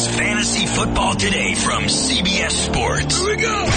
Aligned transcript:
is 0.00 0.16
Fantasy 0.16 0.66
Football 0.66 1.14
Today 1.14 1.54
from 1.54 1.84
CBS 1.84 2.52
Sports. 2.52 3.18
Here 3.18 3.36
we 3.36 3.42
go. 3.42 3.70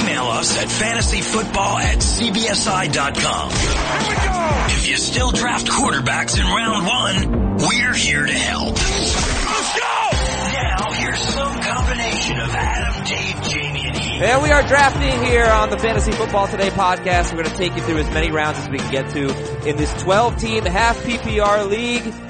Email 0.00 0.24
us 0.24 0.56
at 0.58 0.68
fantasyfootball 0.68 1.80
at 1.80 1.98
cbsi.com. 1.98 3.50
Here 3.50 4.08
we 4.08 4.28
go. 4.28 4.74
If 4.76 4.88
you 4.88 4.96
still 4.96 5.30
draft 5.30 5.66
quarterbacks 5.66 6.38
in 6.38 6.46
round 6.46 6.86
one, 6.86 7.56
we're 7.56 7.94
here 7.94 8.24
to 8.26 8.32
help. 8.32 8.74
Let's 8.76 9.78
go. 9.78 10.10
Now 10.52 10.92
here's 10.92 11.20
some 11.20 11.60
combination 11.60 12.40
of 12.40 12.50
Adam, 12.50 13.04
Dave, 13.04 13.42
Jamie, 13.50 13.86
and 13.86 13.96
Heath. 13.96 14.22
And 14.22 14.42
we 14.42 14.50
are 14.50 14.62
drafting 14.62 15.24
here 15.24 15.46
on 15.46 15.70
the 15.70 15.78
Fantasy 15.78 16.12
Football 16.12 16.46
Today 16.48 16.70
podcast. 16.70 17.32
We're 17.32 17.42
going 17.42 17.50
to 17.50 17.56
take 17.56 17.74
you 17.74 17.82
through 17.82 17.98
as 17.98 18.10
many 18.10 18.30
rounds 18.30 18.58
as 18.58 18.68
we 18.68 18.78
can 18.78 18.92
get 18.92 19.10
to 19.10 19.68
in 19.68 19.76
this 19.76 19.92
12 20.02 20.38
team 20.38 20.64
half 20.66 20.98
PPR 20.98 21.68
league. 21.68 22.27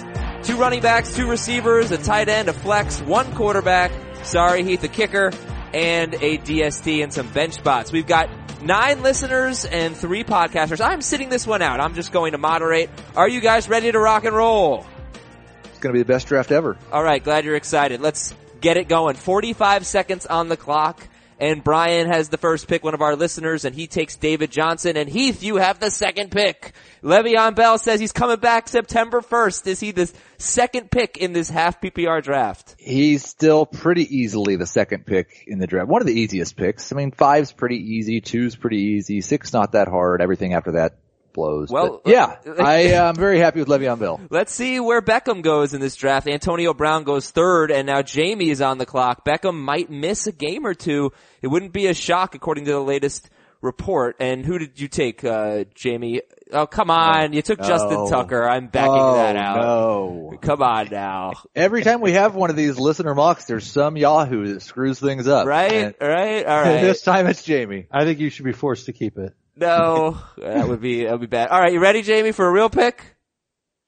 Two 0.49 0.57
running 0.57 0.81
backs, 0.81 1.15
two 1.15 1.29
receivers, 1.29 1.91
a 1.91 1.99
tight 1.99 2.31
end, 2.31 2.49
a 2.49 2.55
flex, 2.55 3.03
one 3.03 3.31
quarterback. 3.35 3.93
Sorry, 4.25 4.65
Heath, 4.65 4.83
a 4.83 4.89
kicker, 4.89 5.31
and 5.75 6.15
a 6.15 6.39
DST 6.39 7.03
and 7.03 7.13
some 7.13 7.29
bench 7.33 7.53
spots. 7.53 7.93
We've 7.93 8.07
got 8.07 8.31
nine 8.63 9.03
listeners 9.03 9.67
and 9.67 9.95
three 9.95 10.25
podcasters. 10.25 10.83
I'm 10.83 11.03
sitting 11.03 11.29
this 11.29 11.47
one 11.47 11.61
out. 11.61 11.81
I'm 11.81 11.95
just 11.95 12.13
going 12.13 12.33
to 12.33 12.39
moderate. 12.39 12.89
Are 13.15 13.29
you 13.29 13.43
guys 13.43 13.69
ready 13.69 13.93
to 13.93 13.99
rock 13.99 14.25
and 14.25 14.35
roll? 14.35 14.87
It's 15.65 15.81
going 15.81 15.93
to 15.93 15.99
be 15.99 16.03
the 16.03 16.11
best 16.11 16.29
draft 16.29 16.51
ever. 16.51 16.79
All 16.91 17.05
right, 17.05 17.23
glad 17.23 17.45
you're 17.45 17.55
excited. 17.55 18.01
Let's 18.01 18.35
get 18.63 18.79
it 18.79 18.89
going. 18.89 19.17
45 19.17 19.85
seconds 19.85 20.25
on 20.25 20.49
the 20.49 20.57
clock. 20.57 21.07
And 21.41 21.63
Brian 21.63 22.09
has 22.09 22.29
the 22.29 22.37
first 22.37 22.67
pick, 22.67 22.83
one 22.83 22.95
of 22.95 23.03
our 23.03 23.15
listeners, 23.15 23.65
and 23.65 23.75
he 23.75 23.87
takes 23.87 24.17
David 24.17 24.51
Johnson. 24.51 24.97
And 24.97 25.09
Heath, 25.09 25.43
you 25.43 25.57
have 25.57 25.79
the 25.79 25.91
second 25.91 26.33
pick. 26.33 26.73
Le'Veon 27.03 27.55
Bell 27.55 27.79
says 27.79 28.01
he's 28.01 28.13
coming 28.13 28.39
back 28.39 28.69
September 28.69 29.21
1st. 29.21 29.67
Is 29.69 29.81
he 29.81 29.93
the 29.93 30.13
second 30.39 30.91
pick 30.91 31.17
in 31.17 31.33
this 31.33 31.49
half 31.49 31.81
PPR 31.81 32.23
draft? 32.23 32.75
He's 32.79 33.25
still 33.25 33.67
pretty 33.67 34.17
easily 34.17 34.57
the 34.57 34.67
second 34.67 35.07
pick 35.07 35.45
in 35.47 35.61
the 35.61 35.69
draft. 35.69 35.89
One 35.89 36.03
of 36.03 36.09
the 36.09 36.21
easiest 36.21 36.57
picks. 36.57 36.93
I 36.93 36.97
mean, 36.97 37.13
five's 37.13 37.53
pretty 37.53 37.95
easy, 37.95 38.21
two's 38.21 38.57
pretty 38.57 38.79
easy, 38.79 39.21
six 39.21 39.53
not 39.53 39.73
that 39.73 39.87
hard. 39.87 40.21
Everything 40.21 40.55
after 40.55 40.73
that 40.73 40.97
blows. 41.39 41.71
Well, 41.71 42.01
But 42.05 42.11
yeah, 42.11 42.37
uh, 42.47 42.63
I 42.63 42.75
am 42.95 43.15
very 43.15 43.39
happy 43.39 43.61
with 43.61 43.69
Le'Veon 43.69 43.99
Bell. 43.99 44.21
Let's 44.31 44.53
see 44.53 44.81
where 44.81 45.01
Beckham 45.01 45.43
goes 45.43 45.73
in 45.73 45.81
this 45.81 45.95
draft. 45.95 46.29
Antonio 46.29 46.75
Brown 46.75 47.05
goes 47.05 47.31
third, 47.31 47.71
and 47.71 47.87
now 47.87 48.03
Jamie 48.03 48.51
is 48.51 48.61
on 48.61 48.79
the 48.79 48.87
clock. 48.87 49.25
Beckham 49.25 49.55
might 49.55 49.91
miss 49.91 50.27
a 50.27 50.33
game 50.33 50.67
or 50.67 50.75
two. 50.75 51.13
It 51.41 51.47
wouldn't 51.47 51.73
be 51.73 51.87
a 51.87 51.95
shock 51.95 52.35
according 52.35 52.65
to 52.65 52.73
the 52.73 52.81
latest 52.81 53.31
report. 53.61 54.17
And 54.21 54.45
who 54.45 54.59
did 54.59 54.81
you 54.81 54.89
take, 54.89 55.25
uh, 55.25 55.65
Jamie? 55.75 56.23
Oh, 56.53 56.67
come 56.67 56.91
on. 56.91 57.33
You 57.33 57.43
took 57.43 57.61
Justin 57.61 58.09
Tucker. 58.09 58.49
I'm 58.49 58.69
backing 58.69 58.93
oh, 58.93 59.17
that 59.17 59.37
out. 59.37 59.57
No. 59.59 60.39
Come 60.41 60.63
on 60.63 60.89
now. 60.91 61.33
Every 61.55 61.83
time 61.83 62.01
we 62.01 62.13
have 62.13 62.35
one 62.35 62.51
of 62.51 62.57
these 62.57 62.79
listener 62.79 63.15
mocks, 63.15 63.45
there's 63.45 63.67
some 63.67 63.97
Yahoo 63.97 64.55
that 64.55 64.63
screws 64.63 64.99
things 64.99 65.29
up. 65.29 65.47
Right? 65.47 65.73
And 65.73 65.95
Right? 66.01 66.47
All 66.47 66.61
right. 66.61 66.81
this 66.81 67.03
time 67.03 67.27
it's 67.27 67.43
Jamie. 67.43 67.87
I 67.91 68.05
think 68.05 68.19
you 68.19 68.31
should 68.31 68.45
be 68.45 68.53
forced 68.53 68.87
to 68.87 68.93
keep 68.93 69.19
it. 69.19 69.35
No, 69.59 70.19
that 70.39 70.69
would 70.69 70.81
be, 70.81 71.05
that 71.05 71.13
would 71.13 71.21
be 71.21 71.27
bad. 71.27 71.49
All 71.49 71.61
right. 71.61 71.73
You 71.73 71.81
ready, 71.81 72.03
Jamie, 72.03 72.33
for 72.33 72.47
a 72.47 72.53
real 72.53 72.71
pick? 72.71 73.17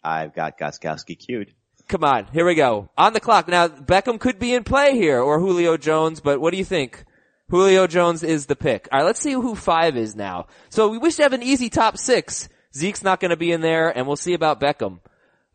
I've 0.03 0.35
got 0.35 0.59
Gostkowski 0.59 1.19
queued. 1.19 1.55
Come 1.89 2.05
on. 2.05 2.27
Here 2.33 2.47
we 2.47 2.55
go. 2.55 2.91
On 2.97 3.13
the 3.13 3.21
clock. 3.21 3.49
Now, 3.49 3.69
Beckham 3.69 4.19
could 4.19 4.39
be 4.39 4.55
in 4.55 4.65
play 4.65 4.97
here 4.97 5.21
or 5.21 5.41
Julio 5.41 5.77
Jones, 5.77 6.21
but 6.21 6.41
what 6.41 6.53
do 6.53 6.59
you 6.59 6.65
think? 6.65 7.05
Julio 7.51 7.87
Jones 7.89 8.23
is 8.23 8.47
the 8.47 8.55
pick. 8.55 8.89
All 8.93 9.01
right, 9.01 9.05
let's 9.05 9.21
see 9.21 9.33
who 9.33 9.57
five 9.57 9.97
is 9.97 10.15
now. 10.15 10.47
So 10.69 10.89
we 10.89 10.99
wish 10.99 11.17
to 11.17 11.23
have 11.25 11.33
an 11.33 11.43
easy 11.43 11.69
top 11.69 11.99
six. 11.99 12.49
Zeke's 12.75 13.03
not 13.03 13.19
going 13.19 13.31
to 13.31 13.37
be 13.37 13.51
in 13.51 13.61
there, 13.61 13.91
and 13.91 14.07
we'll 14.07 14.15
see 14.15 14.35
about 14.35 14.61
Beckham. 14.61 15.01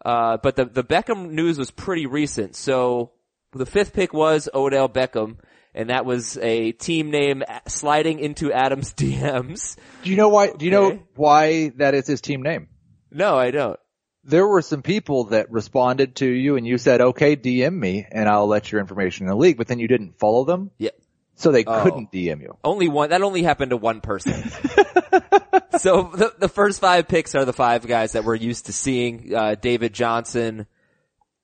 Uh, 0.03 0.37
but 0.37 0.57
the 0.57 0.65
the 0.65 0.83
Beckham 0.83 1.31
news 1.31 1.57
was 1.57 1.71
pretty 1.71 2.05
recent. 2.05 2.55
So 2.55 3.11
the 3.53 3.65
fifth 3.65 3.93
pick 3.93 4.13
was 4.13 4.49
Odell 4.53 4.89
Beckham, 4.89 5.37
and 5.75 5.89
that 5.91 6.05
was 6.05 6.37
a 6.37 6.71
team 6.71 7.11
name 7.11 7.43
sliding 7.67 8.19
into 8.19 8.51
Adam's 8.51 8.93
DMs. 8.95 9.75
Do 10.03 10.09
you 10.09 10.15
know 10.15 10.29
why, 10.29 10.51
do 10.51 10.65
you 10.65 10.71
know 10.71 10.99
why 11.15 11.69
that 11.75 11.93
is 11.93 12.07
his 12.07 12.21
team 12.21 12.41
name? 12.41 12.69
No, 13.11 13.35
I 13.37 13.51
don't. 13.51 13.79
There 14.23 14.47
were 14.47 14.63
some 14.63 14.81
people 14.81 15.25
that 15.25 15.51
responded 15.51 16.15
to 16.15 16.25
you 16.27 16.55
and 16.55 16.65
you 16.65 16.79
said, 16.79 16.99
okay, 16.99 17.35
DM 17.35 17.73
me 17.75 18.07
and 18.11 18.27
I'll 18.27 18.47
let 18.47 18.71
your 18.71 18.81
information 18.81 19.25
in 19.27 19.29
the 19.29 19.35
league, 19.37 19.57
but 19.57 19.67
then 19.67 19.77
you 19.77 19.87
didn't 19.87 20.17
follow 20.17 20.45
them. 20.45 20.71
Yeah. 20.79 20.89
So 21.35 21.51
they 21.51 21.63
Oh. 21.65 21.83
couldn't 21.83 22.11
DM 22.11 22.41
you. 22.41 22.57
Only 22.63 22.87
one. 22.87 23.09
That 23.11 23.21
only 23.21 23.43
happened 23.43 23.69
to 23.71 23.77
one 23.77 24.01
person. 24.01 24.49
so 25.79 26.09
the, 26.13 26.33
the 26.39 26.49
first 26.49 26.79
five 26.79 27.07
picks 27.07 27.35
are 27.35 27.45
the 27.45 27.53
five 27.53 27.85
guys 27.85 28.13
that 28.13 28.23
we're 28.23 28.35
used 28.35 28.67
to 28.67 28.73
seeing. 28.73 29.35
Uh, 29.35 29.55
David 29.55 29.93
Johnson. 29.93 30.65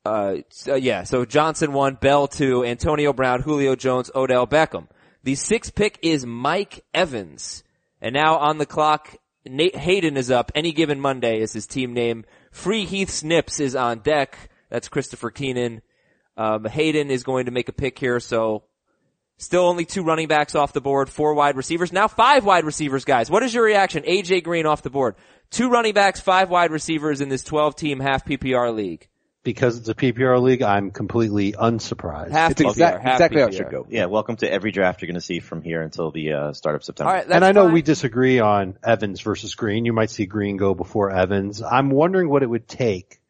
Uh, 0.03 0.37
so 0.49 0.75
yeah. 0.75 1.03
So 1.03 1.25
Johnson 1.25 1.73
one, 1.73 1.95
Bell 1.95 2.27
two, 2.27 2.65
Antonio 2.65 3.13
Brown, 3.13 3.41
Julio 3.41 3.75
Jones, 3.75 4.09
Odell 4.13 4.47
Beckham. 4.47 4.87
The 5.23 5.35
sixth 5.35 5.75
pick 5.75 5.99
is 6.01 6.25
Mike 6.25 6.83
Evans. 6.93 7.63
And 8.01 8.13
now 8.13 8.37
on 8.37 8.57
the 8.57 8.65
clock, 8.65 9.15
Nate 9.45 9.75
Hayden 9.75 10.17
is 10.17 10.31
up. 10.31 10.51
Any 10.55 10.71
given 10.71 10.99
Monday 10.99 11.39
is 11.39 11.53
his 11.53 11.67
team 11.67 11.93
name. 11.93 12.25
Free 12.51 12.85
Heath 12.85 13.11
Snips 13.11 13.59
is 13.59 13.75
on 13.75 13.99
deck. 13.99 14.49
That's 14.69 14.87
Christopher 14.87 15.29
Keenan. 15.29 15.81
Um, 16.35 16.65
Hayden 16.65 17.11
is 17.11 17.23
going 17.23 17.45
to 17.45 17.51
make 17.51 17.69
a 17.69 17.73
pick 17.73 17.99
here, 17.99 18.19
so 18.19 18.63
Still 19.41 19.65
only 19.65 19.85
two 19.85 20.03
running 20.03 20.27
backs 20.27 20.53
off 20.53 20.71
the 20.71 20.81
board, 20.81 21.09
four 21.09 21.33
wide 21.33 21.57
receivers. 21.57 21.91
Now 21.91 22.07
five 22.07 22.45
wide 22.45 22.63
receivers, 22.63 23.05
guys. 23.05 23.27
What 23.27 23.41
is 23.41 23.51
your 23.51 23.63
reaction? 23.63 24.03
AJ 24.03 24.43
Green 24.43 24.67
off 24.67 24.83
the 24.83 24.91
board. 24.91 25.15
Two 25.49 25.67
running 25.67 25.95
backs, 25.95 26.19
five 26.19 26.51
wide 26.51 26.69
receivers 26.69 27.21
in 27.21 27.29
this 27.29 27.43
12 27.43 27.75
team 27.75 27.99
half 27.99 28.23
PPR 28.23 28.71
league. 28.71 29.07
Because 29.43 29.77
it's 29.77 29.89
a 29.89 29.95
PPR 29.95 30.39
league, 30.39 30.61
I'm 30.61 30.91
completely 30.91 31.53
unsurprised. 31.57 32.31
Half 32.31 32.51
It's 32.51 32.61
PPR. 32.61 32.69
exact, 32.69 33.01
half 33.03 33.13
exactly 33.13 33.41
how 33.41 33.47
it 33.47 33.53
should 33.55 33.71
go. 33.71 33.87
Yeah, 33.89 34.05
welcome 34.05 34.35
to 34.37 34.51
every 34.51 34.71
draft 34.71 35.01
you're 35.01 35.07
going 35.07 35.15
to 35.15 35.21
see 35.21 35.39
from 35.39 35.63
here 35.63 35.81
until 35.81 36.11
the 36.11 36.33
uh, 36.33 36.53
start 36.53 36.75
of 36.75 36.83
September. 36.83 37.09
All 37.09 37.15
right. 37.15 37.27
And 37.27 37.43
I 37.43 37.51
know 37.51 37.65
fine. 37.65 37.73
we 37.73 37.81
disagree 37.81 38.39
on 38.39 38.77
Evans 38.83 39.21
versus 39.21 39.55
Green. 39.55 39.85
You 39.85 39.93
might 39.93 40.11
see 40.11 40.27
Green 40.27 40.57
go 40.57 40.75
before 40.75 41.09
Evans. 41.09 41.61
I'm 41.63 41.89
wondering 41.89 42.29
what 42.29 42.43
it 42.43 42.49
would 42.49 42.67
take 42.67 43.20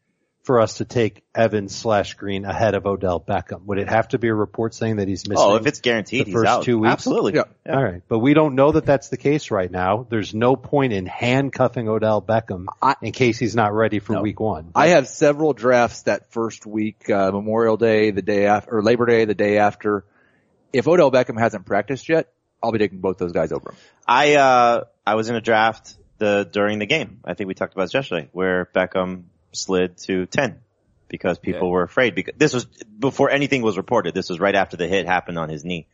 for 0.42 0.60
us 0.60 0.78
to 0.78 0.84
take 0.84 1.22
Evans 1.36 1.74
slash 1.74 2.14
Green 2.14 2.44
ahead 2.44 2.74
of 2.74 2.84
Odell 2.84 3.20
Beckham. 3.20 3.64
Would 3.66 3.78
it 3.78 3.88
have 3.88 4.08
to 4.08 4.18
be 4.18 4.26
a 4.26 4.34
report 4.34 4.74
saying 4.74 4.96
that 4.96 5.06
he's 5.06 5.28
missing? 5.28 5.44
oh, 5.46 5.54
if 5.54 5.66
it's 5.66 5.80
guaranteed, 5.80 6.22
the 6.22 6.24
he's 6.26 6.34
first 6.34 6.48
out. 6.48 6.64
two 6.64 6.78
weeks? 6.80 6.92
Absolutely. 6.92 7.34
Yeah. 7.34 7.44
All 7.72 7.82
right, 7.82 8.02
but 8.08 8.18
we 8.18 8.34
don't 8.34 8.56
know 8.56 8.72
that 8.72 8.84
that's 8.84 9.08
the 9.08 9.16
case 9.16 9.52
right 9.52 9.70
now. 9.70 10.04
There's 10.10 10.34
no 10.34 10.56
point 10.56 10.92
in 10.92 11.06
handcuffing 11.06 11.88
Odell 11.88 12.20
Beckham 12.20 12.66
I- 12.82 12.96
in 13.00 13.12
case 13.12 13.38
he's 13.38 13.54
not 13.54 13.72
ready 13.72 14.00
for 14.00 14.14
No. 14.14 14.22
week 14.22 14.40
one. 14.40 14.72
I 14.74 14.88
have 14.88 15.06
several 15.06 15.52
drafts 15.52 16.02
that 16.02 16.32
first 16.32 16.66
week, 16.66 17.08
uh, 17.08 17.30
Memorial 17.30 17.76
Day, 17.76 18.10
the 18.10 18.22
day 18.22 18.46
after, 18.46 18.78
or 18.78 18.82
Labor 18.82 19.06
Day, 19.06 19.24
the 19.26 19.34
day 19.34 19.58
after. 19.58 20.04
If 20.72 20.88
Odell 20.88 21.12
Beckham 21.12 21.38
hasn't 21.38 21.66
practiced 21.66 22.08
yet, 22.08 22.32
I'll 22.62 22.72
be 22.72 22.78
taking 22.78 22.98
both 22.98 23.18
those 23.18 23.32
guys 23.32 23.52
over 23.52 23.70
him. 23.70 23.76
I 24.08 24.34
uh 24.34 24.84
I 25.06 25.14
was 25.14 25.28
in 25.28 25.36
a 25.36 25.40
draft 25.40 25.94
the 26.18 26.48
during 26.50 26.78
the 26.78 26.86
game. 26.86 27.20
I 27.24 27.34
think 27.34 27.46
we 27.48 27.54
talked 27.54 27.74
about 27.74 27.84
this 27.84 27.94
yesterday, 27.94 28.28
where 28.32 28.68
Beckham 28.74 29.24
slid 29.52 29.96
to 29.98 30.26
ten 30.26 30.60
because 31.08 31.38
people 31.38 31.68
Yeah. 31.68 31.72
were 31.72 31.82
afraid. 31.82 32.14
Because 32.14 32.34
this 32.36 32.54
was 32.54 32.64
before 32.98 33.30
anything 33.30 33.62
was 33.62 33.76
reported. 33.76 34.14
This 34.14 34.28
was 34.30 34.40
right 34.40 34.54
after 34.54 34.76
the 34.76 34.88
hit 34.88 35.06
happened 35.06 35.38
on 35.38 35.48
his 35.48 35.64
knee. 35.64 35.86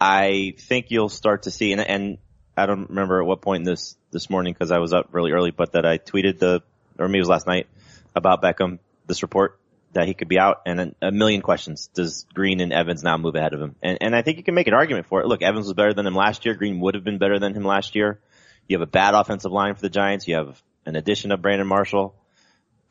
I 0.00 0.54
think 0.58 0.90
you'll 0.90 1.08
start 1.08 1.44
to 1.44 1.50
see, 1.50 1.72
and, 1.72 1.80
and 1.80 2.18
I 2.56 2.66
don't 2.66 2.88
remember 2.88 3.20
at 3.20 3.26
what 3.26 3.40
point 3.40 3.64
this 3.64 3.96
this 4.10 4.28
morning 4.28 4.52
because 4.52 4.70
I 4.70 4.78
was 4.78 4.92
up 4.92 5.08
really 5.12 5.32
early, 5.32 5.52
but 5.52 5.72
that 5.72 5.86
I 5.86 5.98
tweeted 5.98 6.38
the 6.38 6.62
or 6.98 7.08
maybe 7.08 7.18
it 7.18 7.22
was 7.22 7.28
last 7.28 7.46
night 7.46 7.66
about 8.14 8.42
Beckham 8.42 8.78
this 9.06 9.22
report 9.22 9.58
that 9.94 10.06
he 10.06 10.14
could 10.14 10.28
be 10.28 10.38
out 10.38 10.62
and 10.66 10.80
a, 10.80 10.94
a 11.08 11.12
million 11.12 11.40
questions. 11.40 11.88
Does 11.94 12.26
Green 12.34 12.60
and 12.60 12.72
Evans 12.72 13.02
now 13.02 13.16
move 13.16 13.34
ahead 13.34 13.54
of 13.54 13.60
him? 13.60 13.76
And 13.82 13.98
and 14.00 14.16
I 14.16 14.22
think 14.22 14.38
you 14.38 14.44
can 14.44 14.54
make 14.54 14.66
an 14.66 14.74
argument 14.74 15.06
for 15.06 15.20
it. 15.20 15.26
Look, 15.26 15.42
Evans 15.42 15.66
was 15.66 15.74
better 15.74 15.94
than 15.94 16.06
him 16.06 16.14
last 16.14 16.44
year. 16.44 16.54
Green 16.54 16.80
would 16.80 16.94
have 16.94 17.04
been 17.04 17.18
better 17.18 17.38
than 17.38 17.54
him 17.54 17.64
last 17.64 17.94
year. 17.94 18.20
You 18.68 18.78
have 18.78 18.86
a 18.86 18.90
bad 18.90 19.14
offensive 19.14 19.52
line 19.52 19.74
for 19.74 19.80
the 19.80 19.90
Giants. 19.90 20.26
You 20.28 20.36
have 20.36 20.60
an 20.86 20.96
addition 20.96 21.32
of 21.32 21.42
Brandon 21.42 21.66
Marshall. 21.66 22.14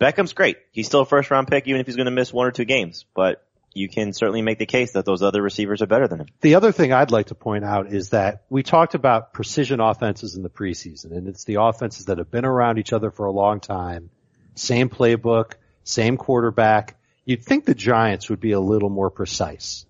Beckham's 0.02 0.34
great. 0.34 0.58
He's 0.72 0.88
still 0.88 1.02
a 1.02 1.06
first 1.06 1.30
round 1.30 1.48
pick, 1.48 1.68
even 1.68 1.80
if 1.80 1.86
he's 1.86 1.96
going 1.96 2.06
to 2.06 2.12
miss 2.12 2.34
one 2.34 2.48
or 2.48 2.52
two 2.52 2.66
games. 2.66 3.06
But 3.14 3.46
you 3.74 3.88
can 3.88 4.14
certainly 4.14 4.42
make 4.42 4.58
the 4.58 4.66
case 4.66 4.94
that 4.94 5.06
those 5.06 5.22
other 5.22 5.42
receivers 5.42 5.82
are 5.84 5.88
better 5.88 6.08
than 6.08 6.22
him. 6.22 6.28
The 6.42 6.56
other 6.56 6.72
thing 6.72 6.92
I'd 6.92 7.12
like 7.12 7.28
to 7.28 7.36
point 7.36 7.64
out 7.64 7.94
is 7.94 8.10
that 8.10 8.42
we 8.50 8.64
talked 8.64 8.96
about 8.96 9.32
precision 9.32 9.80
offenses 9.80 10.36
in 10.36 10.42
the 10.42 10.50
preseason, 10.50 11.12
and 11.16 11.28
it's 11.28 11.46
the 11.46 11.62
offenses 11.62 12.06
that 12.06 12.18
have 12.18 12.32
been 12.32 12.46
around 12.46 12.80
each 12.80 12.94
other 12.94 13.12
for 13.12 13.28
a 13.28 13.32
long 13.32 13.60
time, 13.60 14.10
same 14.56 14.90
playbook, 14.90 15.54
same 15.84 16.18
quarterback. 16.18 16.98
You'd 17.24 17.44
think 17.44 17.66
the 17.66 17.76
Giants 17.76 18.28
would 18.30 18.40
be 18.40 18.52
a 18.54 18.60
little 18.60 18.90
more 18.90 19.12
precise. 19.12 19.86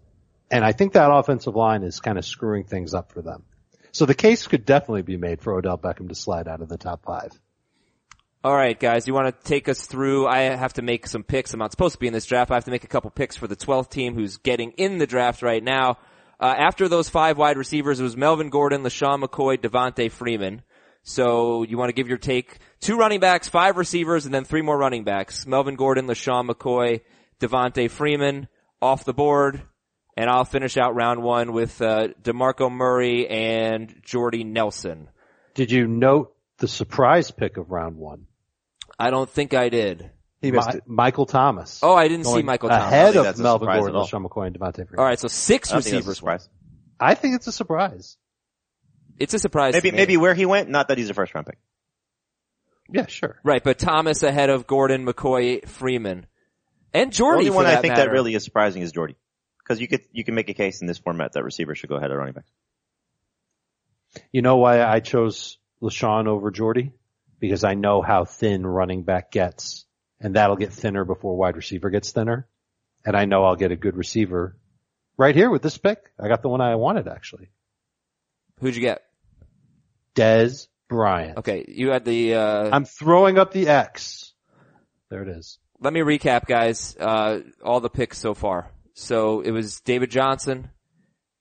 And 0.52 0.66
I 0.66 0.74
think 0.74 0.94
that 0.94 1.10
offensive 1.10 1.56
line 1.56 1.84
is 1.84 2.02
kind 2.02 2.18
of 2.18 2.26
screwing 2.26 2.66
things 2.66 2.94
up 2.94 3.14
for 3.14 3.22
them. 3.22 3.44
So 3.94 4.06
the 4.06 4.14
case 4.14 4.46
could 4.46 4.66
definitely 4.66 5.04
be 5.04 5.18
made 5.18 5.42
for 5.42 5.54
Odell 5.54 5.78
Beckham 5.78 6.10
to 6.10 6.16
slide 6.16 6.50
out 6.50 6.62
of 6.62 6.68
the 6.68 6.78
top 6.78 7.04
five. 7.06 7.32
All 8.44 8.56
right, 8.56 8.80
guys, 8.80 9.06
you 9.06 9.14
want 9.14 9.28
to 9.28 9.48
take 9.48 9.70
us 9.70 9.86
through? 9.86 10.26
I 10.26 10.40
have 10.40 10.74
to 10.74 10.82
make 10.82 11.06
some 11.06 11.22
picks. 11.22 11.54
I'm 11.54 11.60
not 11.60 11.70
supposed 11.70 11.94
to 11.94 12.00
be 12.00 12.08
in 12.08 12.14
this 12.14 12.26
draft. 12.26 12.50
I 12.50 12.56
have 12.56 12.66
to 12.66 12.72
make 12.72 12.84
a 12.84 12.88
couple 12.88 13.12
picks 13.12 13.38
for 13.38 13.46
the 13.46 13.56
12th 13.56 13.92
team 13.92 14.16
who's 14.16 14.38
getting 14.38 14.72
in 14.72 14.98
the 14.98 15.06
draft 15.06 15.44
right 15.44 15.64
now. 15.64 16.00
Uh, 16.40 16.46
after 16.58 16.88
those 16.88 17.08
five 17.08 17.38
wide 17.38 17.56
receivers, 17.56 18.00
it 18.00 18.04
was 18.04 18.18
Melvin 18.18 18.50
Gordon, 18.50 18.82
LeSean 18.82 19.24
McCoy, 19.24 19.60
Devonta 19.60 20.10
Freeman. 20.10 20.64
So 21.04 21.62
you 21.62 21.78
want 21.78 21.90
to 21.90 21.94
give 21.94 22.08
your 22.08 22.18
take? 22.18 22.58
Two 22.80 22.98
running 22.98 23.20
backs, 23.20 23.48
five 23.48 23.78
receivers, 23.78 24.26
and 24.26 24.34
then 24.34 24.44
three 24.44 24.64
more 24.64 24.78
running 24.78 25.04
backs. 25.04 25.46
Melvin 25.46 25.76
Gordon, 25.76 26.08
LeSean 26.08 26.50
McCoy, 26.50 27.02
Devonta 27.40 27.92
Freeman. 27.92 28.48
off 28.82 29.06
the 29.06 29.14
board, 29.14 29.62
and 30.18 30.32
I'll 30.32 30.46
finish 30.46 30.78
out 30.78 30.96
round 30.96 31.22
one 31.22 31.54
with 31.54 31.80
uh, 31.80 32.08
Demarco 32.24 32.72
Murray 32.72 33.28
and 33.28 34.02
Jordy 34.02 34.44
Nelson. 34.44 35.10
Did 35.54 35.70
you 35.70 35.86
note 35.86 36.36
the 36.58 36.68
surprise 36.68 37.30
pick 37.30 37.58
of 37.58 37.70
round 37.70 37.98
one? 37.98 38.26
I 39.02 39.10
don't 39.10 39.30
think 39.30 39.54
I 39.54 39.70
did. 39.70 40.12
He 40.42 40.52
missed 40.52 40.70
Mi- 40.70 40.76
it. 40.78 40.84
Michael 40.88 41.26
Thomas. 41.26 41.80
Oh, 41.84 41.94
I 41.94 42.08
didn't 42.08 42.26
see 42.26 42.42
Michael 42.42 42.70
Thomas. 42.70 42.86
ahead 42.88 43.16
of 43.16 43.38
Melvin 43.38 43.66
surprise 43.68 43.80
Gordon, 43.82 43.96
at. 43.96 44.08
LeSean 44.08 44.26
McCoy, 44.28 44.48
and 44.48 44.60
Devonta 44.60 44.76
Freeman. 44.76 44.96
All 45.00 45.06
right, 45.06 45.20
so 45.20 45.28
six 45.28 45.70
I 45.70 45.76
don't 45.76 45.84
think 45.84 45.94
that's 45.94 45.94
a 45.94 45.98
receivers. 46.10 46.18
surprise. 46.18 46.50
I 47.00 47.14
think 47.16 47.36
it's 47.36 47.48
a 47.48 47.52
surprise. 47.52 48.18
It's 49.20 49.34
a 49.36 49.40
surprise. 49.40 49.74
Maybe 49.74 49.90
to 49.90 49.96
me. 49.96 49.98
maybe 50.02 50.18
where 50.18 50.34
he 50.34 50.46
went, 50.48 50.70
not 50.70 50.88
that 50.88 50.98
he's 50.98 51.10
a 51.10 51.14
first 51.14 51.34
round 51.36 51.46
pick. 51.48 51.58
Yeah, 52.94 53.06
sure. 53.06 53.40
right, 53.44 53.64
but 53.64 53.78
Thomas 53.80 54.24
ahead 54.24 54.50
of 54.50 54.68
Gordon, 54.68 55.06
McCoy, 55.06 55.66
Freeman, 55.68 56.26
and 56.94 57.14
Jordy. 57.14 57.46
The 57.46 57.50
only 57.52 57.56
one 57.56 57.66
I 57.68 57.76
think 57.78 57.94
matter. 57.94 58.08
that 58.08 58.12
really 58.12 58.34
is 58.36 58.44
surprising 58.44 58.82
is 58.82 58.92
Jordy. 58.92 59.16
Because 59.64 59.80
you 59.80 59.88
could 59.88 60.02
you 60.12 60.24
can 60.26 60.34
make 60.36 60.50
a 60.50 60.54
case 60.54 60.82
in 60.82 60.88
this 60.88 60.98
format 60.98 61.34
that 61.34 61.44
receivers 61.44 61.78
should 61.78 61.90
go 61.90 61.96
ahead 61.96 62.12
of 62.12 62.18
running 62.18 62.34
backs. 62.34 62.52
You 64.32 64.42
know 64.42 64.58
why 64.58 64.84
I 64.84 65.00
chose 65.00 65.58
LeSean 65.82 66.28
over 66.28 66.52
Jordy? 66.52 66.92
Because 67.42 67.66
I 67.66 67.74
know 67.74 68.02
how 68.02 68.24
thin 68.24 68.66
running 68.66 69.04
back 69.04 69.32
gets, 69.32 69.86
and 70.22 70.36
that'll 70.36 70.56
get 70.56 70.72
thinner 70.72 71.04
before 71.04 71.36
wide 71.36 71.58
receiver 71.58 71.90
gets 71.90 72.12
thinner. 72.12 72.48
And 73.04 73.18
I 73.18 73.26
know 73.26 73.44
I'll 73.44 73.56
get 73.58 73.72
a 73.72 73.76
good 73.76 73.98
receiver 73.98 74.56
right 75.18 75.36
here 75.36 75.50
with 75.50 75.62
this 75.64 75.78
pick. 75.78 76.00
I 76.18 76.30
got 76.30 76.42
the 76.44 76.50
one 76.50 76.62
I 76.62 76.76
wanted 76.76 77.08
actually. 77.10 77.50
Who'd 78.60 78.76
you 78.76 78.82
get? 78.82 79.02
Dez 80.16 80.68
Bryant. 80.88 81.40
Okay, 81.40 81.66
you 81.68 81.90
had 81.90 82.06
the. 82.06 82.36
Uh, 82.36 82.70
I'm 82.72 82.86
throwing 82.86 83.38
up 83.40 83.52
the 83.52 83.68
X. 83.68 84.34
There 85.10 85.24
it 85.24 85.30
is. 85.30 85.58
let 85.80 85.94
me 85.94 86.02
recap, 86.02 86.46
guys. 86.46 86.96
Uh, 87.00 87.40
all 87.64 87.80
the 87.80 87.90
picks 87.90 88.18
so 88.18 88.34
far. 88.34 88.72
So 88.94 89.42
it 89.42 89.52
was 89.52 89.80
David 89.82 90.12
Johnson, 90.12 90.70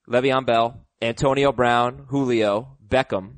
Le'Veon 0.09 0.47
Bell, 0.47 0.87
Antonio 1.03 1.53
Brown, 1.53 2.07
Julio, 2.09 2.79
Beckham, 2.89 3.35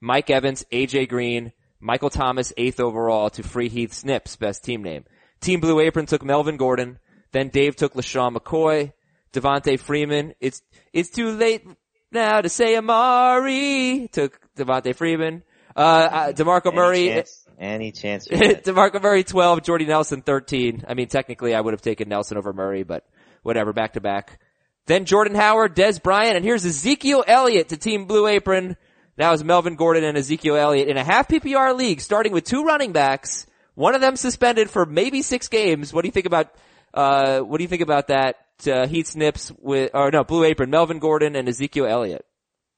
Mike 0.00 0.30
Evans, 0.30 0.64
AJ 0.72 1.08
Green, 1.08 1.52
Michael 1.82 2.10
Thomas, 2.10 2.52
eighth 2.56 2.78
overall 2.78 3.28
to 3.30 3.42
Free 3.42 3.68
Heath 3.68 3.92
Snips, 3.92 4.36
best 4.36 4.62
team 4.62 4.84
name. 4.84 5.04
Team 5.40 5.58
Blue 5.58 5.80
Apron 5.80 6.06
took 6.06 6.24
Melvin 6.24 6.56
Gordon. 6.56 7.00
Then 7.32 7.48
Dave 7.48 7.74
took 7.74 7.94
LeSean 7.94 8.36
McCoy, 8.36 8.92
Devonta 9.32 9.78
Freeman. 9.80 10.34
It's, 10.40 10.62
it's 10.92 11.10
too 11.10 11.30
late 11.32 11.66
now 12.12 12.40
to 12.40 12.48
say 12.48 12.76
Amari. 12.76 14.08
Took 14.12 14.38
Devonta 14.56 14.94
Freeman. 14.94 15.42
Uh, 15.74 15.80
uh 15.80 16.32
DeMarco 16.32 16.72
Murray. 16.72 17.10
Any 17.10 17.20
chance? 17.20 17.46
Any 17.58 17.92
chance? 17.92 18.28
DeMarco 18.28 19.02
Murray 19.02 19.24
12, 19.24 19.62
Jordy 19.62 19.86
Nelson 19.86 20.22
13. 20.22 20.84
I 20.86 20.94
mean, 20.94 21.08
technically 21.08 21.52
I 21.52 21.60
would 21.60 21.74
have 21.74 21.82
taken 21.82 22.08
Nelson 22.08 22.36
over 22.36 22.52
Murray, 22.52 22.84
but 22.84 23.04
whatever, 23.42 23.72
back 23.72 23.94
to 23.94 24.00
back. 24.00 24.38
Then 24.86 25.04
Jordan 25.04 25.34
Howard, 25.34 25.74
Dez 25.74 26.00
Bryant, 26.00 26.36
and 26.36 26.44
here's 26.44 26.64
Ezekiel 26.64 27.24
Elliott 27.26 27.70
to 27.70 27.76
Team 27.76 28.04
Blue 28.06 28.28
Apron. 28.28 28.76
Now 29.16 29.32
is 29.32 29.44
Melvin 29.44 29.76
Gordon 29.76 30.04
and 30.04 30.16
Ezekiel 30.16 30.56
Elliott 30.56 30.88
in 30.88 30.96
a 30.96 31.04
half 31.04 31.28
PPR 31.28 31.76
league, 31.76 32.00
starting 32.00 32.32
with 32.32 32.44
two 32.44 32.64
running 32.64 32.92
backs. 32.92 33.46
One 33.74 33.94
of 33.94 34.00
them 34.00 34.16
suspended 34.16 34.70
for 34.70 34.86
maybe 34.86 35.22
six 35.22 35.48
games. 35.48 35.92
What 35.92 36.02
do 36.02 36.08
you 36.08 36.12
think 36.12 36.26
about, 36.26 36.54
uh, 36.94 37.40
what 37.40 37.58
do 37.58 37.64
you 37.64 37.68
think 37.68 37.82
about 37.82 38.08
that? 38.08 38.36
Uh, 38.66 38.86
Heat 38.86 39.06
Snips 39.06 39.50
with, 39.58 39.90
or 39.94 40.10
no, 40.10 40.24
Blue 40.24 40.44
Apron, 40.44 40.70
Melvin 40.70 40.98
Gordon 40.98 41.36
and 41.36 41.48
Ezekiel 41.48 41.86
Elliott. 41.86 42.24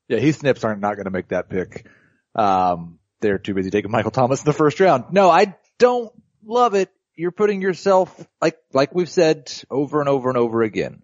Yeah, 0.09 0.19
Heath 0.19 0.39
Snips 0.39 0.65
aren't 0.65 0.81
not 0.81 0.95
going 0.95 1.05
to 1.05 1.11
make 1.11 1.29
that 1.29 1.49
pick. 1.49 1.87
Um, 2.35 2.99
they're 3.21 3.39
too 3.39 3.55
busy 3.55 3.71
taking 3.71 3.91
Michael 3.91 4.11
Thomas 4.11 4.41
in 4.41 4.45
the 4.45 4.53
first 4.53 4.81
round. 4.81 5.05
No, 5.13 5.31
I 5.31 5.57
don't 5.79 6.13
love 6.45 6.75
it. 6.75 6.91
You're 7.17 7.31
putting 7.31 7.63
yourself, 7.63 8.27
like, 8.41 8.59
like 8.73 8.95
we've 8.95 9.09
said 9.09 9.53
over 9.71 10.01
and 10.01 10.09
over 10.09 10.29
and 10.29 10.39
over 10.39 10.63
again. 10.63 11.03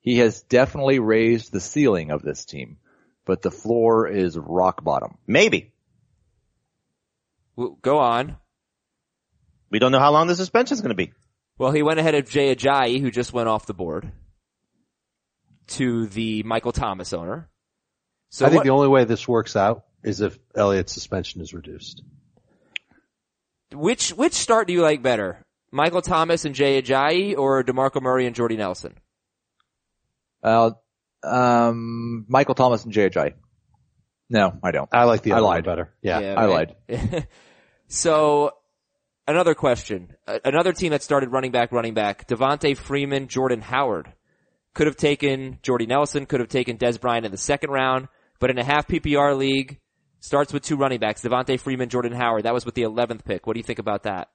He 0.00 0.18
has 0.18 0.42
definitely 0.42 0.98
raised 0.98 1.52
the 1.52 1.60
ceiling 1.60 2.10
of 2.10 2.22
this 2.22 2.44
team, 2.44 2.78
but 3.30 3.42
the 3.42 3.50
floor 3.52 4.08
is 4.08 4.36
rock 4.36 4.82
bottom. 4.82 5.16
Maybe. 5.24 5.72
W- 7.56 7.76
Go 7.80 8.00
on. 8.00 8.36
We 9.70 9.78
don't 9.78 9.92
know 9.92 10.00
how 10.00 10.10
long 10.10 10.26
the 10.26 10.34
suspension 10.34 10.74
is 10.74 10.80
going 10.80 10.88
to 10.88 10.96
be. 10.96 11.12
Well, 11.56 11.70
he 11.70 11.84
went 11.84 12.00
ahead 12.00 12.16
of 12.16 12.28
Jay 12.28 12.52
Ajayi, 12.52 13.00
who 13.00 13.12
just 13.12 13.32
went 13.32 13.48
off 13.48 13.66
the 13.66 13.72
board, 13.72 14.10
to 15.68 16.08
the 16.08 16.42
Michael 16.42 16.72
Thomas 16.72 17.12
owner. 17.12 17.48
So 18.30 18.46
I 18.46 18.48
think 18.48 18.58
what- 18.60 18.64
the 18.64 18.72
only 18.72 18.88
way 18.88 19.04
this 19.04 19.28
works 19.28 19.54
out 19.54 19.84
is 20.02 20.20
if 20.20 20.36
Elliott's 20.56 20.92
suspension 20.92 21.40
is 21.40 21.54
reduced. 21.54 22.02
which 23.72 24.10
which 24.14 24.32
start 24.32 24.66
do 24.66 24.72
you 24.72 24.82
like 24.82 25.02
better? 25.02 25.46
Michael 25.70 26.02
Thomas 26.02 26.44
and 26.44 26.52
Jay 26.56 26.82
Ajayi, 26.82 27.38
or 27.38 27.62
DeMarco 27.62 28.02
Murray 28.02 28.26
and 28.26 28.34
Jordy 28.34 28.56
Nelson? 28.56 28.96
Uh, 30.42 30.72
um, 31.22 32.26
Michael 32.28 32.54
Thomas 32.54 32.84
and 32.84 32.92
JJ. 32.92 33.34
No, 34.28 34.58
I 34.62 34.70
don't. 34.70 34.88
I 34.92 35.04
like 35.04 35.22
the 35.22 35.32
I 35.32 35.36
other 35.36 35.46
one 35.46 35.54
lied. 35.56 35.64
better. 35.64 35.92
Yeah. 36.02 36.34
I 36.36 36.44
lied. 36.46 36.76
so, 37.88 38.52
another 39.26 39.54
question. 39.54 40.14
Another 40.44 40.72
team 40.72 40.90
that 40.90 41.02
started 41.02 41.30
running 41.30 41.50
back, 41.50 41.72
running 41.72 41.94
back. 41.94 42.28
Devonta 42.28 42.76
Freeman, 42.76 43.26
Jordan 43.26 43.60
Howard. 43.60 44.12
Could 44.72 44.86
have 44.86 44.96
taken 44.96 45.58
Jordy 45.62 45.86
Nelson, 45.86 46.26
could 46.26 46.38
have 46.38 46.48
taken 46.48 46.78
Dez 46.78 47.00
Bryant 47.00 47.26
in 47.26 47.32
the 47.32 47.38
second 47.38 47.70
round, 47.70 48.06
but 48.38 48.50
in 48.50 48.58
a 48.58 48.62
half 48.62 48.86
PPR 48.86 49.36
league, 49.36 49.80
starts 50.20 50.52
with 50.52 50.62
two 50.62 50.76
running 50.76 51.00
backs, 51.00 51.22
Devonta 51.22 51.58
Freeman, 51.58 51.88
Jordan 51.88 52.12
Howard. 52.12 52.44
That 52.44 52.54
was 52.54 52.64
with 52.64 52.76
the 52.76 52.82
11th 52.82 53.24
pick. 53.24 53.48
What 53.48 53.54
do 53.54 53.58
you 53.58 53.64
think 53.64 53.80
about 53.80 54.04
that? 54.04 54.28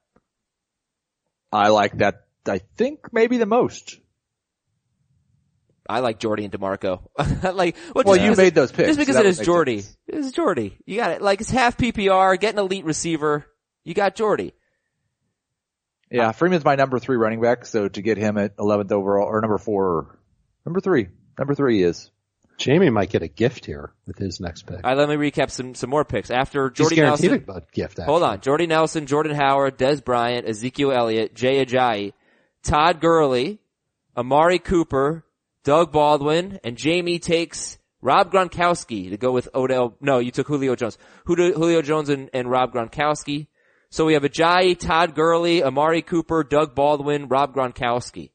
I 1.50 1.68
like 1.68 1.96
that. 1.98 2.26
I 2.46 2.58
think 2.76 3.12
maybe 3.12 3.38
the 3.38 3.46
most. 3.46 3.98
I 5.88 6.00
like 6.00 6.18
Jordy 6.18 6.44
and 6.44 6.52
DeMarco. 6.52 7.00
like, 7.54 7.76
well, 7.94 8.04
Well, 8.04 8.14
just 8.16 8.20
you 8.24 8.34
made 8.36 8.48
it- 8.48 8.54
those 8.54 8.72
picks. 8.72 8.88
Just 8.88 8.98
because 8.98 9.14
That 9.16 9.24
it 9.24 9.28
would 9.28 9.30
is 9.30 9.38
make 9.38 9.46
Jordy. 9.46 9.80
sense. 9.80 9.96
It 10.08 10.14
is 10.16 10.32
Jordy. 10.32 10.76
You 10.86 10.96
got 10.96 11.10
it. 11.12 11.22
Like, 11.22 11.40
it's 11.40 11.50
half 11.50 11.76
PPR, 11.76 12.38
get 12.38 12.54
an 12.54 12.58
elite 12.60 12.84
receiver. 12.84 13.46
You 13.84 13.94
got 13.94 14.14
Jordy. 14.14 14.52
Yeah, 16.10 16.32
Freeman's 16.32 16.64
my 16.64 16.76
number 16.76 16.98
three 16.98 17.16
running 17.16 17.40
back, 17.40 17.66
so 17.66 17.88
to 17.88 18.02
get 18.02 18.16
him 18.16 18.38
at 18.38 18.56
11th 18.56 18.92
overall, 18.92 19.26
or 19.26 19.40
number 19.40 19.58
four, 19.58 20.18
number 20.64 20.80
three, 20.80 21.08
number 21.38 21.54
three 21.54 21.82
is. 21.82 22.10
Jamie 22.58 22.88
might 22.88 23.10
get 23.10 23.20
a 23.22 23.28
gift 23.28 23.66
here 23.66 23.92
with 24.06 24.16
his 24.16 24.40
next 24.40 24.62
pick. 24.62 24.76
All 24.76 24.82
right, 24.82 24.96
let 24.96 25.10
me 25.10 25.16
recap 25.16 25.50
some, 25.50 25.74
some 25.74 25.90
more 25.90 26.06
picks. 26.06 26.30
After 26.30 26.70
Jordy 26.70 26.96
guaranteed 26.96 27.30
Nelson, 27.32 27.54
a 27.54 27.60
gift. 27.74 27.98
hold 27.98 28.22
on, 28.22 28.40
Jordy 28.40 28.66
Nelson, 28.66 29.04
Jordan 29.04 29.34
Howard, 29.34 29.76
Dez 29.76 30.02
Bryant, 30.02 30.48
Ezekiel 30.48 30.90
Elliott, 30.90 31.34
Jay 31.34 31.62
Ajayi, 31.66 32.14
Todd 32.62 32.98
Gurley, 33.00 33.58
Amari 34.16 34.58
Cooper, 34.58 35.25
Doug 35.66 35.90
Baldwin, 35.90 36.60
and 36.62 36.76
Jamie 36.76 37.18
takes 37.18 37.76
Rob 38.00 38.30
Gronkowski 38.30 39.10
to 39.10 39.16
go 39.16 39.32
with 39.32 39.48
Odell. 39.52 39.96
No, 40.00 40.20
you 40.20 40.30
took 40.30 40.46
Julio 40.46 40.76
Jones. 40.76 40.96
Julio 41.24 41.54
Julio 41.54 41.82
Jones 41.82 42.08
and, 42.08 42.30
and 42.32 42.48
Rob 42.48 42.72
Gronkowski. 42.72 43.48
So 43.90 44.04
we 44.04 44.14
have 44.14 44.22
Ajayi, 44.22 44.78
Todd 44.78 45.16
Gurley, 45.16 45.64
Amari 45.64 46.02
Cooper, 46.02 46.44
Doug 46.44 46.76
Baldwin, 46.76 47.26
Rob 47.26 47.52
Gronkowski. 47.52 48.30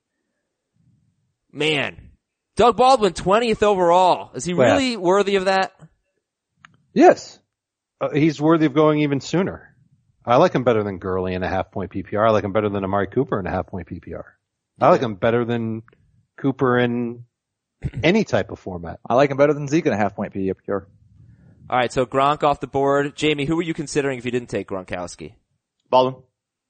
Man, 1.53 2.11
Doug 2.57 2.75
Baldwin, 2.75 3.13
20th 3.13 3.63
overall. 3.63 4.31
Is 4.35 4.43
he 4.43 4.53
Well, 4.53 4.73
really 4.73 4.97
worthy 4.97 5.37
of 5.37 5.45
that? 5.45 5.71
Yes. 6.93 7.39
Uh, 8.01 8.09
he's 8.09 8.41
worthy 8.41 8.65
of 8.65 8.73
going 8.73 8.99
even 8.99 9.21
sooner. 9.21 9.73
I 10.25 10.35
like 10.35 10.53
him 10.53 10.65
better 10.65 10.83
than 10.83 10.97
Gurley 10.97 11.33
in 11.33 11.43
a 11.43 11.47
half 11.47 11.71
point 11.71 11.91
PPR. 11.91 12.27
I 12.27 12.31
like 12.31 12.43
him 12.43 12.51
better 12.51 12.67
than 12.67 12.83
Amari 12.83 13.07
Cooper 13.07 13.39
in 13.39 13.45
a 13.45 13.51
half 13.51 13.67
point 13.67 13.87
PPR. 13.87 14.23
I 14.81 14.89
like 14.89 15.01
him 15.01 15.15
better 15.15 15.45
than 15.45 15.83
Cooper 16.41 16.79
in 16.79 17.25
any 18.03 18.23
type 18.23 18.51
of 18.51 18.59
format. 18.59 18.99
I 19.07 19.15
like 19.15 19.31
him 19.31 19.37
better 19.37 19.53
than 19.53 19.67
Zeke 19.67 19.85
in 19.87 19.93
a 19.93 19.97
half 19.97 20.15
point 20.15 20.33
PPR. 20.33 20.85
All 21.69 21.77
right, 21.77 21.91
so 21.91 22.05
Gronk 22.05 22.43
off 22.43 22.59
the 22.59 22.67
board. 22.67 23.15
Jamie, 23.15 23.45
who 23.45 23.55
were 23.55 23.61
you 23.61 23.73
considering 23.73 24.17
if 24.17 24.25
you 24.25 24.31
didn't 24.31 24.49
take 24.49 24.67
Gronkowski? 24.67 25.35
Baldwin. 25.89 26.21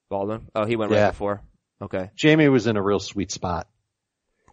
Baldwin. 0.09 0.47
Oh, 0.53 0.65
he 0.65 0.75
went 0.75 0.91
Yeah. 0.91 1.05
right 1.05 1.09
before. 1.11 1.41
Okay. 1.81 2.11
Jamie 2.15 2.49
was 2.49 2.67
in 2.67 2.77
a 2.77 2.83
real 2.83 2.99
sweet 2.99 3.31
spot. 3.31 3.67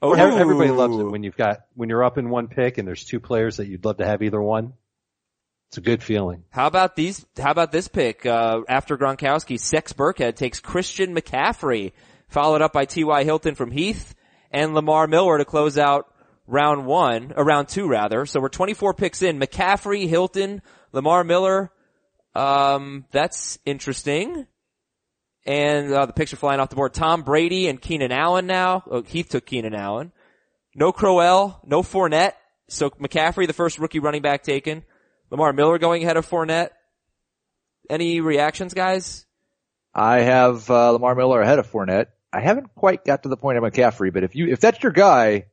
Oh, 0.00 0.12
Everybody 0.12 0.70
loves 0.70 0.96
it 0.96 1.04
when 1.04 1.22
you've 1.24 1.36
got, 1.36 1.60
when 1.74 1.88
you're 1.88 2.04
up 2.04 2.16
in 2.18 2.30
one 2.30 2.46
pick 2.48 2.78
and 2.78 2.86
there's 2.86 3.04
two 3.04 3.18
players 3.20 3.56
that 3.56 3.66
you'd 3.66 3.84
love 3.84 3.96
to 3.98 4.06
have 4.06 4.22
either 4.22 4.40
one. 4.40 4.72
It's 5.68 5.76
a 5.76 5.80
good 5.82 6.02
feeling. 6.02 6.44
How 6.50 6.66
about 6.66 6.96
these? 6.96 7.26
How 7.36 7.50
about 7.50 7.72
this 7.72 7.88
pick? 7.88 8.24
Uh, 8.24 8.60
after 8.68 8.96
Gronkowski, 8.96 9.60
Sex 9.60 9.92
Burkhead 9.92 10.36
takes 10.36 10.60
Christian 10.60 11.14
McCaffrey, 11.14 11.92
followed 12.28 12.62
up 12.62 12.72
by 12.72 12.86
T.Y. 12.86 13.24
Hilton 13.24 13.54
from 13.54 13.70
Heath 13.70 14.14
and 14.50 14.72
Lamar 14.72 15.06
Miller 15.08 15.36
to 15.36 15.44
close 15.44 15.76
out 15.76 16.06
round 16.48 16.86
one, 16.86 17.32
or 17.36 17.44
round 17.44 17.68
two 17.68 17.86
rather. 17.86 18.26
So 18.26 18.40
we're 18.40 18.48
24 18.48 18.94
picks 18.94 19.22
in. 19.22 19.38
McCaffrey, 19.38 20.08
Hilton, 20.08 20.62
Lamar 20.92 21.22
Miller. 21.22 21.70
Um, 22.34 23.04
that's 23.12 23.58
interesting. 23.64 24.46
And 25.46 25.92
uh, 25.92 26.06
the 26.06 26.12
picture 26.12 26.36
flying 26.36 26.58
off 26.58 26.70
the 26.70 26.76
board. 26.76 26.94
Tom 26.94 27.22
Brady 27.22 27.68
and 27.68 27.80
Keenan 27.80 28.12
Allen 28.12 28.46
now. 28.46 28.82
Oh, 28.90 29.02
Heath 29.02 29.28
took 29.28 29.46
Keenan 29.46 29.74
Allen. 29.74 30.12
No 30.74 30.90
Crowell, 30.90 31.60
no 31.64 31.82
Fournette. 31.82 32.32
So 32.68 32.90
McCaffrey, 32.90 33.46
the 33.46 33.52
first 33.52 33.78
rookie 33.78 34.00
running 34.00 34.22
back 34.22 34.42
taken. 34.42 34.84
Lamar 35.30 35.52
Miller 35.52 35.78
going 35.78 36.02
ahead 36.02 36.16
of 36.16 36.28
Fournette. 36.28 36.70
Any 37.88 38.20
reactions, 38.20 38.74
guys? 38.74 39.24
I 39.94 40.20
have 40.20 40.68
uh, 40.70 40.90
Lamar 40.90 41.14
Miller 41.14 41.40
ahead 41.40 41.58
of 41.58 41.70
Fournette. 41.70 42.06
I 42.32 42.40
haven't 42.40 42.74
quite 42.74 43.04
got 43.04 43.22
to 43.22 43.28
the 43.28 43.36
point 43.38 43.56
of 43.56 43.64
McCaffrey, 43.64 44.12
but 44.12 44.22
if 44.22 44.34
you, 44.34 44.48
if 44.48 44.60
that's 44.60 44.82
your 44.82 44.92
guy, 44.92 45.46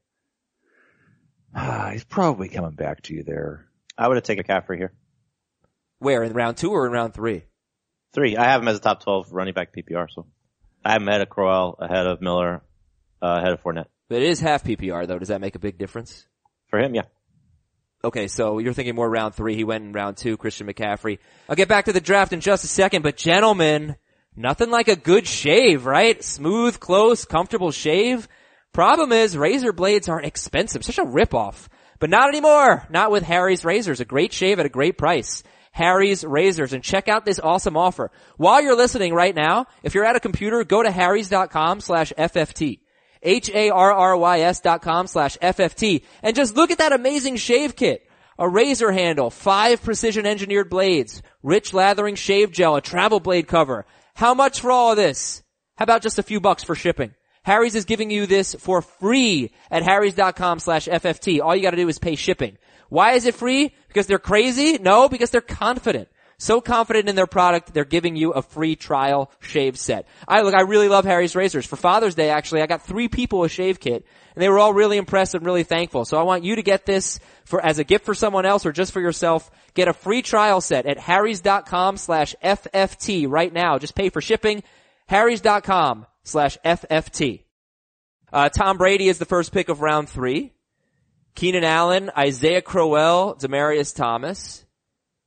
ah, 1.55 1.89
he's 1.91 2.03
probably 2.03 2.49
coming 2.49 2.75
back 2.75 3.01
to 3.03 3.15
you 3.15 3.23
there. 3.23 3.67
I 3.97 4.07
would 4.07 4.17
have 4.17 4.23
taken 4.23 4.43
McCaffrey 4.43 4.77
here. 4.77 4.93
Where 5.99 6.23
in 6.23 6.33
round 6.33 6.57
two 6.57 6.71
or 6.71 6.85
in 6.85 6.91
round 6.91 7.13
three? 7.13 7.43
Three. 8.13 8.37
I 8.37 8.49
have 8.49 8.61
him 8.61 8.67
as 8.67 8.77
a 8.77 8.81
top 8.81 9.03
12 9.03 9.31
running 9.31 9.53
back 9.53 9.73
PPR, 9.73 10.07
so 10.13 10.27
I 10.83 10.93
have 10.93 11.01
him 11.01 11.07
ahead 11.07 11.21
of 11.21 11.29
Crowell, 11.29 11.77
ahead 11.79 12.05
of 12.05 12.21
Miller, 12.21 12.61
uh, 13.21 13.39
ahead 13.39 13.53
of 13.53 13.63
Fournette. 13.63 13.87
But 14.09 14.21
it 14.21 14.29
is 14.29 14.39
half 14.39 14.63
PPR 14.63 15.07
though. 15.07 15.19
Does 15.19 15.29
that 15.29 15.41
make 15.41 15.55
a 15.55 15.59
big 15.59 15.77
difference? 15.77 16.25
For 16.67 16.79
him, 16.79 16.93
yeah. 16.93 17.03
Okay, 18.03 18.27
so 18.27 18.59
you're 18.59 18.73
thinking 18.73 18.93
more 18.93 19.09
round 19.09 19.33
three. 19.33 19.55
He 19.55 19.63
went 19.63 19.83
in 19.83 19.91
round 19.91 20.17
two, 20.17 20.37
Christian 20.37 20.67
McCaffrey. 20.67 21.17
I'll 21.49 21.55
get 21.55 21.67
back 21.67 21.85
to 21.85 21.93
the 21.93 22.01
draft 22.01 22.33
in 22.33 22.39
just 22.39 22.63
a 22.63 22.67
second, 22.67 23.01
but 23.01 23.17
gentlemen, 23.17 23.95
nothing 24.35 24.69
like 24.69 24.87
a 24.87 24.95
good 24.95 25.25
shave, 25.25 25.87
right? 25.87 26.23
Smooth, 26.23 26.79
close, 26.79 27.25
comfortable 27.25 27.71
shave. 27.71 28.27
Problem 28.75 29.13
is, 29.13 29.37
razor 29.37 29.71
blades 29.71 30.09
are 30.09 30.21
expensive. 30.21 30.83
Such 30.83 30.97
a 30.97 31.05
ripoff. 31.05 31.69
But 31.97 32.09
not 32.09 32.27
anymore. 32.27 32.85
Not 32.89 33.09
with 33.09 33.23
Harry's 33.23 33.63
Razors. 33.63 34.01
A 34.01 34.03
great 34.05 34.33
shave 34.33 34.59
at 34.59 34.65
a 34.65 34.69
great 34.77 34.97
price. 34.97 35.43
Harry's 35.71 36.25
Razors 36.25 36.73
and 36.73 36.83
check 36.83 37.07
out 37.07 37.23
this 37.23 37.39
awesome 37.39 37.77
offer. 37.77 38.11
While 38.35 38.61
you're 38.61 38.75
listening 38.75 39.13
right 39.13 39.33
now, 39.33 39.67
if 39.81 39.95
you're 39.95 40.03
at 40.03 40.17
a 40.17 40.19
computer, 40.19 40.61
go 40.65 40.83
to 40.83 40.91
harrys.com 40.91 41.79
slash 41.79 42.11
FFT. 42.17 42.81
H-A-R-R-Y-S 43.23 44.59
dot 44.59 44.81
com 44.81 45.07
slash 45.07 45.37
FFT. 45.37 46.03
And 46.21 46.35
just 46.35 46.57
look 46.57 46.69
at 46.69 46.79
that 46.79 46.91
amazing 46.91 47.37
shave 47.37 47.77
kit. 47.77 48.05
A 48.37 48.49
razor 48.49 48.91
handle, 48.91 49.29
five 49.29 49.81
precision 49.83 50.25
engineered 50.25 50.69
blades, 50.69 51.23
rich 51.41 51.73
lathering 51.73 52.15
shave 52.15 52.51
gel, 52.51 52.75
a 52.75 52.81
travel 52.81 53.21
blade 53.21 53.47
cover. 53.47 53.85
How 54.15 54.33
much 54.33 54.59
for 54.59 54.69
all 54.69 54.91
of 54.91 54.97
this? 54.97 55.43
How 55.77 55.83
about 55.83 56.01
just 56.01 56.19
a 56.19 56.23
few 56.23 56.41
bucks 56.41 56.61
for 56.61 56.75
shipping? 56.75 57.13
Harry's 57.45 57.75
is 57.75 57.85
giving 57.85 58.09
you 58.09 58.25
this 58.25 58.55
for 58.55 58.81
free 58.81 59.51
at 59.69 59.83
harrys.com 59.83 60.57
slash 60.57 60.87
FFT. 60.87 61.41
All 61.41 61.55
you 61.55 61.61
gotta 61.61 61.77
do 61.77 61.87
is 61.87 61.99
pay 61.99 62.15
shipping. 62.15 62.57
Why 62.89 63.13
is 63.13 63.27
it 63.27 63.35
free? 63.35 63.71
Because 63.87 64.07
they're 64.07 64.17
crazy? 64.17 64.79
No, 64.79 65.07
because 65.07 65.29
they're 65.29 65.41
confident. 65.41 66.09
So 66.39 66.59
confident 66.59 67.07
in 67.07 67.15
their 67.15 67.27
product, 67.27 67.71
they're 67.71 67.85
giving 67.85 68.15
you 68.15 68.31
a 68.31 68.41
free 68.41 68.75
trial 68.75 69.31
shave 69.41 69.77
set. 69.77 70.07
I 70.27 70.41
look, 70.41 70.55
I 70.55 70.61
really 70.61 70.89
love 70.89 71.05
Harry's 71.05 71.35
razors. 71.35 71.67
For 71.67 71.75
Father's 71.75 72.15
Day, 72.15 72.31
actually, 72.31 72.63
I 72.63 72.65
got 72.65 72.81
three 72.81 73.07
people 73.07 73.43
a 73.43 73.49
shave 73.49 73.79
kit, 73.79 74.07
and 74.33 74.41
they 74.41 74.49
were 74.49 74.57
all 74.57 74.73
really 74.73 74.97
impressed 74.97 75.35
and 75.35 75.45
really 75.45 75.63
thankful. 75.63 76.03
So 76.03 76.17
I 76.17 76.23
want 76.23 76.43
you 76.43 76.55
to 76.55 76.63
get 76.63 76.87
this 76.87 77.19
for 77.45 77.63
as 77.63 77.77
a 77.77 77.83
gift 77.83 78.05
for 78.05 78.15
someone 78.15 78.47
else 78.47 78.65
or 78.65 78.71
just 78.71 78.91
for 78.91 79.01
yourself. 79.01 79.51
Get 79.75 79.87
a 79.87 79.93
free 79.93 80.23
trial 80.23 80.61
set 80.61 80.87
at 80.87 80.97
harrys.com 80.97 81.97
slash 81.97 82.35
FFT 82.43 83.27
right 83.29 83.53
now. 83.53 83.77
Just 83.77 83.93
pay 83.93 84.09
for 84.09 84.19
shipping. 84.19 84.63
harrys.com 85.07 86.07
slash 86.25 86.57
FFT. 86.65 87.43
Uh, 88.33 88.49
Tom 88.49 88.77
Brady 88.77 89.07
is 89.07 89.17
the 89.17 89.25
first 89.25 89.53
pick 89.53 89.69
of 89.69 89.79
round 89.79 90.09
three. 90.09 90.51
Keenan 91.35 91.63
Allen, 91.63 92.11
Isaiah 92.17 92.61
Crowell, 92.61 93.35
Demaryius 93.39 93.95
Thomas, 93.95 94.65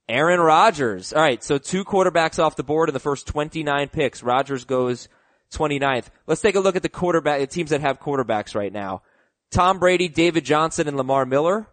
Aaron 0.08 0.40
Rodgers. 0.40 1.12
All 1.12 1.22
right, 1.22 1.42
so 1.42 1.58
two 1.58 1.84
quarterbacks 1.84 2.42
off 2.42 2.56
the 2.56 2.62
board 2.62 2.88
in 2.88 2.92
the 2.92 3.00
first 3.00 3.26
29 3.26 3.88
picks. 3.88 4.22
Rodgers 4.22 4.64
goes 4.64 5.08
29th. 5.52 6.06
Let's 6.26 6.40
take 6.40 6.54
a 6.54 6.60
look 6.60 6.76
at 6.76 6.82
the 6.82 6.88
quarterback, 6.88 7.40
the 7.40 7.46
teams 7.46 7.70
that 7.70 7.80
have 7.80 8.00
quarterbacks 8.00 8.54
right 8.54 8.72
now. 8.72 9.02
Tom 9.50 9.78
Brady, 9.78 10.08
David 10.08 10.44
Johnson, 10.44 10.88
and 10.88 10.96
Lamar 10.96 11.24
Miller. 11.24 11.66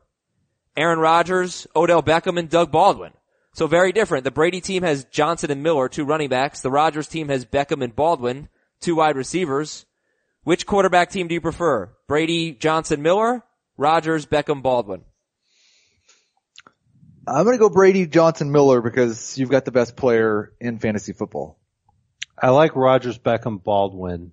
Aaron 0.77 0.99
Rodgers, 0.99 1.67
Odell 1.75 2.03
Beckham, 2.03 2.37
and 2.37 2.49
Doug 2.49 2.71
Baldwin. 2.71 3.11
So 3.53 3.67
very 3.67 3.93
different. 3.93 4.25
The 4.25 4.31
Brady 4.31 4.59
team 4.59 4.83
has 4.83 5.05
Johnson 5.05 5.49
and 5.49 5.63
Miller, 5.63 5.87
two 5.87 6.03
running 6.03 6.27
backs. 6.27 6.59
The 6.59 6.71
Rodgers 6.71 7.07
team 7.07 7.29
has 7.29 7.45
Beckham 7.45 7.81
and 7.81 7.95
Baldwin, 7.95 8.49
two 8.85 8.95
wide 8.95 9.17
receivers. 9.17 9.85
Which 10.43 10.65
quarterback 10.67 11.09
team 11.09 11.27
do 11.27 11.33
you 11.33 11.41
prefer? 11.41 11.91
Brady, 12.07 12.53
Johnson, 12.53 13.01
Miller, 13.01 13.43
Rodgers, 13.77 14.27
Beckham, 14.27 14.61
Baldwin. 14.61 15.01
I'm 17.27 17.43
going 17.43 17.55
to 17.55 17.59
go 17.59 17.69
Brady, 17.69 18.05
Johnson, 18.05 18.51
Miller 18.51 18.81
because 18.81 19.37
you've 19.39 19.49
got 19.49 19.65
the 19.65 19.71
best 19.71 19.95
player 19.95 20.53
in 20.61 20.77
fantasy 20.77 21.13
football. 21.13 21.59
I 22.39 22.49
like 22.49 22.75
Rodgers, 22.75 23.17
Beckham, 23.17 23.63
Baldwin 23.63 24.31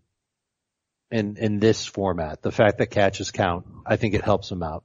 in, 1.10 1.38
in 1.38 1.58
this 1.58 1.86
format. 1.86 2.42
The 2.42 2.52
fact 2.52 2.78
that 2.78 2.88
catches 2.88 3.30
count, 3.30 3.64
I 3.86 3.96
think 3.96 4.12
it 4.12 4.22
helps 4.22 4.52
him 4.52 4.62
out. 4.62 4.84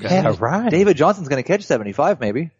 Yeah, 0.00 0.34
right. 0.38 0.70
David 0.70 0.96
Johnson's 0.96 1.28
going 1.28 1.42
to 1.42 1.46
catch 1.46 1.62
75 1.62 2.18
maybe. 2.20 2.50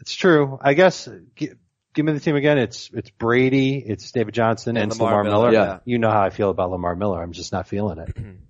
It's 0.00 0.14
true. 0.14 0.58
I 0.60 0.74
guess, 0.74 1.08
gi- 1.36 1.54
give 1.96 2.04
me 2.06 2.12
the 2.12 2.20
team 2.20 2.36
again. 2.36 2.58
It's, 2.58 2.90
it's 2.94 3.10
Brady, 3.10 3.78
it's 3.84 4.12
David 4.12 4.34
Johnson, 4.34 4.76
and, 4.76 4.92
And 4.92 5.00
Lamar 5.00 5.10
Lamar, 5.10 5.24
Miller, 5.24 5.50
Miller. 5.50 5.52
yeah. 5.52 5.78
You 5.84 5.98
know 5.98 6.10
how 6.10 6.22
I 6.22 6.30
feel 6.30 6.50
about 6.50 6.70
Lamar 6.70 6.94
Miller. 6.94 7.20
I'm 7.20 7.32
just 7.32 7.50
not 7.52 7.66
feeling 7.66 7.98
it. 7.98 8.16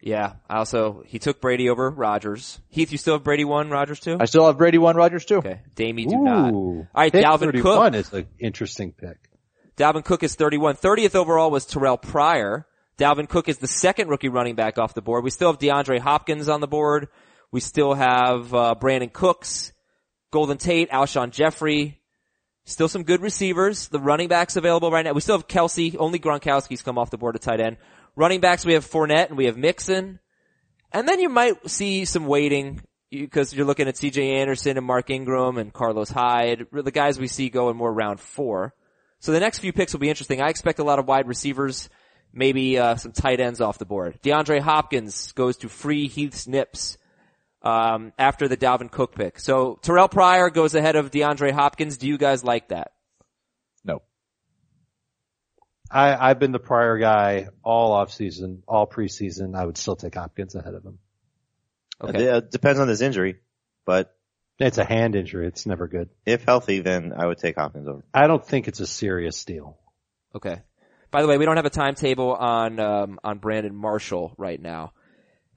Yeah. 0.00 0.34
I 0.48 0.58
also, 0.58 1.02
he 1.06 1.18
took 1.18 1.40
Brady 1.40 1.68
over 1.68 1.90
Rodgers. 1.90 2.60
Heath, 2.68 2.92
you 2.92 2.98
still 2.98 3.14
have 3.14 3.24
Brady 3.24 3.44
one, 3.44 3.70
Rodgers 3.70 3.98
two? 3.98 4.16
I 4.20 4.26
still 4.26 4.46
have 4.46 4.56
Brady 4.56 4.78
one, 4.78 4.94
Rodgers 4.94 5.24
two. 5.24 5.38
Okay. 5.38 5.60
Damie 5.74 6.06
do 6.06 6.16
not. 6.18 6.52
Ooh. 6.52 6.54
All 6.56 6.86
right, 6.94 7.10
Pick 7.10 7.24
Dalvin 7.24 7.40
31 7.40 7.62
Cook. 7.92 7.94
is 8.00 8.12
an 8.12 8.26
interesting 8.38 8.92
pick. 8.92 9.16
Dalvin 9.76 10.04
Cook 10.04 10.22
is 10.22 10.36
31. 10.36 10.76
30th 10.76 11.16
overall 11.16 11.50
was 11.50 11.66
Terrelle 11.66 12.00
Pryor. 12.00 12.66
Dalvin 12.98 13.28
Cook 13.28 13.48
is 13.48 13.58
the 13.58 13.66
second 13.66 14.08
rookie 14.08 14.28
running 14.28 14.54
back 14.54 14.78
off 14.78 14.94
the 14.94 15.02
board. 15.02 15.24
We 15.24 15.30
still 15.30 15.50
have 15.50 15.58
DeAndre 15.58 15.98
Hopkins 15.98 16.48
on 16.48 16.60
the 16.60 16.68
board. 16.68 17.08
We 17.50 17.58
still 17.60 17.92
have 17.94 18.54
uh, 18.54 18.74
Brandin 18.80 19.12
Cooks, 19.12 19.72
Golden 20.30 20.56
Tate, 20.56 20.88
Alshon 20.90 21.30
Jeffery. 21.32 22.00
Still 22.68 22.88
some 22.88 23.04
good 23.04 23.22
receivers. 23.22 23.86
The 23.88 24.00
running 24.00 24.26
backs 24.26 24.56
available 24.56 24.90
right 24.90 25.04
now. 25.04 25.12
We 25.12 25.20
still 25.20 25.38
have 25.38 25.46
Kelce. 25.46 25.94
Only 25.96 26.18
Gronkowski's 26.18 26.82
come 26.82 26.98
off 26.98 27.10
the 27.10 27.16
board 27.16 27.36
at 27.36 27.42
tight 27.42 27.60
end. 27.60 27.76
Running 28.16 28.40
backs, 28.40 28.66
we 28.66 28.72
have 28.72 28.84
Fournette 28.84 29.28
and 29.28 29.38
we 29.38 29.46
have 29.46 29.56
Mixon. 29.56 30.18
And 30.92 31.08
then 31.08 31.20
you 31.20 31.28
might 31.28 31.70
see 31.70 32.04
some 32.04 32.26
waiting 32.26 32.82
because 33.08 33.54
you're 33.54 33.66
looking 33.66 33.86
at 33.86 33.94
CJ 33.94 34.40
Anderson 34.40 34.76
and 34.76 34.84
Mark 34.84 35.10
Ingram 35.10 35.58
and 35.58 35.72
Carlos 35.72 36.10
Hyde, 36.10 36.66
the 36.72 36.90
guys 36.90 37.20
we 37.20 37.28
see 37.28 37.50
going 37.50 37.76
more 37.76 37.92
round 37.92 38.18
four. 38.18 38.74
So 39.20 39.30
the 39.30 39.40
next 39.40 39.60
few 39.60 39.72
picks 39.72 39.92
will 39.92 40.00
be 40.00 40.08
interesting. 40.08 40.40
I 40.40 40.48
expect 40.48 40.80
a 40.80 40.84
lot 40.84 40.98
of 40.98 41.06
wide 41.06 41.28
receivers, 41.28 41.88
maybe 42.32 42.78
uh, 42.78 42.96
some 42.96 43.12
tight 43.12 43.38
ends 43.38 43.60
off 43.60 43.78
the 43.78 43.84
board. 43.84 44.18
DeAndre 44.24 44.60
Hopkins 44.60 45.30
goes 45.32 45.56
to 45.58 45.68
free 45.68 46.08
Heath's 46.08 46.48
Nips 46.48 46.98
um, 47.66 48.12
after 48.18 48.48
the 48.48 48.56
Dalvin 48.56 48.90
Cook 48.90 49.14
pick. 49.14 49.38
So 49.40 49.78
Terrelle 49.82 50.10
Pryor 50.10 50.50
goes 50.50 50.74
ahead 50.74 50.96
of 50.96 51.10
DeAndre 51.10 51.50
Hopkins. 51.52 51.96
Do 51.96 52.06
you 52.06 52.16
guys 52.18 52.44
like 52.44 52.68
that? 52.68 52.92
No. 53.84 54.02
I, 55.90 56.30
I've 56.30 56.38
been 56.38 56.52
the 56.52 56.58
Pryor 56.58 56.98
guy 56.98 57.48
all 57.62 57.92
off 57.92 58.12
season, 58.12 58.62
all 58.68 58.86
preseason. 58.86 59.56
I 59.56 59.64
would 59.64 59.78
still 59.78 59.96
take 59.96 60.14
Hopkins 60.14 60.54
ahead 60.54 60.74
of 60.74 60.84
him. 60.84 60.98
Okay. 62.00 62.24
It 62.24 62.50
depends 62.50 62.78
on 62.78 62.88
his 62.88 63.00
injury, 63.00 63.36
but 63.84 64.14
It's 64.58 64.78
a 64.78 64.84
hand 64.84 65.16
injury. 65.16 65.46
It's 65.48 65.66
never 65.66 65.88
good. 65.88 66.08
if 66.24 66.44
healthy, 66.44 66.80
then 66.80 67.12
I 67.16 67.26
would 67.26 67.38
take 67.38 67.56
Hopkins 67.56 67.88
over. 67.88 68.04
I 68.12 68.26
don't 68.26 68.46
think 68.46 68.68
it's 68.68 68.80
a 68.80 68.86
serious 68.86 69.44
deal. 69.44 69.78
Okay. 70.34 70.60
By 71.10 71.22
the 71.22 71.28
way, 71.28 71.38
we 71.38 71.46
don't 71.46 71.56
have 71.56 71.66
a 71.66 71.70
timetable 71.70 72.34
on 72.34 72.78
um, 72.78 73.18
on 73.24 73.38
Brandon 73.38 73.74
Marshall 73.74 74.34
right 74.36 74.60
now. 74.60 74.92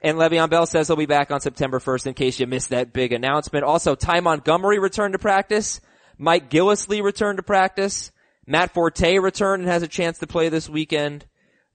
And 0.02 0.16
Le'Veon 0.16 0.48
Bell 0.48 0.66
says 0.66 0.86
he'll 0.86 0.96
be 0.96 1.06
back 1.06 1.30
on 1.30 1.40
September 1.40 1.78
1st 1.78 2.06
in 2.08 2.14
case 2.14 2.40
you 2.40 2.46
missed 2.46 2.70
that 2.70 2.92
big 2.92 3.12
announcement. 3.12 3.64
Also, 3.64 3.94
Ty 3.94 4.20
Montgomery 4.20 4.78
returned 4.78 5.12
to 5.12 5.18
practice. 5.18 5.80
Mike 6.16 6.50
Gillislee 6.50 7.02
returned 7.02 7.36
to 7.36 7.42
practice. 7.42 8.10
Matt 8.46 8.72
Forte 8.72 9.18
returned 9.18 9.62
and 9.62 9.70
has 9.70 9.82
a 9.82 9.88
chance 9.88 10.18
to 10.18 10.26
play 10.26 10.48
this 10.48 10.68
weekend. 10.68 11.26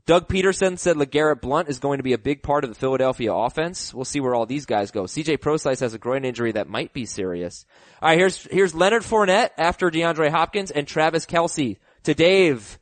Doug 0.05 0.27
Pederson 0.27 0.77
said 0.77 0.97
LeGarrette 0.97 1.41
Blunt 1.41 1.67
is 1.67 1.79
going 1.79 1.97
to 1.97 2.03
be 2.03 2.13
a 2.13 2.19
big 2.19 2.43
part 2.43 2.63
of 2.63 2.69
the 2.69 2.75
Philadelphia 2.75 3.33
offense. 3.33 3.91
We'll 3.91 4.05
see 4.05 4.19
where 4.19 4.35
all 4.35 4.45
these 4.45 4.67
guys 4.67 4.91
go. 4.91 5.03
CJ 5.03 5.41
Prosise 5.41 5.79
has 5.79 5.95
a 5.95 5.97
groin 5.97 6.25
injury 6.25 6.51
that 6.51 6.69
might 6.69 6.93
be 6.93 7.07
serious. 7.07 7.65
Alright, 8.03 8.17
here's, 8.17 8.43
here's 8.51 8.75
Leonard 8.75 9.01
Fournette 9.01 9.49
after 9.57 9.89
DeAndre 9.89 10.29
Hopkins 10.29 10.69
and 10.69 10.87
Travis 10.87 11.25
Kelce 11.25 11.77
to 12.03 12.13
Dave. 12.13 12.77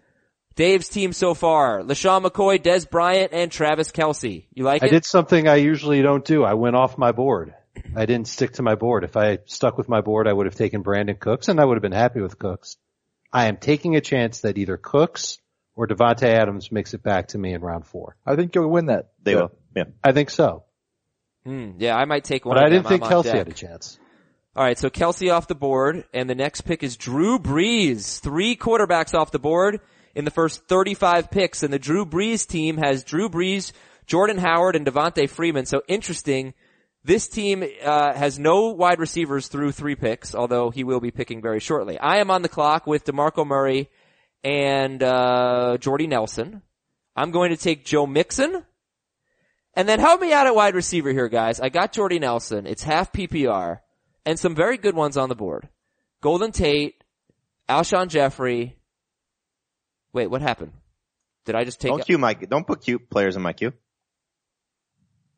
Dave's 0.55 0.89
team 0.89 1.13
so 1.13 1.33
far. 1.33 1.81
LeSean 1.81 2.23
McCoy, 2.23 2.61
Dez 2.61 2.89
Bryant, 2.89 3.31
and 3.33 3.51
Travis 3.51 3.91
Kelce. 3.91 4.45
You 4.53 4.63
like 4.63 4.83
I 4.83 4.85
it? 4.85 4.89
I 4.89 4.91
did 4.91 5.05
something 5.05 5.47
I 5.47 5.55
usually 5.55 6.01
don't 6.01 6.23
do. 6.23 6.43
I 6.43 6.53
went 6.53 6.75
off 6.75 6.97
my 6.97 7.11
board. 7.11 7.53
I 7.95 8.05
didn't 8.05 8.27
stick 8.27 8.53
to 8.53 8.61
my 8.63 8.75
board. 8.75 9.03
If 9.03 9.17
I 9.17 9.39
stuck 9.45 9.77
with 9.77 9.89
my 9.89 10.01
board, 10.01 10.27
I 10.27 10.33
would 10.33 10.45
have 10.45 10.55
taken 10.55 10.83
Brandin 10.83 11.19
Cooks 11.19 11.47
and 11.47 11.59
I 11.59 11.65
would 11.65 11.75
have 11.75 11.81
been 11.81 11.91
happy 11.91 12.21
with 12.21 12.37
Cooks. 12.37 12.77
I 13.31 13.47
am 13.47 13.57
taking 13.57 13.95
a 13.95 14.01
chance 14.01 14.41
that 14.41 14.59
either 14.59 14.77
Cooks 14.77 15.39
or 15.75 15.87
Davante 15.87 16.27
Adams 16.27 16.71
makes 16.71 16.93
it 16.93 17.01
back 17.01 17.29
to 17.29 17.37
me 17.39 17.53
in 17.53 17.61
round 17.61 17.87
four. 17.87 18.15
I 18.25 18.35
think 18.35 18.53
you'll 18.53 18.69
win 18.69 18.85
that. 18.87 19.09
They 19.23 19.31
Yeah. 19.33 19.37
will. 19.41 19.51
Yeah. 19.75 19.83
I 20.03 20.11
think 20.11 20.29
so. 20.29 20.65
Hmm, 21.45 21.71
yeah, 21.79 21.95
I 21.97 22.05
might 22.05 22.23
take 22.23 22.45
one 22.45 22.55
But 22.55 22.63
of 22.63 22.67
I 22.67 22.69
didn't 22.69 22.83
them. 22.83 22.99
think 22.99 23.03
I'm 23.05 23.11
Kelce 23.11 23.23
deck. 23.23 23.35
had 23.35 23.47
a 23.49 23.53
chance. 23.53 23.97
Alright, 24.55 24.77
so 24.77 24.91
Kelce 24.91 25.33
off 25.33 25.47
the 25.47 25.55
board, 25.55 26.05
and 26.13 26.29
the 26.29 26.35
next 26.35 26.61
pick 26.61 26.83
is 26.83 26.95
Drew 26.95 27.39
Brees. 27.39 28.19
Three 28.19 28.55
quarterbacks 28.55 29.15
off 29.15 29.31
the 29.31 29.39
board 29.39 29.81
in 30.15 30.25
the 30.25 30.31
first 30.31 30.67
35 30.67 31.31
picks, 31.31 31.63
and 31.63 31.73
the 31.73 31.79
Drew 31.79 32.05
Brees 32.05 32.47
team 32.47 32.77
has 32.77 33.03
Drew 33.03 33.29
Brees, 33.29 33.71
Jordan 34.05 34.37
Howard, 34.37 34.75
and 34.75 34.85
Devonta 34.85 35.29
Freeman. 35.29 35.65
So 35.65 35.81
interesting. 35.87 36.53
This 37.03 37.27
team 37.27 37.63
uh, 37.83 38.13
has 38.13 38.39
no 38.39 38.69
wide 38.69 38.99
receivers 38.99 39.47
through 39.47 39.73
three 39.73 39.95
picks, 39.95 40.33
although 40.33 40.69
he 40.69 40.83
will 40.83 41.01
be 41.01 41.11
picking 41.11 41.41
very 41.41 41.59
shortly. 41.59 41.99
I 41.99 42.17
am 42.17 42.31
on 42.31 42.43
the 42.43 42.49
clock 42.49 42.87
with 42.87 43.05
DeMarco 43.05 43.45
Murray 43.45 43.89
and 44.43 45.03
uh, 45.03 45.77
Jordy 45.79 46.07
Nelson. 46.07 46.61
I'm 47.15 47.31
going 47.31 47.49
to 47.49 47.57
take 47.57 47.85
Joe 47.85 48.05
Mixon. 48.05 48.63
And 49.75 49.89
then 49.89 49.99
help 49.99 50.21
me 50.21 50.31
out 50.31 50.45
at 50.45 50.55
wide 50.55 50.75
receiver 50.75 51.11
here, 51.11 51.29
guys. 51.29 51.59
I 51.59 51.69
got 51.69 51.93
Jordy 51.93 52.19
Nelson. 52.19 52.67
It's 52.67 52.83
half 52.83 53.11
PPR 53.11 53.79
and 54.25 54.39
some 54.39 54.55
very 54.55 54.77
good 54.77 54.95
ones 54.95 55.17
on 55.17 55.29
the 55.29 55.35
board. 55.35 55.67
Golden 56.21 56.51
Tate, 56.51 57.03
Alshon 57.67 58.07
Jeffery. 58.07 58.77
Wait, 60.13 60.27
what 60.27 60.41
happened? 60.41 60.71
Did 61.45 61.55
I 61.55 61.63
just 61.65 61.81
take? 61.81 61.89
Don't 61.91 62.05
queue 62.05 62.17
my, 62.17 62.33
don't 62.35 62.65
put 62.65 62.81
cute 62.81 63.09
players 63.09 63.35
in 63.35 63.41
my 63.41 63.53
queue. 63.53 63.73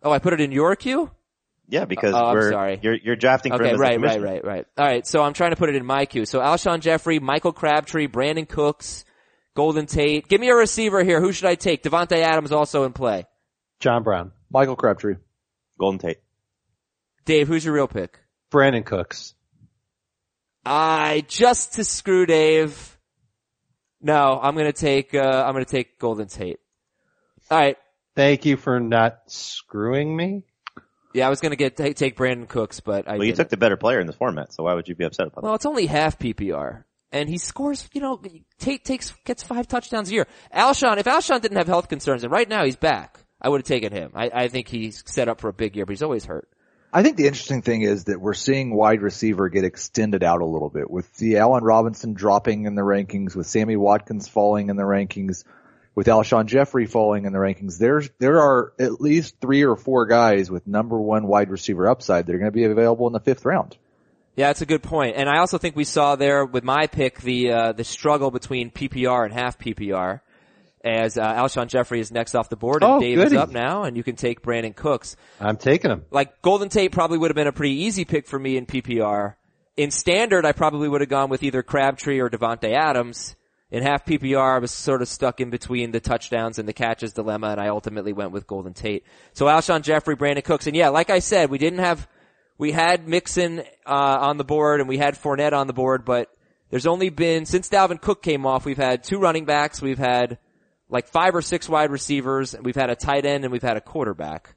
Oh, 0.03 0.12
I 0.12 0.20
put 0.20 0.34
it 0.34 0.41
in 0.41 0.51
your 0.51 0.75
queue? 0.75 1.10
Yeah, 1.67 1.86
because 1.86 2.13
Oh, 2.13 2.25
I'm 2.25 2.36
we're, 2.36 2.51
sorry. 2.51 2.79
you're, 2.84 2.94
you're 2.96 3.15
drafting 3.15 3.51
Okay, 3.53 3.70
him 3.72 3.79
right, 3.79 4.00
right, 4.00 4.22
right, 4.22 4.46
right. 4.46 4.65
All 4.77 4.86
right, 4.86 5.08
so 5.08 5.24
I'm 5.24 5.34
trying 5.34 5.50
to 5.50 5.55
put 5.55 5.70
it 5.70 5.75
in 5.75 5.84
my 5.86 6.05
queue. 6.05 6.25
So 6.27 6.39
Alshon 6.39 6.82
Jeffery, 6.82 7.17
Michael 7.20 7.53
Crabtree, 7.53 8.08
Brandin 8.08 8.48
Cooks, 8.48 9.03
Golden 9.55 9.88
Tate. 9.88 10.27
Give 10.27 10.39
me 10.39 10.50
a 10.50 10.55
receiver 10.55 11.03
here. 11.03 11.20
Who 11.20 11.32
should 11.32 11.48
I 11.48 11.55
take? 11.55 11.82
Davante 11.82 12.17
Adams 12.22 12.51
also 12.51 12.84
in 12.84 12.94
play. 12.94 13.25
John 13.79 14.03
Brown, 14.03 14.32
Michael 14.51 14.75
Crabtree. 14.75 15.15
Golden 15.79 15.98
Tate. 15.98 16.17
Dave, 17.25 17.48
who's 17.48 17.65
your 17.65 17.74
real 17.74 17.88
pick? 17.88 18.20
Brandin 18.51 18.86
Cooks. 18.86 19.34
I 20.65 21.25
just 21.27 21.74
to 21.74 21.84
screw 21.84 22.27
Dave. 22.27 22.95
No, 24.05 24.39
I'm 24.39 24.55
gonna 24.55 24.71
take. 24.71 25.15
Uh, 25.15 25.43
I'm 25.47 25.53
gonna 25.53 25.65
take 25.65 25.97
Golden 25.97 26.27
Tate. 26.27 26.59
All 27.50 27.57
right. 27.57 27.75
Thank 28.15 28.45
you 28.45 28.55
for 28.55 28.79
not 28.79 29.21
screwing 29.25 30.15
me. 30.15 30.43
Yeah, 31.15 31.25
I 31.25 31.29
was 31.31 31.41
gonna 31.41 31.55
get 31.55 31.75
take, 31.75 31.95
take 31.95 32.15
Brandin 32.15 32.47
Cooks, 32.47 32.81
but 32.81 33.07
I 33.07 33.13
Well, 33.13 33.24
you 33.24 33.31
didn't. 33.31 33.38
took 33.38 33.50
the 33.50 33.57
better 33.57 33.77
player 33.77 34.00
in 34.00 34.05
this 34.05 34.15
format, 34.15 34.53
so 34.53 34.63
why 34.65 34.75
would 34.75 34.88
you 34.88 34.93
be 34.93 35.05
upset 35.05 35.25
about 35.25 35.41
that? 35.41 35.43
Well, 35.43 35.55
it's 35.55 35.65
only 35.65 35.88
half 35.88 36.19
PPR. 36.19 36.83
And 37.12 37.27
he 37.27 37.39
scores, 37.39 37.89
you 37.93 38.01
know, 38.01 38.21
Tate 38.59 38.85
takes, 38.85 39.12
gets 39.25 39.41
five 39.41 39.67
touchdowns 39.67 40.12
a 40.12 40.13
year. 40.13 40.27
Alshon, 40.53 40.97
if 40.97 41.05
Alshon 41.07 41.41
didn't 41.41 41.57
have 41.57 41.67
health 41.67 41.88
concerns, 41.89 42.24
and 42.24 42.31
right 42.31 42.47
now 42.47 42.63
he's 42.63 42.75
back, 42.75 43.17
I 43.41 43.50
would 43.50 43.62
have 43.62 43.67
taken 43.67 43.91
him. 43.91 44.12
I, 44.13 44.29
I 44.31 44.47
think 44.50 44.67
he's 44.67 45.01
set 45.07 45.27
up 45.29 45.41
for 45.41 45.47
a 45.50 45.53
big 45.53 45.75
year, 45.75 45.85
but 45.88 45.93
he's 45.93 46.03
always 46.03 46.25
hurt. 46.25 46.47
I 46.96 47.04
think 47.04 47.18
the 47.18 47.28
interesting 47.28 47.62
thing 47.62 47.82
is 47.82 48.06
that 48.06 48.22
we're 48.22 48.34
seeing 48.34 48.74
wide 48.74 49.02
receiver 49.02 49.50
get 49.50 49.66
extended 49.66 50.24
out 50.24 50.40
a 50.40 50.46
little 50.46 50.70
bit 50.70 50.90
with 50.90 51.14
the 51.18 51.40
Allen 51.40 51.62
Robinson 51.62 52.14
dropping 52.14 52.64
in 52.64 52.75
the 52.75 52.84
rankings, 52.84 53.36
with 53.36 53.48
Sammy 53.48 53.75
Watkins 53.75 54.30
falling 54.30 54.70
in 54.70 54.78
the 54.78 54.84
rankings, 54.84 55.44
with 55.94 56.08
Alshon 56.08 56.46
Jeffery 56.46 56.86
falling 56.86 57.25
in 57.25 57.34
the 57.34 57.40
rankings. 57.40 57.78
There's, 57.78 58.10
there 58.20 58.40
are 58.40 58.72
at 58.80 59.02
least 59.02 59.42
three 59.42 59.66
or 59.66 59.75
four 59.75 60.06
guys 60.06 60.50
with 60.50 60.68
number 60.68 60.98
one 60.98 61.28
wide 61.28 61.50
receiver 61.50 61.90
upside 61.90 62.28
that 62.28 62.34
are 62.34 62.40
going 62.40 62.50
to 62.50 62.56
be 62.56 62.64
available 62.64 63.08
in 63.08 63.14
the 63.14 63.20
fifth 63.20 63.44
round. 63.44 63.75
Yeah, 64.38 64.48
that's 64.48 64.62
a 64.62 64.66
good 64.66 64.82
point. 64.82 65.18
And 65.18 65.28
I 65.28 65.40
also 65.40 65.58
think 65.58 65.75
we 65.75 65.84
saw 65.84 66.16
there 66.16 66.46
with 66.46 66.64
my 66.64 66.88
pick 66.88 67.20
the, 67.20 67.52
uh, 67.52 67.72
the 67.74 67.84
struggle 67.84 68.32
between 68.32 68.72
PPR 68.72 69.25
and 69.25 69.34
half 69.34 69.60
PPR. 69.60 70.22
As, 70.86 71.18
uh, 71.18 71.34
Alshon 71.34 71.68
Jeffery 71.68 72.00
is 72.00 72.12
next 72.12 72.36
off 72.36 72.48
the 72.48 72.56
board 72.56 72.84
and 72.84 72.92
Oh, 72.94 73.00
Dave 73.00 73.18
is 73.18 73.34
up 73.34 73.50
now 73.50 73.84
and 73.84 73.98
you 73.98 74.04
can 74.04 74.15
take 74.15 74.44
Brandin 74.44 74.75
Cooks. 74.75 75.15
I'm 75.42 75.58
taking 75.58 75.89
him. 75.89 76.06
like 76.12 76.44
Golden 76.44 76.70
Tate 76.70 76.92
probably 76.92 77.18
would 77.18 77.32
have 77.32 77.36
been 77.36 77.48
a 77.48 77.51
pretty 77.51 77.84
easy 77.86 78.06
pick 78.06 78.27
for 78.27 78.38
me 78.38 78.56
in 78.56 78.68
PPR. 78.68 79.34
In 79.75 79.89
standard, 79.89 80.46
I 80.46 80.51
probably 80.51 80.88
would 80.88 81.01
have 81.01 81.10
gone 81.10 81.30
with 81.30 81.42
either 81.42 81.63
Crabtree 81.63 82.20
or 82.20 82.30
Davante 82.30 82.72
Adams. 82.72 83.36
In 83.72 83.82
half 83.82 84.06
PPR, 84.06 84.56
I 84.58 84.60
was 84.60 84.72
sort 84.72 85.01
of 85.01 85.08
stuck 85.08 85.42
in 85.42 85.50
between 85.50 85.89
the 85.92 86.00
touchdowns 86.00 86.60
and 86.60 86.68
the 86.70 86.72
catches 86.72 87.13
dilemma, 87.13 87.48
and 87.48 87.60
I 87.60 87.70
ultimately 87.70 88.13
went 88.13 88.32
with 88.32 88.46
Golden 88.46 88.74
Tate. 88.74 89.04
So 89.34 89.48
Alshon 89.48 89.82
Jeffery, 89.82 90.15
Brandin 90.15 90.44
Cooks, 90.44 90.68
and 90.68 90.75
yeah, 90.75 90.89
like 90.89 91.10
I 91.10 91.18
said, 91.20 91.50
we 91.50 91.58
didn't 91.58 91.80
have, 91.80 92.08
we 92.60 92.72
had 92.72 93.08
Mixon 93.08 93.62
uh, 93.86 94.18
on 94.22 94.38
the 94.38 94.44
board 94.46 94.80
and 94.82 94.88
we 94.88 94.98
had 95.00 95.15
Fournette 95.15 95.51
on 95.51 95.65
the 95.65 95.74
board, 95.74 96.06
but 96.06 96.30
there's 96.70 96.86
only 96.86 97.10
been 97.10 97.46
since 97.46 97.68
Dalvin 97.68 98.00
Cook 98.00 98.22
came 98.22 98.46
off, 98.46 98.65
we've 98.65 98.77
had 98.77 99.04
two 99.04 99.18
running 99.20 99.46
backs, 99.46 99.82
we've 99.82 99.98
had 99.98 100.38
like 100.89 101.08
five 101.08 101.36
or 101.36 101.42
six 101.42 101.68
wide 101.68 101.92
receivers, 101.92 102.56
we've 102.62 102.75
had 102.75 102.89
a 102.89 102.96
tight 102.96 103.25
end, 103.25 103.44
and 103.44 103.51
we've 103.51 103.62
had 103.63 103.77
a 103.77 103.82
quarterback. 103.82 104.56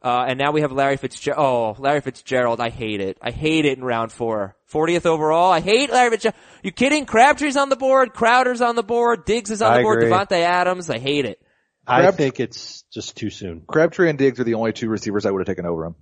Uh, 0.00 0.26
and 0.28 0.38
now 0.38 0.52
we 0.52 0.60
have 0.60 0.70
Larry 0.70 0.96
Fitzgerald. 0.96 1.76
Oh, 1.78 1.82
Larry 1.82 2.00
Fitzgerald. 2.00 2.60
I 2.60 2.70
hate 2.70 3.00
it. 3.00 3.18
I 3.20 3.32
hate 3.32 3.64
it 3.64 3.78
in 3.78 3.84
round 3.84 4.12
four. 4.12 4.56
40th 4.72 5.06
overall. 5.06 5.50
I 5.50 5.60
hate 5.60 5.90
Larry 5.90 6.10
Fitzgerald. 6.10 6.36
You 6.62 6.70
kidding? 6.70 7.04
Crabtree's 7.04 7.56
on 7.56 7.68
the 7.68 7.76
board. 7.76 8.14
Crowder's 8.14 8.60
on 8.60 8.76
the 8.76 8.84
board. 8.84 9.24
Diggs 9.24 9.50
is 9.50 9.60
on 9.60 9.72
I 9.72 9.76
the 9.78 9.82
board. 9.82 10.02
agree. 10.02 10.12
Davante 10.12 10.40
Adams. 10.40 10.88
I 10.88 10.98
hate 10.98 11.24
it. 11.24 11.40
I 11.84 12.02
Crab- 12.02 12.14
think 12.14 12.38
it's 12.38 12.82
just 12.92 13.16
too 13.16 13.30
soon. 13.30 13.62
Crabtree 13.66 14.08
and 14.08 14.18
Diggs 14.18 14.38
are 14.38 14.44
the 14.44 14.54
only 14.54 14.72
two 14.72 14.88
receivers 14.88 15.26
I 15.26 15.30
would 15.32 15.40
have 15.40 15.46
taken 15.48 15.66
over 15.66 15.86
him. 15.86 15.94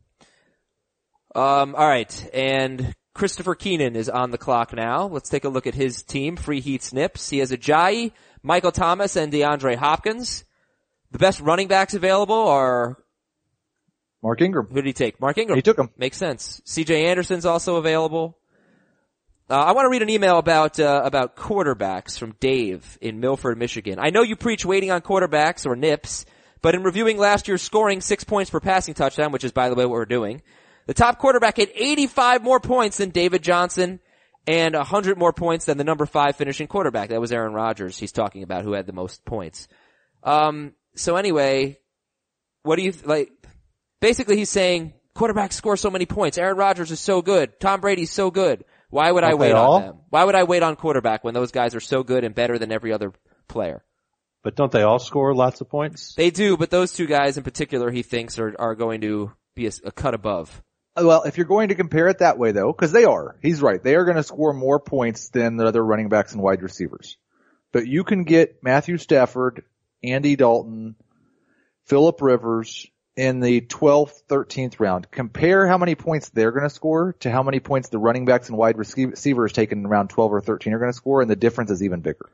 Um, 1.35 1.75
alright. 1.75 2.31
And 2.35 2.95
Christopher 3.15 3.55
Keenan 3.55 3.97
is 3.97 4.09
on 4.11 4.31
the 4.31 4.39
clock 4.39 4.75
now. 4.75 5.07
Let's 5.07 5.29
take 5.31 5.45
a 5.45 5.49
look 5.49 5.67
at 5.67 5.75
his 5.75 6.03
team. 6.03 6.37
Free 6.37 6.61
Heat 6.61 6.83
Snips. 6.83 7.31
He 7.31 7.39
has 7.39 7.53
a 7.53 7.57
Ajayi, 7.57 8.13
Michael 8.47 8.71
Thomas, 8.71 9.17
and 9.17 9.33
DeAndre 9.33 9.75
Hopkins. 9.75 10.45
The 11.11 11.19
best 11.19 11.41
running 11.41 11.67
backs 11.67 11.95
available 11.95 12.47
are, 12.47 12.97
Mark 14.23 14.41
Ingram. 14.41 14.69
who 14.69 14.77
did 14.77 14.87
he 14.87 14.93
take? 14.93 15.21
Mark 15.21 15.37
Ingram. 15.37 15.57
He 15.57 15.63
took 15.63 15.77
him. 15.77 15.91
Makes 15.99 16.17
sense. 16.17 16.63
CJ 16.65 17.07
Anderson's 17.07 17.45
also 17.45 17.75
available. 17.77 18.39
Uh, 19.51 19.55
I 19.55 19.73
want 19.73 19.87
to 19.87 19.91
read 19.91 20.03
an 20.03 20.11
email 20.11 20.39
about 20.39 20.79
uh, 20.79 21.03
about 21.05 21.35
quarterbacks 21.37 22.19
from 22.19 22.37
Dave 22.39 22.99
in 23.01 23.19
Milford, 23.19 23.59
Michigan. 23.59 23.99
I 24.01 24.11
know 24.11 24.23
you 24.23 24.37
preach 24.37 24.65
waiting 24.65 24.93
on 24.93 25.01
quarterbacks 25.01 25.67
or 25.67 25.75
nips, 25.75 26.25
but 26.63 26.77
in 26.77 26.85
reviewing 26.85 27.19
last 27.19 27.49
year's 27.49 27.63
scoring, 27.63 28.01
six 28.01 28.23
points 28.23 28.51
per 28.51 28.61
passing 28.61 28.95
touchdown, 28.95 29.33
which 29.33 29.45
is 29.45 29.53
by 29.53 29.69
the 29.69 29.75
way 29.75 29.85
what 29.85 29.93
we're 29.93 30.05
doing, 30.05 30.43
the 30.87 30.95
top 30.95 31.19
quarterback 31.19 31.57
had 31.57 31.71
85 31.75 32.45
more 32.45 32.61
points 32.61 32.99
than 32.99 33.11
David 33.11 33.43
Johnson 33.43 33.99
and 34.47 34.75
100 34.75 35.19
more 35.19 35.33
points 35.33 35.65
than 35.65 35.79
the 35.79 35.85
number 35.85 36.07
five 36.07 36.37
finishing 36.37 36.67
quarterback. 36.67 37.09
That 37.11 37.21
was 37.21 37.33
Aaron 37.33 37.53
Rodgers. 37.53 37.99
He's 37.99 38.13
talking 38.13 38.43
about 38.43 38.65
who 38.65 38.73
had 38.73 38.87
the 38.87 38.93
most 38.93 39.25
points. 39.25 39.69
Um, 40.23 40.73
so 40.95 41.17
anyway, 41.17 41.79
what 42.63 42.77
do 42.77 42.83
you 42.83 42.93
like? 43.05 43.31
Basically, 44.01 44.37
he's 44.37 44.51
saying 44.51 44.95
quarterbacks 45.17 45.55
score 45.55 45.77
so 45.77 45.91
many 45.91 46.07
points. 46.07 46.39
Aaron 46.39 46.57
Rodgers 46.57 46.91
is 46.91 47.01
so 47.01 47.23
good. 47.23 47.59
Tom 47.61 47.81
Brady's 47.81 48.11
so 48.13 48.31
good. 48.31 48.65
Why 48.91 49.11
would 49.11 49.25
I 49.25 49.31
Don't 49.31 49.41
wait 49.41 49.53
on 49.53 49.57
all? 49.57 49.81
them? 49.81 49.99
Why 50.11 50.25
would 50.25 50.35
I 50.35 50.45
wait 50.45 50.63
on 50.63 50.77
quarterback 50.77 51.25
when 51.25 51.35
those 51.35 51.51
guys 51.51 51.75
are 51.75 51.81
so 51.81 52.03
good 52.03 52.25
and 52.25 52.35
better 52.35 52.59
than 52.59 52.71
every 52.71 52.93
other 52.93 53.13
player? 53.49 53.85
But 54.45 54.55
don't 54.55 54.71
they 54.71 54.83
all 54.83 55.01
score 55.01 55.35
lots 55.35 55.61
of 55.61 55.69
points? 55.69 56.15
They 56.15 56.31
do, 56.31 56.57
but 56.57 56.71
those 56.71 56.93
two 56.93 57.07
guys 57.07 57.37
in 57.37 57.43
particular, 57.43 57.91
he 57.91 58.03
thinks 58.03 58.39
are 58.39 58.55
are 58.59 58.77
going 58.77 59.01
to 59.01 59.33
be 59.57 59.67
a, 59.67 59.73
a 59.85 59.91
cut 59.91 60.15
above. 60.15 60.63
Well, 60.97 61.25
if 61.25 61.37
you're 61.37 61.47
going 61.47 61.69
to 61.69 61.75
compare 61.75 62.09
it 62.09 62.19
that 62.19 62.39
way 62.39 62.53
though, 62.53 62.73
cause 62.73 62.93
they 62.93 63.05
are, 63.05 63.37
he's 63.43 63.61
right. 63.61 63.83
They 63.83 63.97
are 63.97 64.05
going 64.05 64.17
to 64.17 64.23
score 64.23 64.53
more 64.53 64.81
points 64.81 65.29
than 65.29 65.57
the 65.57 65.67
other 65.67 65.85
running 65.85 66.09
backs 66.09 66.33
and 66.33 66.43
wide 66.43 66.63
receivers. 66.63 67.19
But 67.73 67.87
you 67.87 68.05
can 68.05 68.25
get 68.25 68.63
Matthew 68.63 68.97
Stafford, 68.97 69.65
Andy 70.03 70.37
Dalton, 70.37 70.97
Philip 71.85 72.23
Rivers 72.23 72.87
in 73.17 73.41
the 73.41 73.61
12th, 73.61 74.23
13th 74.29 74.81
round. 74.81 75.11
Compare 75.11 75.67
how 75.67 75.79
many 75.79 75.95
points 75.95 76.31
they're 76.31 76.53
going 76.53 76.69
to 76.69 76.75
score 76.75 77.15
to 77.21 77.31
how 77.31 77.43
many 77.43 77.61
points 77.61 77.89
the 77.89 77.99
running 77.99 78.25
backs 78.25 78.49
and 78.49 78.59
wide 78.59 78.77
receivers 78.79 79.53
taken 79.53 79.79
in 79.81 79.87
round 79.87 80.11
12 80.11 80.33
or 80.33 80.41
13 80.41 80.73
are 80.73 80.79
going 80.79 80.91
to 80.91 80.97
score 80.97 81.23
and 81.23 81.31
the 81.31 81.37
difference 81.37 81.71
is 81.71 81.83
even 81.83 82.01
bigger. 82.01 82.31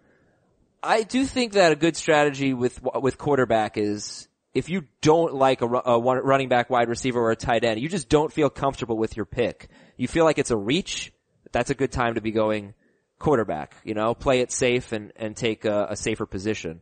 I 0.82 1.04
do 1.04 1.24
think 1.24 1.52
that 1.52 1.70
a 1.70 1.76
good 1.76 1.96
strategy 1.96 2.54
with 2.54 2.80
with 2.82 3.16
quarterback 3.16 3.76
is 3.78 4.26
if 4.54 4.68
you 4.68 4.84
don't 5.00 5.34
like 5.34 5.62
a, 5.62 5.66
a 5.66 5.98
running 5.98 6.48
back, 6.48 6.68
wide 6.70 6.88
receiver, 6.88 7.20
or 7.20 7.30
a 7.30 7.36
tight 7.36 7.64
end, 7.64 7.80
you 7.80 7.88
just 7.88 8.08
don't 8.08 8.32
feel 8.32 8.50
comfortable 8.50 8.96
with 8.98 9.16
your 9.16 9.24
pick. 9.26 9.68
You 9.96 10.08
feel 10.08 10.24
like 10.24 10.38
it's 10.38 10.50
a 10.50 10.56
reach. 10.56 11.12
That's 11.52 11.70
a 11.70 11.74
good 11.74 11.92
time 11.92 12.14
to 12.14 12.20
be 12.20 12.30
going 12.32 12.74
quarterback. 13.18 13.74
You 13.84 13.94
know, 13.94 14.14
play 14.14 14.40
it 14.40 14.52
safe 14.52 14.92
and 14.92 15.12
and 15.16 15.36
take 15.36 15.64
a, 15.64 15.88
a 15.90 15.96
safer 15.96 16.26
position. 16.26 16.80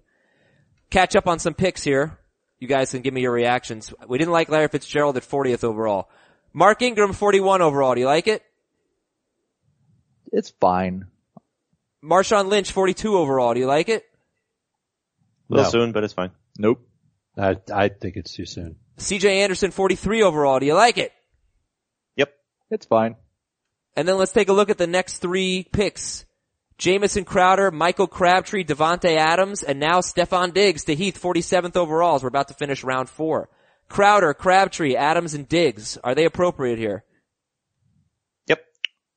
Catch 0.90 1.14
up 1.14 1.28
on 1.28 1.38
some 1.38 1.54
picks 1.54 1.82
here. 1.84 2.18
You 2.58 2.66
guys 2.68 2.90
can 2.90 3.02
give 3.02 3.14
me 3.14 3.22
your 3.22 3.32
reactions. 3.32 3.92
We 4.06 4.18
didn't 4.18 4.32
like 4.32 4.48
Larry 4.48 4.68
Fitzgerald 4.68 5.16
at 5.16 5.22
40th 5.22 5.64
overall. 5.64 6.10
Mark 6.52 6.82
Ingram 6.82 7.12
41 7.12 7.62
overall. 7.62 7.94
Do 7.94 8.00
you 8.00 8.06
like 8.06 8.26
it? 8.26 8.42
It's 10.32 10.50
fine. 10.50 11.06
Marshawn 12.04 12.48
Lynch 12.48 12.72
42 12.72 13.16
overall. 13.16 13.54
Do 13.54 13.60
you 13.60 13.66
like 13.66 13.88
it? 13.88 14.04
A 15.48 15.54
little 15.54 15.64
No. 15.64 15.70
soon, 15.70 15.92
but 15.92 16.04
it's 16.04 16.12
fine. 16.12 16.30
Nope. 16.58 16.86
I, 17.40 17.56
I 17.72 17.88
think 17.88 18.16
it's 18.16 18.32
too 18.32 18.46
soon. 18.46 18.76
CJ 18.98 19.42
Anderson 19.42 19.70
43 19.70 20.22
overall. 20.22 20.58
Do 20.60 20.66
you 20.66 20.74
like 20.74 20.98
it? 20.98 21.12
Yep. 22.16 22.32
It's 22.70 22.86
fine. 22.86 23.16
And 23.96 24.06
then 24.06 24.18
let's 24.18 24.32
take 24.32 24.48
a 24.48 24.52
look 24.52 24.70
at 24.70 24.78
the 24.78 24.86
next 24.86 25.18
three 25.18 25.66
picks. 25.72 26.24
Jamison 26.78 27.24
Crowder, 27.24 27.70
Michael 27.70 28.06
Crabtree, 28.06 28.64
Davante 28.64 29.16
Adams, 29.16 29.62
and 29.62 29.78
now 29.78 30.00
Stefon 30.00 30.54
Diggs 30.54 30.84
to 30.84 30.94
Heath, 30.94 31.20
47th 31.20 31.76
overall 31.76 32.14
as 32.16 32.22
we're 32.22 32.28
about 32.28 32.48
to 32.48 32.54
finish 32.54 32.82
round 32.82 33.10
four. 33.10 33.50
Crowder, 33.88 34.32
Crabtree, 34.32 34.94
Adams, 34.94 35.34
and 35.34 35.46
Diggs. 35.48 35.98
Are 36.02 36.14
they 36.14 36.24
appropriate 36.24 36.78
here? 36.78 37.04
Yep. 38.46 38.64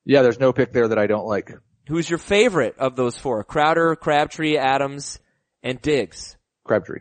Yeah, 0.04 0.22
there's 0.22 0.40
no 0.40 0.52
pick 0.52 0.72
there 0.72 0.88
that 0.88 0.98
I 0.98 1.06
don't 1.06 1.26
like. 1.26 1.52
Who's 1.88 2.10
your 2.10 2.18
favorite 2.18 2.76
of 2.78 2.96
those 2.96 3.16
four? 3.16 3.44
Crowder, 3.44 3.96
Crabtree, 3.96 4.56
Adams, 4.56 5.18
and 5.62 5.80
Diggs. 5.80 6.36
Crabtree. 6.64 7.00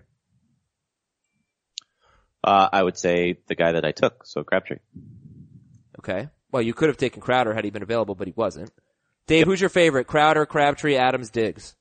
Uh, 2.43 2.67
I 2.71 2.83
would 2.83 2.97
say 2.97 3.37
the 3.47 3.55
guy 3.55 3.71
that 3.73 3.85
I 3.85 3.91
took, 3.91 4.25
so 4.25 4.43
Crabtree. 4.43 4.79
Okay. 5.99 6.29
Well, 6.51 6.61
you 6.61 6.73
could 6.73 6.89
have 6.89 6.97
taken 6.97 7.21
Crowder 7.21 7.53
had 7.53 7.63
he 7.63 7.71
been 7.71 7.83
available, 7.83 8.15
but 8.15 8.27
he 8.27 8.33
wasn't. 8.35 8.71
Dave, 9.27 9.45
who's 9.45 9.61
your 9.61 9.69
favorite? 9.69 10.05
Crowder, 10.05 10.45
Crabtree, 10.45 10.97
Adams, 10.97 11.29
Diggs. 11.29 11.75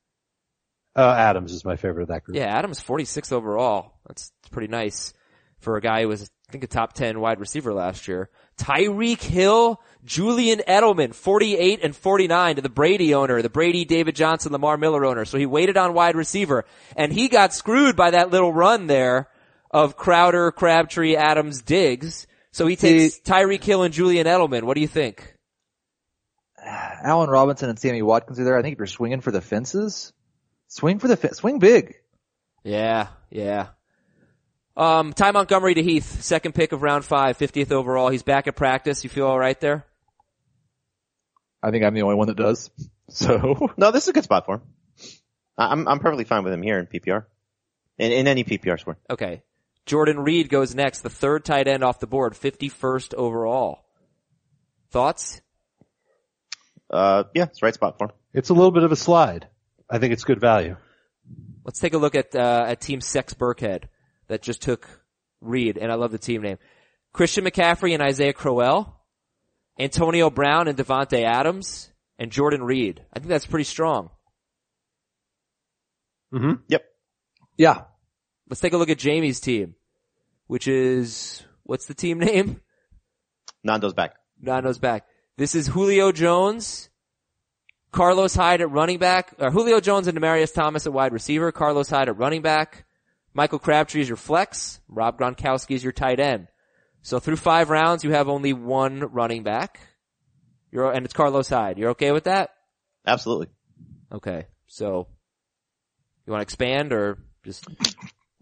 Uh, 0.94 1.14
Adams 1.16 1.53
is 1.53 1.64
my 1.64 1.77
favorite 1.77 2.03
of 2.03 2.09
that 2.09 2.25
group. 2.25 2.37
Yeah, 2.37 2.46
Adams 2.46 2.81
46 2.81 3.33
overall. 3.33 3.94
That's 4.07 4.31
pretty 4.51 4.68
nice 4.68 5.14
for 5.59 5.77
a 5.77 5.81
guy 5.81 6.03
who 6.03 6.09
was, 6.09 6.31
I 6.48 6.53
think, 6.53 6.64
a 6.64 6.66
top 6.66 6.92
10 6.92 7.18
wide 7.18 7.40
receiver 7.40 7.72
last 7.72 8.07
year. 8.07 8.31
Tyreek 8.59 9.22
Hill, 9.22 9.81
Julian 10.05 10.61
Edelman, 10.68 11.14
48 11.14 11.81
and 11.83 11.96
49 11.96 12.57
to 12.57 12.62
the 12.62 12.68
Brady 12.68 13.14
owner, 13.14 13.42
the 13.42 13.48
Brady, 13.48 13.85
David 13.85 14.14
Johnson, 14.14 14.53
Lamar 14.53 14.77
Miller 14.77 15.05
owner. 15.05 15.25
So 15.25 15.38
he 15.38 15.46
waited 15.46 15.77
on 15.77 15.94
wide 15.94 16.14
receiver 16.14 16.64
and 16.96 17.12
he 17.12 17.29
got 17.29 17.55
screwed 17.55 17.96
by 17.96 18.11
that 18.11 18.31
little 18.31 18.53
run 18.53 18.87
there 18.87 19.29
of 19.73 19.97
Crowder, 19.97 20.51
Crabtree, 20.53 21.17
Adams, 21.17 21.63
Diggs. 21.63 22.27
So 22.53 22.67
he 22.67 22.77
takes 22.77 23.19
Tyreek 23.21 23.65
Hill 23.65 23.83
and 23.83 23.95
Julian 23.95 24.27
Edelman. 24.27 24.65
What 24.65 24.75
do 24.75 24.81
you 24.81 24.89
think? 24.89 25.35
Allen 26.65 27.31
Robinson 27.31 27.69
and 27.71 27.79
Sammy 27.79 28.03
Watkins 28.03 28.39
are 28.39 28.45
there. 28.45 28.59
I 28.59 28.63
think 28.63 28.75
if 28.75 28.79
you're 28.79 28.87
swinging 28.87 29.21
for 29.21 29.31
the 29.31 29.41
fences, 29.41 30.13
swing 30.69 30.99
for 30.99 31.09
the 31.09 31.17
fe- 31.17 31.31
swing 31.33 31.59
big. 31.59 31.95
Yeah, 32.65 33.09
yeah. 33.31 33.69
Um, 34.77 35.13
Ty 35.13 35.33
Montgomery 35.33 35.75
to 35.75 35.83
Heath, 35.83 36.23
second 36.23 36.55
pick 36.55 36.73
of 36.73 36.83
round 36.83 37.05
five, 37.05 37.37
50th 37.39 37.73
overall. 37.73 38.09
He's 38.09 38.23
back 38.23 38.47
at 38.47 38.57
practice. 38.57 39.05
You 39.05 39.11
feel 39.11 39.27
alright 39.27 39.61
there? 39.61 39.85
I 41.63 41.71
think 41.71 41.85
I'm 41.85 41.95
the 41.95 42.03
only 42.03 42.17
one 42.17 42.29
that 42.29 42.37
does. 42.37 42.71
So 43.09 43.69
No, 43.77 43.91
this 43.91 44.05
is 44.05 44.09
a 44.09 44.13
good 44.15 44.25
spot 44.25 44.47
for 44.47 44.55
him. 44.55 44.63
I- 45.59 45.67
I'm 45.73 45.87
I'm 45.87 45.99
perfectly 45.99 46.25
fine 46.25 46.45
with 46.45 46.53
him 46.55 46.63
here 46.63 46.79
in 46.79 46.87
PPR, 46.87 47.27
in 47.99 48.11
in 48.13 48.27
any 48.27 48.43
PPR 48.43 48.81
score. 48.81 48.97
Okay. 49.11 49.43
Jordan 49.87 50.21
Reed 50.21 50.49
goes 50.49 50.75
next, 50.75 51.01
the 51.01 51.11
third 51.11 51.45
tight 51.45 51.66
end 51.66 51.83
off 51.83 52.01
the 52.01 52.07
board, 52.07 52.35
51st 52.35 53.14
overall. 53.14 53.85
Thoughts? 54.90 55.40
Uh, 56.90 57.25
yeah, 57.35 57.45
it's 57.45 57.61
the 57.61 57.66
right 57.66 57.75
spot 57.75 57.99
for 57.99 58.05
him. 58.09 58.11
It's 58.33 58.51
a 58.51 58.55
little 58.55 58.71
bit 58.71 58.85
of 58.85 58.92
a 58.92 58.97
slide. 58.97 59.49
I 59.90 59.99
think 59.99 60.12
it's 60.12 60.25
good 60.25 60.40
value. 60.40 60.77
Let's 61.64 61.81
take 61.81 61.95
a 61.95 61.99
look 61.99 62.14
at, 62.14 62.35
uh, 62.35 62.64
at 62.68 62.81
team 62.81 63.01
Sex 63.01 63.35
Burkhead 63.35 63.85
that 64.29 64.42
just 64.42 64.62
took 64.62 64.88
Reed, 65.40 65.79
and 65.79 65.90
I 65.90 65.97
love 65.97 66.12
the 66.12 66.18
team 66.18 66.42
name. 66.42 66.59
Christian 67.12 67.45
McCaffrey 67.45 67.92
and 67.92 68.03
Isaiah 68.03 68.33
Crowell, 68.33 69.01
Antonio 69.79 70.31
Brown 70.31 70.68
and 70.68 70.79
Davante 70.79 71.23
Adams, 71.25 71.90
and 72.18 72.31
Jordan 72.31 72.62
Reed. 72.62 73.03
I 73.12 73.18
think 73.18 73.29
that's 73.29 73.47
pretty 73.47 73.64
strong. 73.64 74.11
Mm-hmm. 76.33 76.62
Yep. 76.68 76.85
yeah, 77.59 77.83
Let's 78.53 78.61
take 78.61 78.75
a 78.75 78.77
look 78.77 78.91
at 78.91 78.99
Jamie's 78.99 79.41
team, 79.41 79.77
which 80.47 80.69
is, 80.69 81.43
what's 81.62 81.87
the 81.87 81.95
team 81.95 82.19
name? 82.19 82.61
Nando's 83.65 83.95
back. 83.95 84.17
Nando's 84.43 84.79
back. 84.79 85.07
This 85.38 85.55
is 85.55 85.69
Julio 85.69 86.12
Jones, 86.12 86.91
Carlos 87.93 88.35
Hyde 88.35 88.61
at 88.61 88.71
running 88.71 88.99
back, 88.99 89.33
or 89.38 89.51
Julio 89.51 89.81
Jones 89.81 90.07
and 90.07 90.19
Demaryius 90.19 90.53
Thomas 90.53 90.85
at 90.85 90.93
wide 90.93 91.15
receiver, 91.15 91.51
Carlos 91.51 91.88
Hyde 91.88 92.11
at 92.11 92.19
running 92.19 92.43
back, 92.43 92.85
Michael 93.33 93.59
Crabtree 93.59 94.03
is 94.03 94.09
your 94.11 94.19
flex, 94.19 94.83
Rob 94.87 95.19
Gronkowski 95.19 95.75
is 95.75 95.83
your 95.83 95.95
tight 95.95 96.21
end. 96.21 96.49
So 97.01 97.21
through 97.21 97.37
five 97.37 97.71
rounds, 97.71 98.05
you 98.05 98.11
have 98.11 98.29
only 98.29 98.53
one 98.53 99.01
running 99.01 99.45
back. 99.45 99.81
You're, 100.71 100.93
and 100.93 101.07
it's 101.07 101.15
Carlos 101.15 101.49
Hyde. 101.49 101.79
You're 101.79 101.93
okay 101.93 102.12
with 102.12 102.25
that? 102.25 102.51
Absolutely. 103.07 103.47
Okay. 104.12 104.45
So, 104.67 105.09
you 106.27 106.33
want 106.33 106.43
to 106.43 106.43
expand 106.43 106.93
or 106.93 107.17
just, 107.47 107.67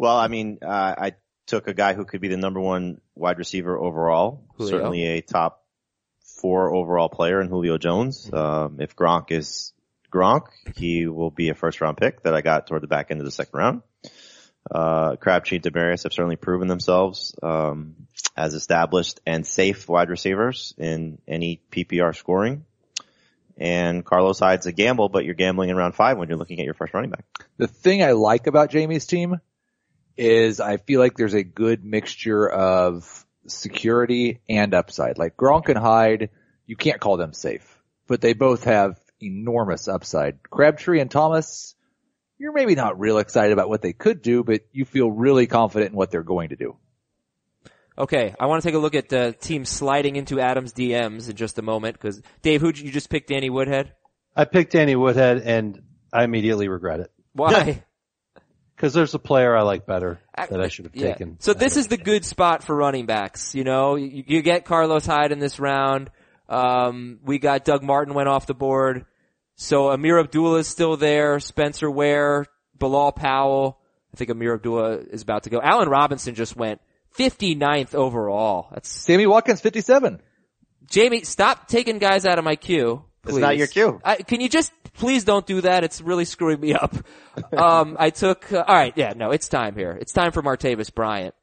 Well, 0.00 0.16
I 0.16 0.28
mean, 0.28 0.60
uh, 0.62 0.94
I 0.96 1.12
took 1.46 1.68
a 1.68 1.74
guy 1.74 1.92
who 1.92 2.06
could 2.06 2.22
be 2.22 2.28
the 2.28 2.38
number 2.38 2.58
one 2.58 3.02
wide 3.14 3.36
receiver 3.36 3.78
overall, 3.78 4.42
Julio. 4.56 4.70
certainly 4.70 5.04
a 5.04 5.20
top 5.20 5.62
four 6.24 6.74
overall 6.74 7.10
player 7.10 7.38
in 7.38 7.48
Julio 7.48 7.76
Jones. 7.76 8.32
Um, 8.32 8.78
if 8.80 8.96
Gronk 8.96 9.30
is 9.30 9.74
Gronk, 10.10 10.46
he 10.74 11.06
will 11.06 11.30
be 11.30 11.50
a 11.50 11.54
first 11.54 11.82
round 11.82 11.98
pick 11.98 12.22
that 12.22 12.34
I 12.34 12.40
got 12.40 12.66
toward 12.66 12.82
the 12.82 12.86
back 12.86 13.10
end 13.10 13.20
of 13.20 13.26
the 13.26 13.30
second 13.30 13.58
round. 13.58 13.82
Uh, 14.70 15.16
Crabtree 15.16 15.58
and 15.62 15.64
Demaryius 15.66 16.04
have 16.04 16.14
certainly 16.14 16.36
proven 16.36 16.66
themselves, 16.66 17.34
um, 17.42 18.06
as 18.34 18.54
established 18.54 19.20
and 19.26 19.46
safe 19.46 19.86
wide 19.86 20.08
receivers 20.08 20.72
in 20.78 21.18
any 21.28 21.60
PPR 21.70 22.16
scoring. 22.16 22.64
And 23.58 24.02
Carlos 24.02 24.38
Hyde's 24.38 24.64
a 24.64 24.72
gamble, 24.72 25.10
but 25.10 25.26
you're 25.26 25.34
gambling 25.34 25.68
in 25.68 25.76
round 25.76 25.94
five 25.94 26.16
when 26.16 26.30
you're 26.30 26.38
looking 26.38 26.58
at 26.58 26.64
your 26.64 26.72
first 26.72 26.94
running 26.94 27.10
back. 27.10 27.26
the 27.58 27.66
thing 27.66 28.02
I 28.02 28.12
like 28.12 28.46
about 28.46 28.70
Jamie's 28.70 29.04
team 29.04 29.40
is 30.20 30.60
I 30.60 30.76
feel 30.76 31.00
like 31.00 31.16
there's 31.16 31.34
a 31.34 31.42
good 31.42 31.82
mixture 31.82 32.46
of 32.46 33.24
security 33.46 34.42
and 34.50 34.74
upside. 34.74 35.16
Like 35.16 35.34
Gronk 35.34 35.70
and 35.70 35.78
Hyde, 35.78 36.28
you 36.66 36.76
can't 36.76 37.00
call 37.00 37.16
them 37.16 37.32
safe, 37.32 37.82
but 38.06 38.20
they 38.20 38.34
both 38.34 38.64
have 38.64 39.00
enormous 39.20 39.88
upside. 39.88 40.42
Crabtree 40.42 41.00
and 41.00 41.10
Thomas, 41.10 41.74
you're 42.38 42.52
maybe 42.52 42.74
not 42.74 43.00
real 43.00 43.16
excited 43.16 43.52
about 43.52 43.70
what 43.70 43.80
they 43.80 43.94
could 43.94 44.20
do, 44.20 44.44
but 44.44 44.60
you 44.72 44.84
feel 44.84 45.10
really 45.10 45.46
confident 45.46 45.92
in 45.92 45.96
what 45.96 46.10
they're 46.10 46.22
going 46.22 46.50
to 46.50 46.56
do. 46.56 46.76
okay. 47.96 48.34
I 48.38 48.44
want 48.44 48.62
to 48.62 48.68
take 48.68 48.74
a 48.74 48.78
look 48.78 48.94
at 48.94 49.08
the 49.08 49.34
team 49.40 49.64
sliding 49.64 50.16
into 50.16 50.38
Adams 50.38 50.74
DMs 50.74 51.30
in 51.30 51.36
just 51.36 51.58
a 51.58 51.62
moment 51.62 51.96
because 51.96 52.20
Dave, 52.42 52.60
who 52.60 52.72
you 52.74 52.92
just 52.92 53.08
picked 53.08 53.30
Danny 53.30 53.48
Woodhead? 53.48 53.94
I 54.36 54.44
picked 54.44 54.72
Danny 54.72 54.96
Woodhead 54.96 55.38
and 55.38 55.80
I 56.12 56.24
immediately 56.24 56.68
regret 56.68 57.00
it. 57.00 57.10
Why? 57.32 57.84
Cause 58.80 58.94
there's 58.94 59.12
a 59.12 59.18
player 59.18 59.54
I 59.54 59.60
like 59.60 59.84
better 59.84 60.18
that 60.36 60.58
I 60.58 60.68
should 60.68 60.86
have 60.86 60.96
Yeah. 60.96 61.12
taken. 61.12 61.36
So 61.38 61.52
this 61.52 61.76
is 61.76 61.88
the 61.88 61.98
good 61.98 62.24
spot 62.24 62.64
for 62.64 62.74
running 62.74 63.04
backs. 63.04 63.54
You 63.54 63.62
know, 63.62 63.96
you, 63.96 64.24
you 64.26 64.42
get 64.42 64.64
Carlos 64.64 65.04
Hyde 65.04 65.32
in 65.32 65.38
this 65.38 65.60
round. 65.60 66.10
Um, 66.48 67.18
we 67.22 67.38
got 67.38 67.64
Doug 67.66 67.82
Martin 67.82 68.14
went 68.14 68.28
off 68.28 68.46
the 68.46 68.54
board. 68.54 69.04
So 69.56 69.90
Ameer 69.90 70.18
Abdullah 70.18 70.60
is 70.60 70.66
still 70.66 70.96
there. 70.96 71.38
Spencer 71.40 71.90
Ware, 71.90 72.46
Bilal 72.78 73.12
Powell. 73.12 73.78
I 74.14 74.16
think 74.16 74.30
Ameer 74.30 74.54
Abdullah 74.54 74.94
is 75.10 75.20
about 75.22 75.42
to 75.42 75.50
go. 75.50 75.60
Allen 75.62 75.90
Robinson 75.90 76.34
just 76.34 76.56
went 76.56 76.80
59th 77.18 77.94
overall. 77.94 78.68
That's 78.72 78.88
Sammy 78.88 79.26
Watkins, 79.26 79.60
57. 79.60 80.22
Jamie. 80.86 81.22
Stop 81.24 81.68
taking 81.68 81.98
guys 81.98 82.24
out 82.24 82.38
of 82.38 82.44
my 82.44 82.56
queue. 82.56 83.04
It's 83.26 83.36
not 83.36 83.58
your 83.58 83.66
cue. 83.66 84.00
I, 84.02 84.16
can 84.16 84.40
you 84.40 84.48
just 84.48 84.72
please 84.94 85.24
don't 85.24 85.46
do 85.46 85.60
that? 85.62 85.84
It's 85.84 86.00
really 86.00 86.24
screwing 86.24 86.60
me 86.60 86.74
up. 86.74 86.94
Um, 87.56 87.96
I 87.98 88.10
took. 88.10 88.52
Uh, 88.52 88.64
all 88.66 88.74
right, 88.74 88.92
yeah, 88.96 89.14
no, 89.16 89.30
it's 89.30 89.48
time 89.48 89.74
here. 89.74 89.96
It's 90.00 90.12
time 90.12 90.32
for 90.32 90.42
Martavis 90.42 90.94
Bryant. 90.94 91.34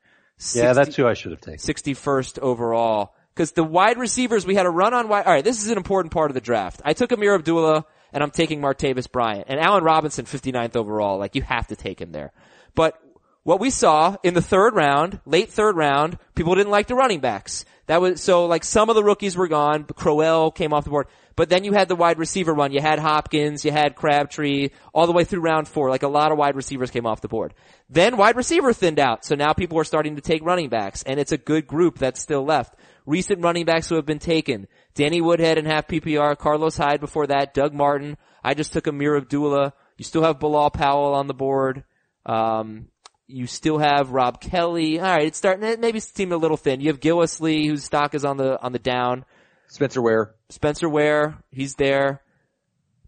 yeah, 0.53 0.73
that's 0.73 0.95
who 0.95 1.07
I 1.07 1.13
should 1.13 1.31
have 1.31 1.41
taken. 1.41 1.59
61st 1.59 2.39
overall. 2.39 3.13
Cause 3.35 3.51
the 3.51 3.63
wide 3.63 3.99
receivers, 3.99 4.47
we 4.47 4.55
had 4.55 4.65
a 4.65 4.69
run 4.69 4.95
on 4.95 5.09
wide, 5.09 5.25
alright, 5.27 5.43
this 5.43 5.63
is 5.63 5.69
an 5.69 5.77
important 5.77 6.11
part 6.11 6.31
of 6.31 6.33
the 6.33 6.41
draft. 6.41 6.81
I 6.83 6.93
took 6.93 7.11
Ameer 7.11 7.35
Abdullah 7.35 7.85
and 8.11 8.23
I'm 8.23 8.31
taking 8.31 8.61
Martavis 8.61 9.11
Bryant 9.11 9.45
and 9.47 9.59
Allen 9.59 9.83
Robinson 9.83 10.25
59th 10.25 10.75
overall. 10.75 11.19
Like 11.19 11.35
you 11.35 11.43
have 11.43 11.67
to 11.67 11.75
take 11.75 12.01
him 12.01 12.11
there. 12.11 12.31
But 12.73 12.99
what 13.43 13.59
we 13.59 13.69
saw 13.69 14.17
in 14.23 14.33
the 14.33 14.41
third 14.41 14.73
round, 14.73 15.19
late 15.25 15.51
third 15.51 15.75
round, 15.75 16.17
people 16.33 16.55
didn't 16.55 16.71
like 16.71 16.87
the 16.87 16.95
running 16.95 17.19
backs. 17.19 17.63
That 17.85 18.01
was, 18.01 18.21
so 18.21 18.47
like 18.47 18.63
some 18.63 18.89
of 18.89 18.95
the 18.95 19.03
rookies 19.03 19.37
were 19.37 19.47
gone, 19.47 19.83
but 19.83 19.95
Crowell 19.95 20.51
came 20.51 20.73
off 20.73 20.83
the 20.83 20.89
board. 20.89 21.07
But 21.37 21.49
then 21.49 21.63
you 21.63 21.71
had 21.71 21.87
the 21.87 21.95
wide 21.95 22.17
receiver 22.17 22.51
run. 22.51 22.71
You 22.73 22.81
had 22.81 22.97
Hopkins, 22.97 23.63
you 23.63 23.71
had 23.71 23.95
Crabtree, 23.95 24.69
all 24.91 25.05
the 25.05 25.13
way 25.13 25.23
through 25.23 25.41
round 25.41 25.67
four. 25.67 25.91
Like 25.91 26.01
a 26.01 26.07
lot 26.07 26.31
of 26.31 26.37
wide 26.39 26.55
receivers 26.55 26.89
came 26.89 27.05
off 27.05 27.21
the 27.21 27.27
board. 27.27 27.53
Then 27.91 28.17
wide 28.17 28.35
receiver 28.35 28.73
thinned 28.73 28.99
out. 28.99 29.23
So 29.23 29.35
now 29.35 29.53
people 29.53 29.77
are 29.77 29.83
starting 29.83 30.15
to 30.15 30.21
take 30.21 30.43
running 30.43 30.69
backs 30.69 31.03
and 31.03 31.19
it's 31.19 31.31
a 31.31 31.37
good 31.37 31.67
group 31.67 31.99
that's 31.99 32.19
still 32.19 32.43
left. 32.43 32.73
Recent 33.05 33.43
running 33.43 33.65
backs 33.65 33.87
who 33.87 33.95
have 33.95 34.05
been 34.05 34.17
taken. 34.17 34.67
Danny 34.95 35.21
Woodhead 35.21 35.59
and 35.59 35.67
half 35.67 35.87
PPR, 35.87 36.35
Carlos 36.35 36.75
Hyde 36.75 36.99
before 36.99 37.27
that, 37.27 37.53
Doug 37.53 37.71
Martin. 37.71 38.17
I 38.43 38.55
just 38.55 38.73
took 38.73 38.87
Ameer 38.87 39.15
Abdullah. 39.15 39.73
You 39.95 40.05
still 40.05 40.23
have 40.23 40.39
Bilal 40.39 40.71
Powell 40.71 41.13
on 41.13 41.27
the 41.27 41.35
board. 41.35 41.83
Um, 42.25 42.87
you 43.27 43.45
still 43.45 43.77
have 43.77 44.09
Rob 44.09 44.41
Kelley. 44.41 44.99
All 44.99 45.05
right, 45.05 45.27
it's 45.27 45.37
starting. 45.37 45.79
Maybe 45.79 45.99
team 46.01 46.31
a 46.31 46.37
little 46.37 46.57
thin. 46.57 46.81
You 46.81 46.87
have 46.87 46.99
Gillislee, 46.99 47.67
whose 47.67 47.83
stock 47.83 48.15
is 48.15 48.25
on 48.25 48.37
the 48.37 48.59
on 48.59 48.71
the 48.71 48.79
down. 48.79 49.23
Spencer 49.67 50.01
Ware. 50.01 50.35
Spencer 50.49 50.89
Ware, 50.89 51.37
he's 51.51 51.75
there. 51.75 52.21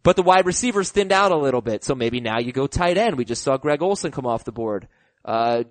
But 0.04 0.16
the 0.16 0.24
wide 0.24 0.46
receivers 0.46 0.92
thinned 0.92 1.12
out 1.12 1.32
a 1.32 1.38
little 1.38 1.62
bit, 1.62 1.84
so 1.84 1.94
maybe 1.94 2.22
now 2.22 2.40
you 2.40 2.52
go 2.52 2.68
tight 2.68 2.98
end. 2.98 3.18
We 3.18 3.26
just 3.26 3.44
saw 3.44 3.58
Greg 3.58 3.82
Olsen 3.82 4.12
come 4.12 4.26
off 4.26 4.46
the 4.46 4.52
board. 4.52 4.88
Uh, 5.26 5.64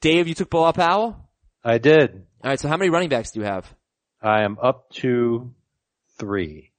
Dave, 0.00 0.28
you 0.28 0.34
took 0.34 0.50
Bilal 0.50 0.72
Powell? 0.72 1.16
I 1.64 1.78
did. 1.78 2.26
Alright, 2.42 2.60
so 2.60 2.68
how 2.68 2.76
many 2.76 2.90
running 2.90 3.08
backs 3.08 3.30
do 3.30 3.40
you 3.40 3.46
have? 3.46 3.72
I 4.22 4.42
am 4.42 4.58
up 4.60 4.90
to 4.94 5.52
three. 6.18 6.72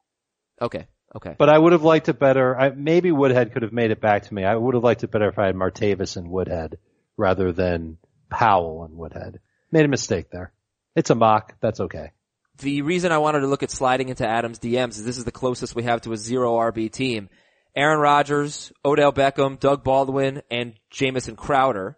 Okay, 0.62 0.88
okay. 1.16 1.36
But 1.38 1.50
I 1.50 1.58
would 1.58 1.72
have 1.72 1.84
liked 1.84 2.10
it 2.10 2.20
better. 2.20 2.58
I, 2.58 2.70
maybe 2.70 3.12
Woodhead 3.12 3.54
could 3.54 3.64
have 3.64 3.74
made 3.74 3.92
it 3.92 4.02
back 4.02 4.24
to 4.24 4.34
me. 4.34 4.44
I 4.44 4.56
would 4.56 4.74
have 4.74 4.84
liked 4.84 5.04
it 5.04 5.12
better 5.12 5.30
if 5.30 5.40
I 5.40 5.46
had 5.46 5.56
Martavis 5.56 6.18
and 6.18 6.30
Woodhead 6.30 6.78
rather 7.16 7.52
than 7.54 7.98
Powell 8.30 8.84
and 8.84 8.98
Woodhead. 8.98 9.40
Made 9.72 9.86
a 9.86 9.90
mistake 9.90 10.32
there. 10.32 10.52
It's 10.96 11.10
a 11.10 11.16
mock. 11.16 11.56
That's 11.62 11.80
okay. 11.82 12.12
The 12.60 12.82
reason 12.82 13.12
I 13.12 13.18
wanted 13.20 13.42
to 13.42 13.48
look 13.48 13.64
at 13.64 13.72
sliding 13.72 14.10
into 14.10 14.28
Adams 14.28 14.60
DMs 14.60 14.92
is 14.92 15.06
this 15.06 15.18
is 15.18 15.26
the 15.26 15.32
closest 15.32 15.76
we 15.76 15.84
have 15.84 16.02
to 16.02 16.14
a 16.14 16.18
zero 16.18 16.56
RB 16.58 16.92
team. 16.92 17.30
Aaron 17.76 18.00
Rodgers, 18.00 18.74
Odell 18.84 19.14
Beckham, 19.14 19.60
Doug 19.60 19.84
Baldwin, 19.84 20.42
and 20.52 20.74
Jamison 20.90 21.36
Crowder. 21.36 21.98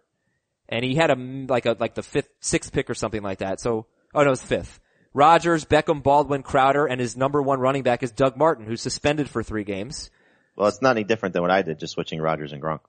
And 0.68 0.84
he 0.84 0.94
had 0.94 1.10
a, 1.10 1.16
like 1.48 1.66
a, 1.66 1.76
like 1.78 1.94
the 1.94 2.02
fifth, 2.02 2.28
sixth 2.40 2.72
pick 2.72 2.88
or 2.88 2.94
something 2.94 3.22
like 3.22 3.38
that. 3.38 3.60
So, 3.60 3.86
oh 4.14 4.22
no, 4.22 4.32
it's 4.32 4.42
fifth. 4.42 4.78
Rodgers, 5.14 5.64
Beckham, 5.64 6.02
Baldwin, 6.02 6.42
Crowder, 6.42 6.86
and 6.86 7.00
his 7.00 7.16
number 7.16 7.42
one 7.42 7.58
running 7.60 7.82
back 7.82 8.02
is 8.02 8.12
Doug 8.12 8.36
Martin, 8.36 8.64
who's 8.66 8.80
suspended 8.80 9.28
for 9.28 9.42
three 9.42 9.64
games. 9.64 10.10
Well, 10.56 10.68
it's 10.68 10.80
not 10.80 10.92
any 10.96 11.04
different 11.04 11.32
than 11.34 11.42
what 11.42 11.50
I 11.50 11.62
did, 11.62 11.78
just 11.80 11.94
switching 11.94 12.20
Rodgers 12.20 12.52
and 12.52 12.62
Gronk. 12.62 12.80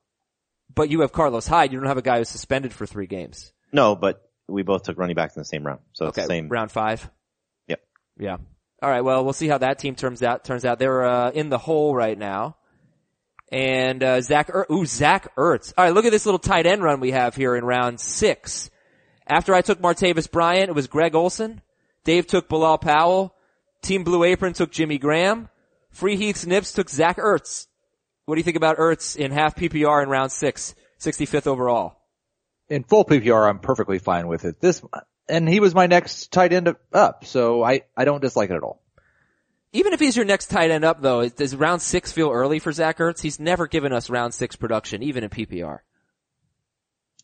but 0.74 0.90
you 0.90 1.02
have 1.02 1.12
Carlos 1.12 1.48
Hyde. 1.48 1.72
You 1.74 1.80
don't 1.80 1.88
have 1.88 1.98
a 1.98 2.02
guy 2.04 2.20
who's 2.20 2.30
suspended 2.30 2.72
for 2.74 2.86
three 2.86 3.08
games. 3.08 3.52
No, 3.72 3.96
but 3.96 4.30
we 4.48 4.62
both 4.64 4.84
took 4.84 4.98
running 4.98 5.16
backs 5.16 5.36
in 5.36 5.42
the 5.42 5.46
same 5.46 5.66
round. 5.66 5.80
So 5.94 6.08
it's 6.08 6.18
Okay, 6.18 6.26
the 6.26 6.28
same. 6.34 6.50
round 6.50 6.72
five. 6.72 7.10
Yeah. 8.18 8.38
All 8.82 8.90
right. 8.90 9.02
Well, 9.02 9.24
we'll 9.24 9.34
see 9.34 9.48
how 9.48 9.58
that 9.60 9.80
team 9.80 9.96
turns 9.96 10.24
out. 10.24 10.44
Turns 10.44 10.66
out 10.66 10.80
they're 10.80 11.06
uh, 11.06 11.32
in 11.32 11.50
the 11.50 11.58
hole 11.58 11.96
right 11.96 12.18
now. 12.18 12.58
And 13.52 14.04
uh, 14.04 14.22
Zach, 14.22 14.50
er- 14.50 14.66
ooh, 14.72 14.86
Zach 14.86 15.36
Ertz. 15.36 15.74
All 15.78 15.86
right, 15.86 15.94
look 15.94 16.06
at 16.06 16.12
this 16.12 16.26
little 16.26 16.40
tight 16.40 16.66
end 16.66 16.82
run 16.82 17.00
we 17.00 17.12
have 17.12 17.36
here 17.36 17.56
in 17.56 17.64
round 17.64 18.00
six. 18.00 18.72
After 19.28 19.54
I 19.54 19.62
took 19.62 19.80
Martavis 19.80 20.30
Bryant, 20.30 20.70
it 20.70 20.76
was 20.76 20.88
Greg 20.88 21.14
Olsen. 21.14 21.62
Dave 22.04 22.26
took 22.26 22.50
Bilal 22.50 22.80
Powell. 22.80 23.36
Team 23.84 24.04
Blue 24.04 24.24
Apron 24.24 24.54
took 24.54 24.72
Jimmy 24.72 24.98
Graham. 24.98 25.50
Free 25.92 26.18
Heath's 26.18 26.48
Nips 26.48 26.74
took 26.74 26.90
Zach 26.90 27.18
Ertz. 27.18 27.68
What 28.26 28.36
do 28.36 28.40
you 28.40 28.44
think 28.44 28.58
about 28.58 28.78
Ertz 28.78 29.16
in 29.16 29.32
half 29.32 29.56
PPR 29.56 30.02
in 30.02 30.10
round 30.10 30.32
six, 30.32 30.74
65th 31.00 31.46
overall? 31.48 32.02
In 32.70 32.84
full 32.84 33.06
PPR, 33.06 33.48
I'm 33.48 33.60
perfectly 33.60 34.00
fine 34.00 34.28
with 34.28 34.46
it. 34.46 34.60
This, 34.60 34.82
and 35.30 35.48
he 35.48 35.60
was 35.60 35.74
my 35.74 35.88
next 35.88 36.32
tight 36.32 36.54
end 36.54 36.74
up, 36.94 37.26
so 37.26 37.64
I, 37.64 37.82
I 37.96 38.06
don't 38.06 38.22
dislike 38.22 38.50
it 38.50 38.56
at 38.56 38.64
all. 38.64 38.82
Even 39.72 39.94
if 39.94 40.00
he's 40.00 40.16
your 40.16 40.26
next 40.26 40.48
tight 40.48 40.70
end 40.70 40.86
up 40.86 41.02
though, 41.02 41.28
does 41.28 41.56
round 41.56 41.82
six 41.82 42.12
feel 42.12 42.30
early 42.30 42.60
for 42.60 42.72
Zach 42.72 43.00
Ertz? 43.00 43.22
He's 43.22 43.40
never 43.40 43.68
given 43.68 43.92
us 43.92 44.10
round 44.10 44.34
six 44.34 44.56
production, 44.56 45.02
even 45.02 45.24
in 45.24 45.30
PPR. 45.30 45.80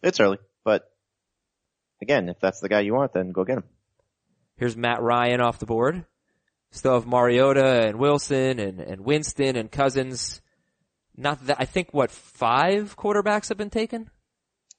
It's 0.01 0.19
early, 0.19 0.39
but 0.63 0.91
again, 2.01 2.29
if 2.29 2.39
that's 2.39 2.59
the 2.59 2.69
guy 2.69 2.79
you 2.79 2.93
want, 2.93 3.13
then 3.13 3.31
go 3.31 3.43
get 3.43 3.57
him. 3.57 3.65
Here's 4.57 4.75
Matt 4.75 5.01
Ryan 5.01 5.41
off 5.41 5.59
the 5.59 5.65
board. 5.65 6.05
Still 6.71 6.93
have 6.93 7.07
Mariota 7.07 7.87
and 7.87 7.97
Wilson 7.97 8.59
and, 8.59 8.79
and 8.79 9.01
Winston 9.01 9.55
and 9.55 9.71
Cousins. 9.71 10.41
Not 11.17 11.45
that, 11.47 11.57
I 11.59 11.65
think 11.65 11.89
what, 11.91 12.11
five 12.11 12.95
quarterbacks 12.95 13.49
have 13.49 13.57
been 13.57 13.69
taken? 13.69 14.09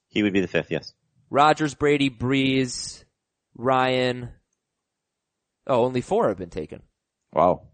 He 0.07 0.23
would 0.23 0.33
be 0.33 0.41
the 0.41 0.47
fifth, 0.47 0.71
yes. 0.71 0.93
Rodgers, 1.29 1.75
Brady, 1.75 2.09
Brees, 2.09 3.03
Ryan. 3.55 4.29
Oh, 5.67 5.85
only 5.85 6.01
four 6.01 6.29
have 6.29 6.37
been 6.37 6.49
taken. 6.49 6.81
Wow. 7.33 7.67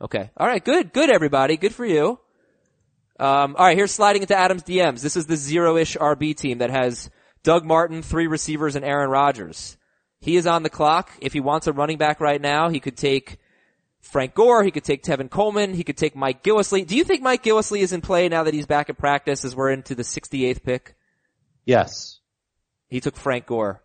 Okay. 0.00 0.30
All 0.36 0.46
right. 0.46 0.64
Good. 0.64 0.92
Good, 0.92 1.10
everybody. 1.10 1.56
Good 1.56 1.74
for 1.74 1.84
you. 1.84 2.18
Um, 3.20 3.56
all 3.56 3.66
right. 3.66 3.76
Here's 3.76 3.92
sliding 3.92 4.22
into 4.22 4.36
Adams 4.36 4.62
DMs. 4.62 5.02
This 5.02 5.16
is 5.16 5.26
the 5.26 5.36
zero-ish 5.36 5.96
RB 5.96 6.36
team 6.36 6.58
that 6.58 6.70
has 6.70 7.10
Doug 7.42 7.64
Martin, 7.64 8.02
three 8.02 8.26
receivers, 8.26 8.76
and 8.76 8.84
Aaron 8.84 9.10
Rodgers. 9.10 9.76
He 10.20 10.36
is 10.36 10.46
on 10.46 10.62
the 10.62 10.70
clock. 10.70 11.10
If 11.20 11.32
he 11.32 11.40
wants 11.40 11.66
a 11.66 11.72
running 11.72 11.98
back 11.98 12.20
right 12.20 12.40
now, 12.40 12.68
he 12.68 12.80
could 12.80 12.96
take 12.96 13.38
Frank 14.00 14.34
Gore. 14.34 14.64
He 14.64 14.70
could 14.70 14.84
take 14.84 15.02
Tevin 15.02 15.30
Coleman. 15.30 15.74
He 15.74 15.84
could 15.84 15.96
take 15.96 16.16
Mike 16.16 16.42
Gillislee. 16.42 16.86
Do 16.86 16.96
you 16.96 17.04
think 17.04 17.22
Mike 17.22 17.42
Gillislee 17.42 17.80
is 17.80 17.92
in 17.92 18.00
play 18.00 18.28
now 18.28 18.44
that 18.44 18.54
he's 18.54 18.66
back 18.66 18.90
at 18.90 18.98
practice 18.98 19.44
as 19.44 19.54
we're 19.54 19.70
into 19.70 19.94
the 19.94 20.02
68th 20.02 20.62
pick? 20.62 20.96
Yes. 21.64 22.20
He 22.88 23.00
took 23.00 23.16
Frank 23.16 23.46
Gore. 23.46 23.82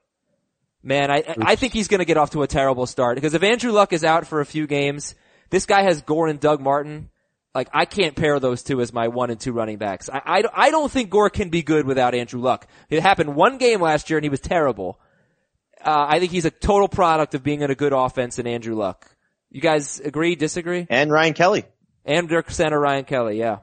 Man, 0.83 1.09
I 1.09 1.23
I 1.41 1.55
think 1.55 1.73
he's 1.73 1.87
going 1.87 1.99
to 1.99 2.05
get 2.05 2.17
off 2.17 2.31
to 2.31 2.43
a 2.43 2.47
terrible 2.47 2.85
start 2.85 3.15
because 3.15 3.33
if 3.33 3.41
Andrew 3.41 3.71
Luck 3.71 3.93
is 3.93 4.03
out 4.03 4.27
for 4.27 4.41
a 4.41 4.45
few 4.45 4.67
games, 4.67 5.15
this 5.49 5.65
guy 5.65 5.83
has 5.83 6.01
Gore 6.01 6.27
and 6.27 6.39
Doug 6.39 6.59
Martin. 6.59 7.09
Like 7.55 7.69
I 7.73 7.85
can't 7.85 8.15
pair 8.15 8.39
those 8.39 8.63
two 8.63 8.81
as 8.81 8.91
my 8.91 9.07
one 9.07 9.29
and 9.29 9.39
two 9.39 9.53
running 9.53 9.77
backs. 9.77 10.09
I 10.09 10.21
I, 10.25 10.43
I 10.53 10.71
don't 10.71 10.91
think 10.91 11.09
Gore 11.09 11.29
can 11.29 11.49
be 11.49 11.63
good 11.63 11.85
without 11.85 12.13
Andrew 12.13 12.41
Luck. 12.41 12.67
It 12.89 13.01
happened 13.01 13.35
one 13.35 13.57
game 13.57 13.79
last 13.81 14.09
year 14.09 14.17
and 14.17 14.25
he 14.25 14.29
was 14.29 14.41
terrible. 14.41 14.99
Uh, 15.83 16.05
I 16.09 16.19
think 16.19 16.31
he's 16.31 16.45
a 16.45 16.51
total 16.51 16.87
product 16.87 17.33
of 17.33 17.43
being 17.43 17.61
in 17.61 17.71
a 17.71 17.75
good 17.75 17.93
offense 17.93 18.39
and 18.39 18.47
Andrew 18.47 18.75
Luck. 18.75 19.09
You 19.49 19.61
guys 19.61 19.99
agree? 19.99 20.35
Disagree? 20.35 20.87
And 20.89 21.11
Ryan 21.11 21.33
Kelly. 21.33 21.65
And 22.05 22.27
Dirk 22.27 22.51
Center 22.51 22.79
Ryan 22.79 23.05
Kelly, 23.05 23.37
yeah. 23.37 23.59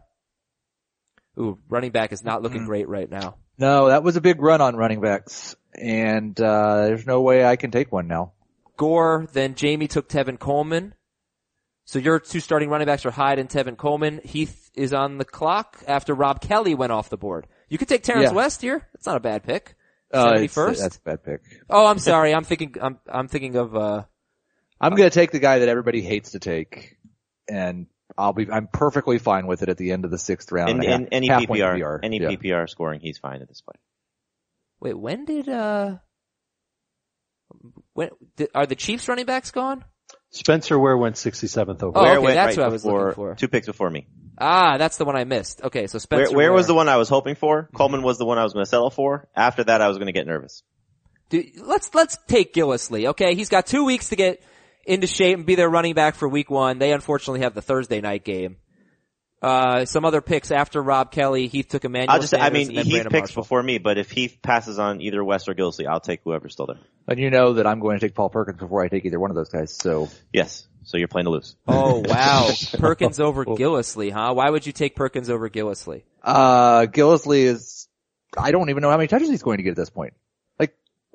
Ooh, 1.38 1.58
running 1.68 1.90
back 1.90 2.12
is 2.12 2.24
not 2.24 2.42
looking 2.42 2.64
great 2.64 2.88
right 2.88 3.10
now. 3.10 3.36
No, 3.58 3.88
that 3.88 4.02
was 4.02 4.16
a 4.16 4.20
big 4.20 4.40
run 4.40 4.60
on 4.60 4.76
running 4.76 5.00
backs, 5.00 5.56
and 5.74 6.38
uh, 6.40 6.86
there's 6.86 7.06
no 7.06 7.20
way 7.22 7.44
I 7.44 7.56
can 7.56 7.70
take 7.70 7.90
one 7.92 8.06
now. 8.08 8.32
Gore, 8.76 9.28
then 9.32 9.54
Jamie 9.54 9.88
took 9.88 10.08
Tevin 10.08 10.38
Coleman. 10.38 10.94
So 11.84 11.98
your 11.98 12.20
two 12.20 12.40
starting 12.40 12.68
running 12.70 12.86
backs 12.86 13.04
are 13.04 13.10
Hyde 13.10 13.38
and 13.38 13.48
Tevin 13.48 13.76
Coleman. 13.76 14.20
Heath 14.24 14.70
is 14.74 14.92
on 14.92 15.18
the 15.18 15.24
clock 15.24 15.82
after 15.88 16.14
Rob 16.14 16.40
Kelley 16.40 16.74
went 16.74 16.92
off 16.92 17.08
the 17.10 17.16
board. 17.16 17.46
You 17.68 17.78
could 17.78 17.88
take 17.88 18.02
Terrence 18.04 18.30
Yeah. 18.30 18.36
West 18.36 18.62
here. 18.62 18.86
That's 18.94 19.06
not 19.06 19.16
a 19.16 19.20
bad 19.20 19.42
pick. 19.42 19.74
Uh, 20.12 20.22
Seventy 20.24 20.44
it's- 20.44 20.54
first. 20.54 20.80
That's 20.80 20.96
a 20.96 21.00
bad 21.02 21.24
pick. 21.24 21.40
Oh, 21.68 21.86
I'm 21.86 21.98
sorry. 21.98 22.34
I'm 22.34 22.44
thinking. 22.44 22.74
I'm 22.80 22.98
I'm 23.08 23.28
thinking 23.28 23.56
of. 23.56 23.76
uh 23.76 24.04
I'm 24.80 24.94
gonna 24.94 25.10
take 25.10 25.30
the 25.30 25.38
guy 25.40 25.58
that 25.60 25.68
everybody 25.68 26.00
hates 26.00 26.30
to 26.32 26.38
take, 26.38 26.96
and 27.48 27.86
I'll 28.16 28.32
be, 28.32 28.50
I'm 28.50 28.66
perfectly 28.66 29.18
fine 29.18 29.46
with 29.46 29.62
it 29.62 29.68
at 29.68 29.76
the 29.76 29.92
end 29.92 30.04
of 30.04 30.10
the 30.10 30.16
sixth 30.18 30.50
round. 30.52 30.70
In, 30.70 30.76
and 30.76 30.84
a 30.84 30.86
in 30.86 31.00
half- 31.02 31.08
any 31.12 31.28
half 31.28 31.46
point 31.46 31.60
PPR, 31.60 32.00
any 32.02 32.18
Yeah. 32.20 32.28
PPR 32.30 32.68
scoring, 32.68 33.00
he's 33.00 33.18
fine 33.18 33.42
at 33.42 33.48
this 33.48 33.60
point. 33.60 33.78
Wait, 34.80 34.98
when 34.98 35.24
did 35.24 35.48
uh? 35.48 35.96
When 37.92 38.10
did, 38.36 38.48
are 38.54 38.66
the 38.66 38.76
Chiefs 38.76 39.08
running 39.08 39.26
backs 39.26 39.50
gone? 39.50 39.84
Spencer 40.30 40.78
Ware 40.78 40.96
went 40.96 41.16
67th 41.16 41.82
overall. 41.82 42.06
Oh, 42.06 42.10
okay, 42.10 42.18
went 42.18 42.34
that's 42.34 42.56
right 42.56 42.62
what 42.62 42.68
I 42.70 42.72
was 42.72 42.84
looking 42.84 43.14
for. 43.14 43.34
Two 43.34 43.48
picks 43.48 43.66
before 43.66 43.90
me. 43.90 44.06
Ah, 44.38 44.78
that's 44.78 44.96
the 44.96 45.04
one 45.04 45.16
I 45.16 45.24
missed. 45.24 45.60
Okay, 45.62 45.86
so 45.86 45.96
Where, 45.96 46.00
Spencer. 46.00 46.36
where 46.36 46.52
was 46.52 46.62
Ware. 46.62 46.68
the 46.68 46.74
one 46.74 46.88
I 46.88 46.96
was 46.96 47.08
hoping 47.08 47.34
for? 47.34 47.68
Coleman 47.74 48.02
was 48.02 48.18
the 48.18 48.24
one 48.24 48.38
I 48.38 48.44
was 48.44 48.52
going 48.52 48.64
to 48.64 48.68
settle 48.68 48.90
for. 48.90 49.28
After 49.34 49.64
that, 49.64 49.82
I 49.82 49.88
was 49.88 49.98
going 49.98 50.06
to 50.06 50.12
get 50.12 50.26
nervous. 50.26 50.62
Dude, 51.28 51.46
let's 51.58 51.94
let's 51.94 52.16
take 52.26 52.54
Gillislee. 52.54 53.08
Okay, 53.08 53.34
he's 53.34 53.48
got 53.48 53.66
two 53.66 53.84
weeks 53.84 54.08
to 54.08 54.16
get 54.16 54.42
into 54.86 55.06
shape 55.06 55.36
and 55.36 55.46
be 55.46 55.56
their 55.56 55.68
running 55.68 55.94
back 55.94 56.14
for 56.14 56.28
Week 56.28 56.50
One. 56.50 56.78
They 56.78 56.92
unfortunately 56.92 57.40
have 57.40 57.54
the 57.54 57.62
Thursday 57.62 58.00
night 58.00 58.24
game. 58.24 58.56
Uh, 59.42 59.86
some 59.86 60.04
other 60.04 60.20
picks 60.20 60.50
after 60.50 60.82
Rob 60.82 61.10
Kelley. 61.10 61.46
Heath 61.46 61.68
took 61.68 61.84
Emmanuel. 61.84 62.10
I'll 62.10 62.20
just, 62.20 62.34
I 62.34 62.50
mean, 62.50 62.68
and 62.68 62.76
then 62.76 62.84
Heath 62.84 62.92
Brandon 62.92 63.10
picks 63.12 63.30
Marshall. 63.30 63.42
before 63.42 63.62
me, 63.62 63.78
but 63.78 63.96
if 63.96 64.10
Heath 64.10 64.38
passes 64.42 64.78
on 64.78 65.00
either 65.00 65.24
West 65.24 65.48
or 65.48 65.54
Gillislee, 65.54 65.86
I'll 65.86 66.00
take 66.00 66.20
whoever's 66.24 66.52
still 66.52 66.66
there. 66.66 66.78
And 67.08 67.18
you 67.18 67.30
know 67.30 67.54
that 67.54 67.66
I'm 67.66 67.80
going 67.80 67.98
to 67.98 68.06
take 68.06 68.14
Paul 68.14 68.28
Perkins 68.28 68.58
before 68.58 68.84
I 68.84 68.88
take 68.88 69.06
either 69.06 69.18
one 69.18 69.30
of 69.30 69.36
those 69.36 69.48
guys. 69.48 69.72
So 69.72 70.08
Yes. 70.32 70.66
So 70.84 70.96
you're 70.96 71.08
playing 71.08 71.26
to 71.26 71.30
lose. 71.30 71.56
Oh 71.68 72.02
wow, 72.06 72.50
Perkins 72.78 73.20
over 73.20 73.44
Gillislee, 73.44 74.10
huh? 74.10 74.32
Why 74.34 74.48
would 74.48 74.66
you 74.66 74.72
take 74.72 74.96
Perkins 74.96 75.30
over 75.30 75.48
Gillislee? 75.48 76.02
Uh, 76.22 76.86
Gillislee 76.86 77.44
is, 77.44 77.88
I 78.36 78.50
don't 78.50 78.70
even 78.70 78.82
know 78.82 78.90
how 78.90 78.96
many 78.96 79.08
touches 79.08 79.28
he's 79.28 79.42
going 79.42 79.58
to 79.58 79.62
get 79.62 79.70
at 79.70 79.76
this 79.76 79.90
point. 79.90 80.14
Like, 80.58 80.74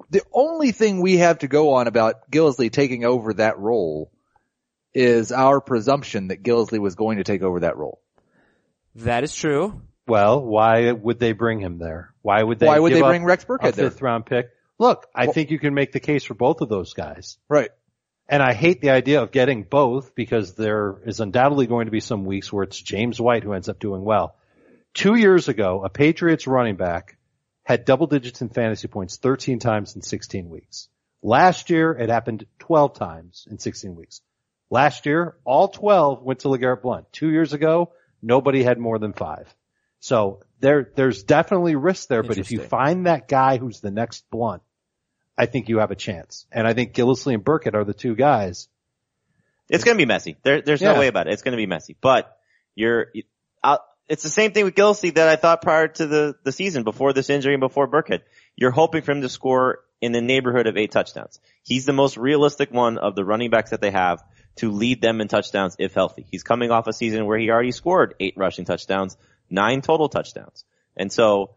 the 0.09 0.21
only 0.31 0.71
thing 0.71 1.01
we 1.01 1.17
have 1.17 1.39
to 1.39 1.47
go 1.47 1.73
on 1.73 1.87
about 1.87 2.29
Gillislee 2.31 2.71
taking 2.71 3.05
over 3.05 3.33
that 3.33 3.57
role 3.57 4.11
is 4.93 5.31
our 5.31 5.59
presumption 5.59 6.29
that 6.29 6.43
Gillislee 6.43 6.79
was 6.79 6.95
going 6.95 7.17
to 7.17 7.23
take 7.23 7.41
over 7.41 7.61
that 7.61 7.75
role. 7.75 8.01
That 8.95 9.23
is 9.23 9.35
true. 9.35 9.81
Well, 10.07 10.41
why 10.43 10.91
would 10.91 11.19
they 11.19 11.31
bring 11.33 11.59
him 11.59 11.77
there? 11.79 12.13
Why 12.21 12.41
would 12.43 12.59
they? 12.59 12.67
Why 12.67 12.79
would 12.79 12.89
give 12.89 12.99
they 12.99 13.07
bring 13.07 13.23
Rex 13.25 13.43
a 13.43 13.47
Burkhead 13.47 13.73
there? 13.73 13.89
fifth 13.89 14.01
round 14.01 14.25
pick? 14.25 14.49
Look, 14.77 15.07
I 15.15 15.25
Well- 15.25 15.33
think 15.33 15.51
you 15.51 15.59
can 15.59 15.73
make 15.73 15.91
the 15.91 15.99
case 15.99 16.23
for 16.23 16.33
both 16.33 16.61
of 16.61 16.69
those 16.69 16.93
guys. 16.93 17.37
Right. 17.49 17.71
And 18.27 18.41
I 18.41 18.53
hate 18.53 18.81
the 18.81 18.89
idea 18.89 19.21
of 19.21 19.31
getting 19.31 19.63
both 19.63 20.15
because 20.15 20.55
there 20.55 20.95
is 21.05 21.19
undoubtedly 21.19 21.67
going 21.67 21.85
to 21.85 21.91
be 21.91 21.99
some 21.99 22.25
weeks 22.25 22.51
where 22.51 22.63
it's 22.63 22.81
James 22.81 23.21
White 23.21 23.43
who 23.43 23.53
ends 23.53 23.69
up 23.69 23.79
doing 23.79 24.03
well. 24.03 24.35
Two 24.95 25.15
years 25.15 25.47
ago, 25.47 25.83
a 25.83 25.89
Patriots 25.89 26.47
running 26.47 26.75
back 26.75 27.17
had 27.63 27.85
double 27.85 28.07
digits 28.07 28.41
in 28.41 28.49
fantasy 28.49 28.87
points 28.87 29.17
13 29.17 29.59
times 29.59 29.95
in 29.95 30.01
16 30.01 30.49
weeks. 30.49 30.87
Last 31.21 31.69
year, 31.69 31.91
it 31.91 32.09
happened 32.09 32.45
12 32.59 32.93
times 32.93 33.47
in 33.49 33.59
16 33.59 33.95
weeks. 33.95 34.21
Last 34.71 35.05
year, 35.05 35.35
all 35.43 35.67
12 35.67 36.23
went 36.23 36.39
to 36.39 36.47
LeGarrette 36.47 36.81
Blunt. 36.81 37.05
Two 37.11 37.29
years 37.29 37.53
ago, 37.53 37.91
nobody 38.25 38.63
had 38.63 38.77
more 38.77 38.99
than 38.99 39.13
five. 39.13 39.53
So 39.99 40.41
there, 40.59 40.91
there's 40.95 41.23
definitely 41.23 41.75
risk 41.75 42.09
there, 42.09 42.23
but 42.23 42.37
if 42.37 42.51
you 42.51 42.59
find 42.59 43.05
that 43.05 43.27
guy 43.27 43.57
who's 43.57 43.79
the 43.79 43.91
next 43.91 44.29
Blunt, 44.29 44.61
I 45.37 45.45
think 45.45 45.69
you 45.69 45.79
have 45.79 45.91
a 45.91 45.95
chance. 45.95 46.45
And 46.51 46.67
I 46.67 46.73
think 46.73 46.93
Gillislee 46.93 47.33
and 47.33 47.43
Burkhead 47.43 47.73
are 47.75 47.83
the 47.83 47.93
two 47.93 48.15
guys. 48.15 48.67
It's 49.69 49.83
going 49.83 49.97
to 49.97 50.01
be 50.01 50.07
messy. 50.07 50.37
There, 50.43 50.61
there's 50.61 50.81
Yeah. 50.81 50.93
no 50.93 50.99
way 50.99 51.07
about 51.07 51.27
it. 51.27 51.33
It's 51.33 51.41
going 51.41 51.53
to 51.53 51.57
be 51.57 51.65
messy. 51.65 51.95
But 51.99 52.37
you're, 52.75 53.07
i 53.63 53.79
it's 54.07 54.21
the 54.21 54.29
same 54.29 54.51
thing 54.51 54.65
with 54.65 54.75
Gillislee 54.75 55.15
that 55.15 55.27
I 55.27 55.35
thought 55.35 55.63
prior 55.63 55.87
to 55.87 56.05
the, 56.05 56.35
the 56.43 56.51
season, 56.51 56.83
before 56.83 57.11
this 57.11 57.31
injury 57.31 57.55
and 57.55 57.59
before 57.59 57.87
Burkhead. 57.87 58.21
You're 58.55 58.69
hoping 58.69 59.01
for 59.01 59.11
him 59.11 59.21
to 59.21 59.29
score 59.29 59.79
in 59.99 60.11
the 60.11 60.21
neighborhood 60.21 60.67
of 60.67 60.77
eight 60.77 60.91
touchdowns. 60.91 61.39
He's 61.63 61.85
the 61.87 61.93
most 61.93 62.15
realistic 62.15 62.71
one 62.71 62.99
of 62.99 63.15
the 63.15 63.25
running 63.25 63.49
backs 63.49 63.71
that 63.71 63.81
they 63.81 63.89
have 63.89 64.23
to 64.57 64.71
lead 64.71 65.01
them 65.01 65.21
in 65.21 65.27
touchdowns 65.27 65.75
if 65.79 65.93
healthy. 65.93 66.25
He's 66.31 66.43
coming 66.43 66.71
off 66.71 66.87
a 66.87 66.93
season 66.93 67.25
where 67.25 67.37
he 67.37 67.49
already 67.49 67.71
scored 67.71 68.15
eight 68.19 68.35
rushing 68.37 68.65
touchdowns, 68.65 69.17
nine 69.49 69.81
total 69.81 70.09
touchdowns. 70.09 70.63
And 70.95 71.11
so, 71.11 71.51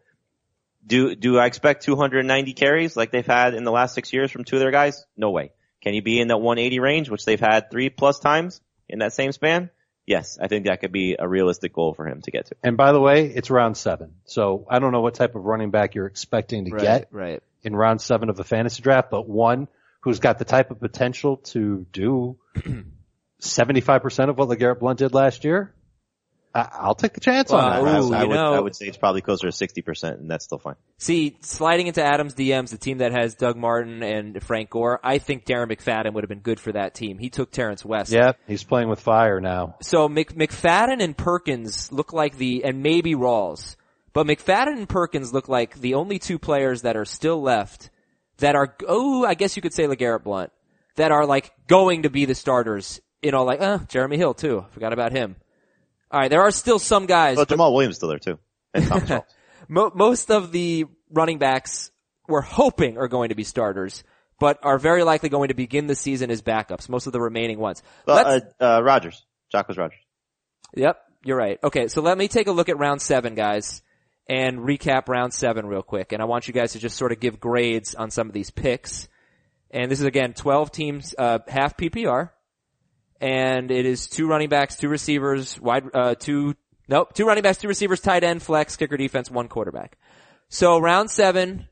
do, 0.87 1.15
do 1.15 1.39
I 1.39 1.47
expect 1.47 1.85
290 1.85 2.53
carries 2.55 2.97
like 2.97 3.11
they've 3.11 3.27
had 3.27 3.55
in 3.55 3.65
the 3.65 3.71
last 3.73 3.95
six 3.95 4.13
years 4.13 4.31
from 4.31 4.45
two 4.45 4.57
of 4.57 4.61
their 4.61 4.71
guys? 4.71 5.05
No 5.17 5.31
way. 5.31 5.53
Can 5.83 5.93
he 5.93 6.01
be 6.01 6.21
in 6.21 6.29
that 6.29 6.39
180 6.39 6.81
range, 6.81 7.09
which 7.11 7.25
they've 7.25 7.39
had 7.39 7.71
three 7.71 7.89
plus 7.89 8.19
times 8.19 8.61
in 8.89 8.99
that 9.01 9.13
same 9.13 9.33
span? 9.33 9.71
Yes, 10.07 10.39
I 10.41 10.49
think 10.49 10.65
that 10.65 10.81
could 10.81 10.91
be 10.91 11.17
a 11.19 11.29
realistic 11.29 11.75
goal 11.75 11.93
for 11.93 12.09
him 12.09 12.23
to 12.23 12.31
get 12.31 12.47
to. 12.47 12.57
And 12.65 12.77
by 12.79 12.93
the 12.93 13.01
way, 13.01 13.27
it's 13.27 13.51
round 13.51 13.77
seven. 13.77 14.15
So 14.25 14.67
I 14.71 14.79
don't 14.79 14.91
know 14.91 15.03
what 15.03 15.15
type 15.15 15.35
of 15.35 15.45
running 15.45 15.71
back 15.71 15.95
you're 15.95 16.07
expecting 16.07 16.65
to 16.65 16.71
Right, 16.71 16.83
get 16.83 17.09
right. 17.11 17.43
in 17.63 17.77
round 17.77 18.01
seven 18.01 18.31
of 18.31 18.37
the 18.37 18.45
fantasy 18.45 18.83
draft, 18.83 19.11
but 19.11 19.29
one 19.29 19.69
who's 20.09 20.21
got 20.21 20.39
the 20.39 20.45
type 20.45 20.71
of 20.71 20.81
potential 20.81 21.37
to 21.39 21.87
do 21.93 22.39
75% 23.41 24.29
of 24.31 24.39
what 24.39 24.49
LeGarrette 24.49 24.81
Blunt 24.81 24.99
did 24.99 25.15
last 25.15 25.45
year. 25.45 25.75
I, 26.55 26.67
I'll 26.73 26.95
take 26.95 27.13
the 27.13 27.21
chance 27.21 27.51
Well, 27.53 27.61
on 27.61 27.85
that. 27.85 28.01
ooh, 28.03 28.13
I, 28.15 28.21
I 28.23 28.25
would, 28.25 28.35
know- 28.35 28.55
I 28.55 28.59
would 28.61 28.75
say 28.75 28.87
it's 28.87 28.97
probably 28.97 29.21
closer 29.21 29.51
to 29.51 29.53
60% 29.67 30.15
and 30.15 30.31
that's 30.31 30.45
still 30.47 30.59
fine. 30.59 30.77
See, 30.97 31.37
sliding 31.43 31.87
into 31.89 32.03
Adams 32.03 32.35
DMs, 32.35 32.71
the 32.71 32.79
team 32.79 32.99
that 32.99 33.13
has 33.13 33.35
Doug 33.35 33.57
Martin 33.57 34.03
and 34.03 34.43
Frank 34.43 34.71
Gore, 34.71 34.99
I 35.05 35.19
think 35.19 35.45
Darren 35.45 35.71
McFadden 35.71 36.15
would 36.15 36.25
have 36.25 36.29
been 36.29 36.41
good 36.41 36.59
for 36.59 36.73
that 36.73 36.95
team. 36.95 37.19
He 37.19 37.29
took 37.29 37.51
Terrence 37.51 37.85
West. 37.85 38.11
Yeah, 38.11 38.33
he's 38.47 38.65
playing 38.65 38.89
with 38.89 39.01
fire 39.01 39.41
now. 39.41 39.77
So 39.83 40.09
Mc, 40.09 40.35
McFadden 40.35 41.03
and 41.03 41.17
Perkins 41.17 41.93
look 41.93 42.13
like 42.13 42.39
the, 42.39 42.65
and 42.65 42.83
maybe 42.83 43.15
Rawls, 43.15 43.77
but 44.15 44.27
McFadden 44.27 44.79
and 44.79 44.89
Perkins 44.89 45.33
look 45.33 45.49
like 45.49 45.79
the 45.79 45.95
only 45.95 46.19
two 46.19 46.39
players 46.39 46.83
that 46.83 46.97
are 46.97 47.05
still 47.05 47.41
left 47.43 47.91
that 48.39 48.57
are, 48.57 48.75
oh, 48.87 49.25
I 49.25 49.35
guess 49.35 49.57
you 49.57 49.63
could 49.63 49.75
say 49.75 49.85
LeGarrette 49.85 50.25
Blunt, 50.25 50.51
that 50.97 51.13
are 51.13 51.27
like 51.27 51.53
going 51.67 52.03
to 52.03 52.11
be 52.11 52.25
the 52.25 52.35
starters. 52.35 53.01
You 53.23 53.33
know, 53.33 53.45
like, 53.45 53.61
uh, 53.61 53.79
Jeremy 53.89 54.17
Hill 54.17 54.35
too. 54.35 54.67
Forgot 54.71 54.93
about 54.93 55.13
him. 55.13 55.37
Alright, 56.13 56.31
there 56.31 56.43
are 56.43 56.51
still 56.51 56.79
some 56.79 57.07
guys. 57.07 57.37
But 57.37 57.49
but 57.49 57.57
Jamaal 57.59 57.75
Williams 57.75 57.97
still 57.97 58.09
there 58.09 58.19
too. 58.19 58.39
And 58.73 58.87
Thomas 58.87 59.23
mo- 59.69 59.93
most 59.95 60.31
of 60.31 60.53
the 60.53 60.87
running 61.11 61.39
backs 61.39 61.91
we're 62.29 62.43
hoping 62.43 62.99
are 62.99 63.09
going 63.09 63.31
to 63.31 63.35
be 63.35 63.45
starters, 63.45 64.05
but 64.39 64.59
are 64.63 64.79
very 64.79 65.03
likely 65.03 65.29
going 65.29 65.49
to 65.49 65.55
begin 65.55 65.87
the 65.87 65.95
season 65.95 66.31
as 66.31 66.43
backups. 66.43 66.89
Most 66.89 67.07
of 67.07 67.13
the 67.13 67.21
remaining 67.21 67.59
ones. 67.59 67.83
Well, 68.07 68.41
uh, 68.61 68.65
uh, 68.65 68.83
Rodgers. 68.83 69.25
Jock 69.51 69.69
was 69.69 69.79
Rogers. 69.79 69.99
Yep, 70.75 71.01
you're 71.25 71.39
right. 71.39 71.59
Okay, 71.65 71.89
so 71.89 72.03
let 72.03 72.19
me 72.19 72.29
take 72.29 72.47
a 72.47 72.53
look 72.53 72.69
at 72.69 72.79
round 72.79 73.01
seven, 73.01 73.35
guys, 73.35 73.83
and 74.29 74.59
recap 74.59 75.09
round 75.09 75.33
seven 75.33 75.67
real 75.67 75.83
quick. 75.83 76.13
And 76.13 76.21
I 76.21 76.27
want 76.27 76.49
you 76.49 76.55
guys 76.55 76.73
to 76.73 76.79
just 76.79 76.97
sort 76.97 77.13
of 77.13 77.21
give 77.21 77.41
grades 77.41 77.95
on 77.95 78.11
some 78.11 78.29
of 78.29 78.35
these 78.35 78.51
picks. 78.51 79.09
And 79.71 79.91
this 79.91 80.01
is 80.01 80.07
again 80.07 80.35
12 80.35 80.71
teams, 80.71 81.15
uh, 81.17 81.39
half 81.49 81.77
PPR. 81.77 82.31
And 83.21 83.71
it 83.71 83.85
is 83.85 84.07
two 84.07 84.29
running 84.29 84.49
backs, 84.49 84.77
two 84.77 84.89
receivers, 84.89 85.61
wide, 85.61 85.85
uh, 85.93 86.15
two, 86.15 86.55
nope, 86.89 87.15
two 87.15 87.27
running 87.27 87.43
backs, 87.43 87.59
two 87.59 87.69
receivers, 87.69 88.01
tight 88.01 88.23
end, 88.23 88.43
flex, 88.43 88.77
kicker 88.77 88.97
defense, 88.97 89.31
one 89.31 89.49
quarterback. 89.49 89.99
So 90.49 90.79
round 90.79 91.11
seven 91.11 91.69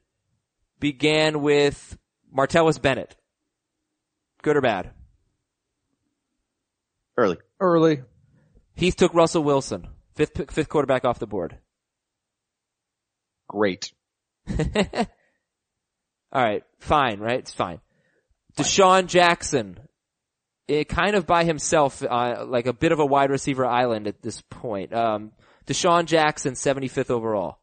began 0.81 1.43
with 1.43 1.97
Martellus 2.37 2.81
Bennett. 2.81 3.15
Good 4.43 4.57
or 4.57 4.61
bad? 4.61 4.91
Early. 7.17 7.39
Early. 7.61 8.03
Heath 8.75 8.97
took 8.97 9.15
Russell 9.15 9.43
Wilson, 9.43 9.89
fifth, 10.15 10.53
fifth 10.53 10.69
quarterback 10.69 11.05
off 11.05 11.19
the 11.19 11.27
board. 11.27 11.59
Great. 13.49 13.93
All 14.49 16.43
right, 16.43 16.65
fine, 16.81 17.21
right? 17.21 17.39
It's 17.39 17.53
fine. 17.53 17.81
DeSean 18.57 19.07
Jackson, 19.07 19.79
it 20.69 20.89
kind 20.89 21.15
of 21.15 21.27
by 21.27 21.45
himself, 21.45 22.03
uh, 22.03 22.45
like 22.47 22.67
a 22.67 22.73
bit 22.73 22.93
of 22.93 22.99
a 23.01 23.07
wide 23.07 23.31
receiver 23.31 23.65
island 23.67 24.07
at 24.07 24.23
this 24.23 24.43
point. 24.51 24.93
Um, 24.93 25.33
DeSean 25.67 26.07
Jackson, 26.07 26.55
75th 26.55 27.11
overall. 27.11 27.59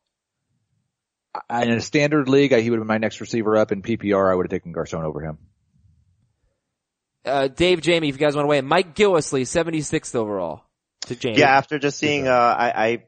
In 1.50 1.72
a 1.72 1.82
standard 1.82 2.30
league, 2.30 2.54
I- 2.54 2.62
he 2.62 2.70
would 2.70 2.78
have 2.78 2.84
been 2.88 2.94
my 2.94 3.00
next 3.00 3.20
receiver 3.22 3.58
up. 3.58 3.72
In 3.72 3.82
PPR, 3.82 4.32
I 4.32 4.36
would 4.36 4.46
have 4.46 4.52
taken 4.52 4.72
Garcon 4.72 5.04
over 5.04 5.22
him. 5.22 5.38
Uh, 7.26 7.48
Dave 7.48 7.82
Jamie, 7.82 8.10
if 8.10 8.16
you 8.16 8.20
guys 8.20 8.36
want 8.36 8.44
to 8.46 8.50
weigh 8.50 8.58
in. 8.60 8.66
Mike 8.68 8.96
Gillislee, 8.96 9.42
76th 9.48 10.14
overall. 10.16 10.64
To 11.08 11.16
Jamie. 11.16 11.40
Yeah, 11.40 11.58
after 11.58 11.80
just 11.80 11.98
seeing, 11.98 12.28
uh, 12.28 12.32
I, 12.32 12.86
I 12.86 13.04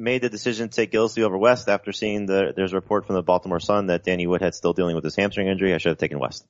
made 0.00 0.22
the 0.22 0.30
decision 0.30 0.68
to 0.68 0.74
take 0.74 0.90
Gillislee 0.90 1.22
over 1.22 1.38
West 1.38 1.68
after 1.68 1.92
seeing 1.92 2.26
the, 2.26 2.52
there's 2.56 2.72
a 2.72 2.76
report 2.76 3.06
from 3.06 3.16
the 3.16 3.22
Baltimore 3.22 3.60
Sun 3.60 3.86
that 3.86 4.02
Danny 4.02 4.26
Woodhead's 4.26 4.56
still 4.56 4.72
dealing 4.72 4.94
with 4.94 5.04
his 5.04 5.14
hamstring 5.14 5.48
injury. 5.48 5.74
I 5.74 5.78
should 5.78 5.90
have 5.90 5.98
taken 5.98 6.18
West. 6.18 6.46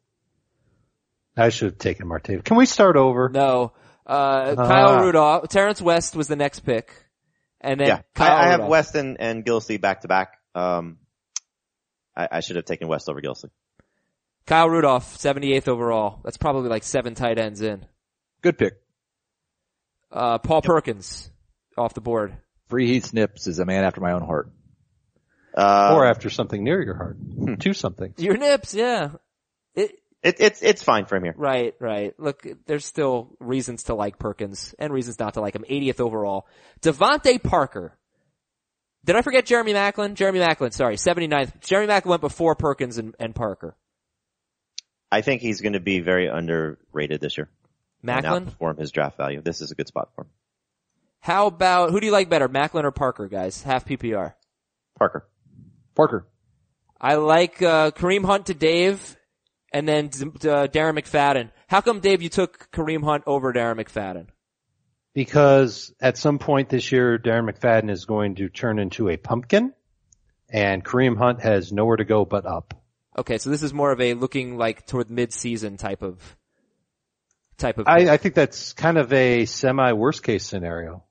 I 1.37 1.51
should 1.51 1.73
have 1.73 1.79
taken 1.79 2.07
Martavis. 2.07 2.45
Can 2.45 2.57
we 2.57 2.67
start 2.67 2.97
over? 2.97 3.29
No. 3.29 3.73
Uh. 4.07 4.55
Kyle 4.55 5.05
Rudolph, 5.05 5.49
Terrence 5.49 5.83
West 5.83 6.17
was 6.17 6.29
the 6.29 6.37
next 6.37 6.61
pick. 6.61 6.93
And 7.61 7.79
then 7.81 7.89
yeah. 7.89 8.01
Kyle 8.15 8.37
I, 8.37 8.45
I 8.45 8.47
have 8.49 8.65
West 8.65 8.95
and, 8.95 9.21
and 9.21 9.45
Gillislee 9.45 9.81
back 9.81 10.03
to 10.03 10.09
back. 10.09 10.39
Um, 10.55 10.99
I, 12.17 12.29
I 12.33 12.41
should 12.41 12.57
have 12.57 12.65
taken 12.65 12.89
West 12.89 13.09
over 13.09 13.21
Gillislee. 13.21 13.51
Kyle 14.47 14.69
Rudolph, 14.69 15.17
78th 15.19 15.69
overall. 15.69 16.21
That's 16.25 16.39
probably 16.39 16.71
like 16.71 16.83
seven 16.83 17.15
tight 17.15 17.39
ends 17.39 17.61
in. 17.61 17.85
Good 18.43 18.59
pick. 18.59 18.81
Uh, 20.11 20.39
Paul 20.39 20.63
Perkins, 20.63 21.31
off 21.77 21.95
the 21.95 22.01
board. 22.01 22.37
Free 22.71 22.87
Heath 22.87 23.07
Snips 23.07 23.47
is 23.47 23.59
a 23.59 23.65
man 23.65 23.85
after 23.85 24.01
my 24.01 24.13
own 24.13 24.23
heart. 24.23 24.51
Uh, 25.55 25.95
or 25.95 26.07
after 26.07 26.31
something 26.31 26.63
near 26.63 26.81
your 26.81 26.95
heart. 26.95 27.17
Hmm. 27.17 27.57
Two 27.57 27.75
something. 27.75 28.15
Your 28.17 28.37
nips, 28.37 28.73
yeah. 28.73 29.11
It, 29.75 29.91
it, 30.23 30.37
it's, 30.39 30.63
it's 30.63 30.83
fine 30.83 31.07
for 31.07 31.17
him 31.17 31.25
here. 31.25 31.35
right, 31.37 31.75
right. 31.81 32.15
Look, 32.19 32.47
there's 32.67 32.87
still 32.87 33.37
reasons 33.41 33.85
to 33.85 33.95
like 33.95 34.19
Perkins 34.19 34.75
and 34.79 34.93
reasons 34.93 35.19
not 35.19 35.35
to 35.35 35.41
like 35.41 35.57
him. 35.57 35.65
80th 35.69 36.01
overall. 36.01 36.47
DeVante 36.83 37.43
Parker. 37.43 37.99
Did 39.05 39.17
I 39.17 39.23
forget 39.23 39.47
Jeremy 39.47 39.73
Maclin? 39.73 40.15
Jeremy 40.15 40.39
Maclin, 40.41 40.73
sorry, 40.73 40.97
79th. 40.97 41.61
Jeremy 41.63 41.93
Maclin 41.93 42.07
went 42.07 42.21
before 42.21 42.55
Perkins 42.55 42.99
and, 42.99 43.17
and 43.19 43.35
Parker. 43.35 43.75
I 45.11 45.23
think 45.23 45.43
he's 45.43 45.61
going 45.61 45.73
to 45.73 45.81
be 45.81 46.01
very 46.01 46.29
underrated 46.29 47.21
this 47.21 47.37
year. 47.37 47.49
And 48.03 48.25
Maclin? 48.25 48.47
outperform 48.47 48.79
his 48.79 48.93
draft 48.93 49.17
value. 49.17 49.41
This 49.41 49.61
is 49.61 49.73
a 49.73 49.75
good 49.75 49.89
spot 49.89 50.11
for 50.15 50.23
him. 50.23 50.31
How 51.21 51.47
about, 51.47 51.91
who 51.91 52.01
do 52.01 52.07
you 52.07 52.13
like 52.13 52.29
better, 52.29 52.49
Maclin 52.49 52.85
or 52.85 52.91
Parker, 52.91 53.29
guys? 53.29 53.63
Half 53.63 53.85
PPR. 53.85 54.35
Parker. 54.99 55.29
Parker. 55.95 56.27
I 57.01 57.15
like, 57.15 57.63
uh, 57.63 57.91
Kareem 57.93 58.25
Hunt 58.25 58.47
to 58.47 58.55
Dave 58.55 59.17
and 59.73 59.87
then 59.87 60.09
D- 60.09 60.25
D- 60.25 60.49
Darren 60.49 60.99
McFadden. 60.99 61.51
How 61.69 61.81
come, 61.81 62.01
Dave, 62.01 62.23
you 62.23 62.29
took 62.29 62.71
Kareem 62.73 63.05
Hunt 63.05 63.25
over 63.27 63.53
Darren 63.53 63.81
McFadden? 63.81 64.27
Because 65.15 65.93
at 66.01 66.17
some 66.17 66.39
point 66.39 66.69
this 66.69 66.93
year, 66.93 67.19
Darren 67.19 67.51
McFadden 67.51 67.91
is 67.91 68.05
going 68.05 68.37
to 68.37 68.49
turn 68.49 68.79
into 68.79 69.09
a 69.09 69.17
pumpkin 69.17 69.75
and 70.53 70.85
Kareem 70.85 71.17
Hunt 71.17 71.41
has 71.41 71.73
nowhere 71.73 71.97
to 71.97 72.05
go 72.05 72.25
but 72.25 72.47
up. 72.47 72.75
Okay, 73.17 73.39
so 73.39 73.51
this 73.51 73.63
is 73.63 73.75
more 73.75 73.93
of 73.93 74.01
a 74.01 74.15
looking 74.15 74.57
like 74.57 74.87
toward 74.87 75.11
mid-season 75.11 75.77
type 75.77 76.03
of, 76.03 76.37
type 77.59 77.79
of. 77.79 77.89
I, 77.89 78.11
I 78.11 78.17
think 78.17 78.35
that's 78.35 78.73
kind 78.73 78.99
of 78.99 79.13
a 79.13 79.47
semi 79.47 79.93
worst 79.93 80.23
case 80.23 80.47
scenario. 80.47 81.05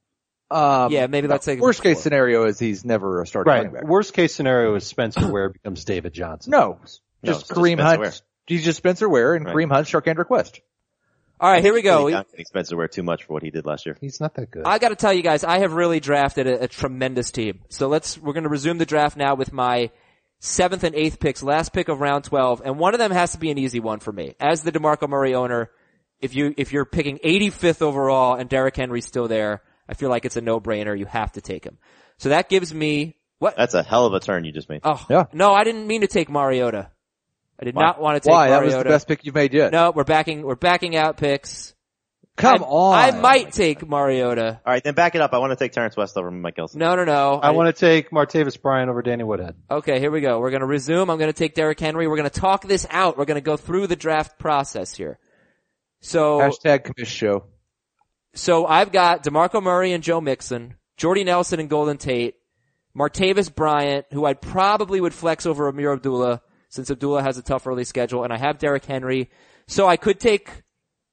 Um, 0.51 0.91
Yeah, 0.91 1.07
maybe 1.07 1.27
let's 1.27 1.45
say 1.45 1.57
worst 1.57 1.83
case 1.83 2.01
scenario 2.01 2.45
is 2.45 2.57
he's 2.59 2.83
never 2.83 3.21
a 3.21 3.27
starting 3.27 3.51
running 3.51 3.71
Right. 3.71 3.81
back. 3.83 3.89
Worst 3.89 4.13
case 4.13 4.33
scenario 4.33 4.75
is 4.75 4.85
Spencer 4.85 5.31
Ware 5.31 5.49
becomes 5.49 5.85
David 5.85 6.13
Johnson. 6.13 6.51
No, 6.51 6.59
No, 6.59 6.79
just 6.83 7.01
it's 7.23 7.37
just 7.39 7.51
Kareem 7.51 7.73
Spencer 7.73 7.83
Hunt. 7.83 7.99
Ware. 7.99 8.13
He's 8.47 8.65
just 8.65 8.77
Spencer 8.77 9.07
Ware 9.09 9.35
and 9.35 9.45
Right. 9.45 9.55
Kareem 9.55 9.71
Hunt, 9.71 9.87
Charcandrick 9.87 10.29
West. 10.29 10.61
All 11.41 11.49
right, 11.49 11.63
here 11.63 11.73
we 11.73 11.81
go. 11.81 11.99
Really 11.99 12.13
not 12.13 12.27
expensive 12.33 12.77
wear 12.77 12.87
too 12.89 13.03
much 13.03 13.23
for 13.23 13.33
what 13.33 13.43
he 13.43 13.49
did 13.51 13.65
last 13.65 13.85
year. 13.85 13.95
He's 14.01 14.19
not 14.19 14.33
that 14.35 14.51
good. 14.51 14.63
I 14.65 14.77
got 14.77 14.89
to 14.89 14.95
tell 14.97 15.13
you 15.13 15.21
guys, 15.21 15.43
I 15.45 15.59
have 15.59 15.71
really 15.71 15.99
drafted 16.01 16.47
a, 16.47 16.63
a 16.63 16.67
tremendous 16.67 17.31
team. 17.31 17.61
So 17.69 17.87
let's 17.87 18.17
we're 18.17 18.33
going 18.33 18.43
to 18.43 18.49
resume 18.49 18.77
the 18.77 18.85
draft 18.85 19.15
now 19.15 19.35
with 19.35 19.53
my 19.53 19.91
seventh 20.39 20.83
and 20.83 20.95
eighth 20.95 21.19
picks, 21.19 21.41
last 21.41 21.71
pick 21.71 21.87
of 21.87 22.01
round 22.01 22.25
twelve, 22.25 22.61
and 22.65 22.77
one 22.77 22.93
of 22.93 22.97
them 22.99 23.11
has 23.11 23.31
to 23.33 23.37
be 23.37 23.51
an 23.51 23.57
easy 23.57 23.79
one 23.79 23.99
for 23.99 24.11
me. 24.11 24.35
As 24.39 24.63
the 24.63 24.71
DeMarco 24.73 25.07
Murray 25.07 25.33
owner, 25.33 25.69
if 26.19 26.35
you 26.35 26.53
if 26.57 26.73
you're 26.73 26.83
picking 26.85 27.19
85th 27.19 27.81
overall 27.83 28.35
and 28.35 28.49
Derrick 28.49 28.75
Henry's 28.75 29.05
still 29.05 29.29
there, 29.29 29.61
I 29.89 29.95
feel 29.95 30.09
like 30.09 30.23
it's 30.23 30.37
a 30.37 30.41
no 30.41 30.61
brainer. 30.61 30.97
You 30.97 31.05
have 31.07 31.31
to 31.33 31.41
take 31.41 31.65
him. 31.65 31.77
So 32.17 32.29
that 32.29 32.47
gives 32.47 32.73
me 32.73 33.15
what? 33.39 33.55
That's 33.57 33.73
a 33.73 33.81
hell 33.83 34.05
of 34.05 34.13
a 34.13 34.19
turn 34.19 34.45
you 34.45 34.51
just 34.51 34.69
made. 34.69 34.81
Oh 34.83 35.03
Yeah. 35.09 35.25
no, 35.33 35.53
I 35.53 35.63
didn't 35.63 35.87
mean 35.87 36.01
to 36.01 36.07
take 36.07 36.29
Mariota. 36.29 36.91
I 37.59 37.65
did 37.65 37.75
Why? 37.75 37.81
not 37.83 37.99
want 37.99 38.21
to 38.21 38.27
take 38.27 38.31
Why? 38.31 38.49
That 38.49 38.63
was 38.63 38.73
the 38.75 38.83
best 38.83 39.07
pick 39.07 39.25
you've 39.25 39.35
made 39.35 39.53
yet. 39.53 39.71
No, 39.71 39.91
we're 39.91 40.03
backing 40.03 40.43
we're 40.43 40.55
backing 40.55 40.95
out 40.95 41.17
picks. 41.17 41.73
Come 42.37 42.63
I, 42.63 42.67
on. 42.67 42.95
I 42.95 43.19
might 43.19 43.51
take 43.51 43.85
Mariota. 43.85 44.61
All 44.65 44.73
right, 44.73 44.81
then 44.81 44.93
back 44.93 45.13
it 45.13 45.19
up. 45.19 45.33
I 45.33 45.39
want 45.39 45.51
to 45.51 45.57
take 45.57 45.73
Terrence 45.73 45.97
West 45.97 46.15
over 46.15 46.31
Mike 46.31 46.55
Gilson. 46.55 46.79
No, 46.79 46.95
no, 46.95 47.03
no. 47.03 47.33
I 47.33 47.51
want 47.51 47.75
to 47.75 47.77
take 47.77 48.11
Martavis 48.11 48.61
Bryant 48.61 48.89
over 48.89 49.01
Danny 49.01 49.25
Woodhead. 49.25 49.55
Okay, 49.69 49.99
here 49.99 50.09
we 50.09 50.21
go. 50.21 50.39
We're 50.39 50.51
gonna 50.51 50.65
resume. 50.65 51.09
I'm 51.09 51.19
gonna 51.19 51.33
take 51.33 51.53
Derrick 51.53 51.79
Henry. 51.79 52.07
We're 52.07 52.15
gonna 52.15 52.29
talk 52.29 52.65
this 52.65 52.87
out. 52.89 53.17
We're 53.17 53.25
gonna 53.25 53.41
go 53.41 53.57
through 53.57 53.87
the 53.87 53.97
draft 53.97 54.39
process 54.39 54.95
here. 54.95 55.19
So, 55.99 56.39
Hashtag 56.39 56.85
commish 56.85 57.07
show. 57.07 57.43
So 58.33 58.65
I've 58.65 58.91
got 58.91 59.23
DeMarco 59.23 59.61
Murray 59.61 59.91
and 59.93 60.03
Joe 60.03 60.21
Mixon, 60.21 60.75
Jordy 60.97 61.23
Nelson 61.23 61.59
and 61.59 61.69
Golden 61.69 61.97
Tate, 61.97 62.35
Martavis 62.95 63.53
Bryant, 63.53 64.05
who 64.11 64.25
I 64.25 64.33
probably 64.33 65.01
would 65.01 65.13
flex 65.13 65.45
over 65.45 65.71
Ameer 65.71 65.93
Abdullah, 65.93 66.41
since 66.69 66.91
Abdullah 66.91 67.23
has 67.23 67.37
a 67.37 67.41
tough 67.41 67.65
early 67.65 67.83
schedule, 67.83 68.23
and 68.23 68.31
I 68.31 68.37
have 68.37 68.59
Derrick 68.59 68.85
Henry. 68.85 69.29
So 69.67 69.87
I 69.87 69.97
could 69.97 70.19
take 70.19 70.49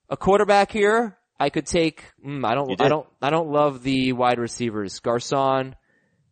a 0.08 0.16
quarterback 0.16 0.70
here. 0.70 1.18
I 1.38 1.50
could 1.50 1.66
take, 1.66 2.02
mm, 2.24 2.46
I 2.46 2.54
don't. 2.54 2.80
I 2.80 2.88
don't, 2.88 3.06
I 3.20 3.30
don't 3.30 3.50
love 3.50 3.82
the 3.82 4.12
wide 4.12 4.38
receivers. 4.38 5.00
Garcon, 5.00 5.76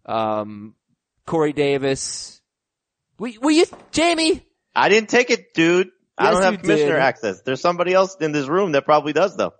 um, 0.06 0.74
Corey 1.26 1.52
Davis. 1.52 2.40
Will, 3.18 3.32
will 3.42 3.50
you, 3.50 3.66
Jamie? 3.92 4.42
I 4.74 4.88
didn't 4.88 5.10
take 5.10 5.30
it, 5.30 5.52
dude. 5.54 5.90
I 6.16 6.30
don't 6.30 6.42
have 6.42 6.60
commissioner 6.60 6.94
did. 6.94 7.02
access. 7.02 7.42
There's 7.42 7.60
somebody 7.60 7.92
else 7.92 8.16
in 8.20 8.32
this 8.32 8.46
room 8.46 8.72
that 8.72 8.84
probably 8.84 9.12
does 9.12 9.36
though. 9.36 9.52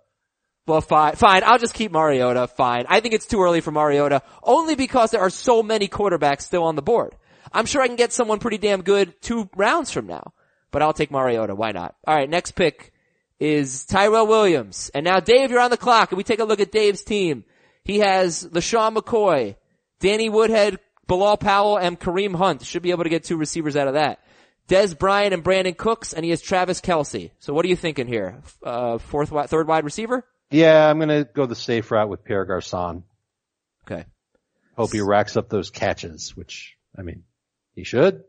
Well, 0.67 0.81
fine, 0.81 1.15
fine. 1.15 1.43
I'll 1.43 1.59
just 1.59 1.75
keep 1.75 1.91
Mariota. 1.91 2.47
Fine. 2.47 2.85
I 2.89 2.99
think 2.99 3.13
it's 3.13 3.27
too 3.27 3.41
early 3.41 3.61
for 3.61 3.71
Mariota, 3.71 4.23
only 4.41 4.75
because 4.75 5.11
there 5.11 5.21
are 5.21 5.29
so 5.29 5.61
many 5.61 5.87
quarterbacks 5.87 6.41
still 6.41 6.63
on 6.63 6.75
the 6.75 6.81
board. 6.81 7.15
I'm 7.53 7.65
sure 7.65 7.81
I 7.81 7.87
can 7.87 7.95
get 7.95 8.11
someone 8.11 8.39
pretty 8.39 8.57
damn 8.57 8.81
good 8.81 9.21
two 9.21 9.49
rounds 9.55 9.91
from 9.91 10.07
now, 10.07 10.33
but 10.71 10.81
I'll 10.81 10.93
take 10.93 11.11
Mariota. 11.11 11.53
Why 11.53 11.71
not? 11.71 11.95
All 12.07 12.15
right, 12.15 12.29
next 12.29 12.51
pick 12.51 12.93
is 13.39 13.85
Tyrell 13.85 14.27
Williams, 14.27 14.89
and 14.93 15.03
now 15.03 15.19
Dave, 15.19 15.51
you're 15.51 15.59
on 15.59 15.69
the 15.69 15.77
clock, 15.77 16.11
and 16.11 16.17
we 16.17 16.23
take 16.23 16.39
a 16.39 16.45
look 16.45 16.59
at 16.59 16.71
Dave's 16.71 17.03
team. 17.03 17.43
He 17.83 17.99
has 17.99 18.45
LeSean 18.45 18.95
McCoy, 18.95 19.55
Danny 19.99 20.29
Woodhead, 20.29 20.79
Bilal 21.07 21.37
Powell, 21.37 21.77
and 21.77 21.99
Kareem 21.99 22.35
Hunt. 22.35 22.63
Should 22.63 22.81
be 22.81 22.91
able 22.91 23.03
to 23.03 23.09
get 23.09 23.23
two 23.23 23.37
receivers 23.37 23.75
out 23.75 23.87
of 23.87 23.93
that. 23.93 24.19
Dez 24.67 24.97
Bryant 24.97 25.33
and 25.33 25.43
Brandin 25.43 25.77
Cooks, 25.77 26.13
and 26.13 26.25
he 26.25 26.31
has 26.31 26.41
Travis 26.41 26.81
Kelce. 26.81 27.29
So 27.39 27.53
what 27.53 27.65
are 27.65 27.67
you 27.69 27.75
thinking 27.75 28.07
here? 28.07 28.41
Uh, 28.63 28.97
fourth, 28.97 29.29
third 29.49 29.67
wide 29.67 29.83
receiver? 29.83 30.25
Yeah, 30.51 30.89
I'm 30.89 30.99
gonna 30.99 31.23
go 31.23 31.45
the 31.45 31.55
safe 31.55 31.91
route 31.91 32.09
with 32.09 32.23
Pierre 32.23 32.45
Garcon. 32.45 33.03
Okay. 33.85 34.05
Hope 34.75 34.91
he 34.91 35.01
racks 35.01 35.37
up 35.37 35.49
those 35.49 35.69
catches, 35.69 36.35
which, 36.35 36.75
I 36.97 37.01
mean, 37.01 37.23
he 37.73 37.83
should. 37.83 38.23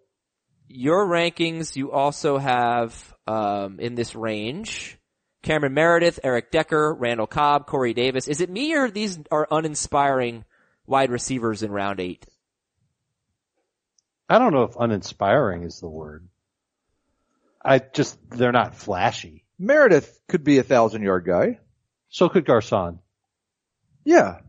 Your 0.68 1.06
rankings, 1.06 1.76
you 1.76 1.92
also 1.92 2.38
have, 2.38 3.14
um, 3.26 3.80
in 3.80 3.94
this 3.94 4.14
range, 4.14 4.98
Cameron 5.42 5.74
Meredith, 5.74 6.20
Eric 6.24 6.50
Decker, 6.50 6.94
Randall 6.94 7.26
Cobb, 7.26 7.66
Corey 7.66 7.94
Davis. 7.94 8.28
Is 8.28 8.40
it 8.40 8.50
me 8.50 8.74
or 8.74 8.90
these 8.90 9.18
are 9.30 9.46
uninspiring 9.50 10.44
wide 10.86 11.10
receivers 11.10 11.62
in 11.62 11.70
round 11.70 12.00
eight? 12.00 12.26
I 14.28 14.38
don't 14.38 14.52
know 14.52 14.64
if 14.64 14.76
uninspiring 14.76 15.62
is 15.62 15.78
the 15.78 15.88
word. 15.88 16.28
I 17.64 17.78
just, 17.78 18.18
they're 18.30 18.52
not 18.52 18.74
flashy. 18.74 19.44
Meredith 19.58 20.20
could 20.28 20.44
be 20.44 20.58
a 20.58 20.64
thousand 20.64 21.02
yard 21.02 21.24
guy. 21.24 21.58
So 22.08 22.28
could 22.28 22.44
Garcon. 22.46 23.00
Yeah. 24.04 24.40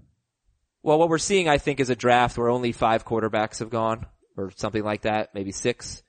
Well, 0.83 0.99
what 0.99 1.09
we're 1.09 1.17
seeing, 1.17 1.49
I 1.49 1.57
think, 1.57 1.79
is 1.79 1.89
a 1.89 1.95
draft 1.95 2.37
where 2.37 2.49
only 2.49 2.71
five 2.71 3.03
quarterbacks 3.05 3.59
have 3.59 3.69
gone, 3.69 4.05
or 4.37 4.51
something 4.55 4.83
like 4.83 5.01
that, 5.01 5.33
maybe 5.33 5.51
six, 5.51 6.03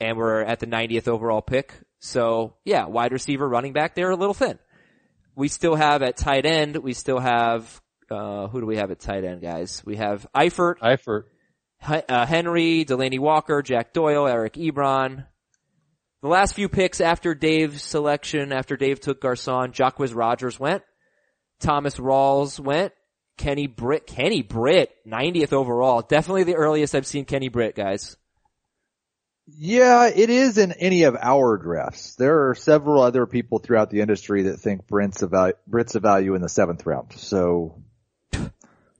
and 0.00 0.16
we're 0.16 0.40
at 0.42 0.60
the 0.60 0.66
90th 0.66 1.08
overall 1.08 1.42
pick. 1.42 1.74
So, 1.98 2.54
yeah, 2.64 2.86
wide 2.86 3.12
receiver, 3.12 3.48
running 3.48 3.72
back, 3.72 3.94
they're 3.94 4.10
a 4.10 4.16
little 4.16 4.34
thin. 4.34 4.58
We 5.34 5.48
still 5.48 5.74
have 5.74 6.02
at 6.02 6.16
tight 6.16 6.46
end, 6.46 6.76
we 6.76 6.94
still 6.94 7.18
have, 7.18 7.80
uh, 8.10 8.46
who 8.46 8.60
do 8.60 8.66
we 8.66 8.76
have 8.76 8.90
at 8.90 9.00
tight 9.00 9.24
end, 9.24 9.42
guys? 9.42 9.82
We 9.84 9.96
have 9.96 10.26
Eifert, 10.34 10.78
Eifert. 10.78 11.24
H- 11.86 12.04
uh, 12.08 12.26
Henry, 12.26 12.84
Delanie 12.84 13.18
Walker, 13.20 13.62
Jack 13.62 13.92
Doyle, 13.92 14.26
Eric 14.26 14.54
Ebron. 14.54 15.26
The 16.20 16.28
last 16.28 16.54
few 16.54 16.68
picks 16.68 17.00
after 17.00 17.34
Dave's 17.34 17.82
selection, 17.82 18.52
after 18.52 18.76
Dave 18.76 19.00
took 19.00 19.20
Garcon, 19.20 19.72
Jacquizz 19.72 20.14
Rodgers 20.14 20.58
went, 20.58 20.82
Thomas 21.60 21.96
Rawls 21.96 22.58
went, 22.58 22.92
Kenny 23.36 23.68
Britt, 23.68 24.06
Kenny 24.06 24.42
Britt, 24.42 24.90
90th 25.06 25.52
overall. 25.52 26.02
Definitely 26.02 26.44
the 26.44 26.56
earliest 26.56 26.94
I've 26.94 27.06
seen 27.06 27.24
Kenny 27.24 27.48
Britt, 27.48 27.76
guys. 27.76 28.16
Yeah, 29.46 30.08
it 30.08 30.28
is 30.28 30.58
in 30.58 30.72
any 30.72 31.04
of 31.04 31.16
our 31.16 31.56
drafts. 31.56 32.16
There 32.16 32.48
are 32.48 32.54
several 32.54 33.00
other 33.00 33.24
people 33.24 33.60
throughout 33.60 33.88
the 33.88 34.00
industry 34.00 34.42
that 34.42 34.58
think 34.58 34.86
Brent's 34.86 35.22
a 35.22 35.28
value, 35.28 35.54
Britt's 35.66 35.94
a 35.94 36.00
value 36.00 36.34
in 36.34 36.42
the 36.42 36.48
seventh 36.48 36.84
round. 36.84 37.12
So 37.14 37.80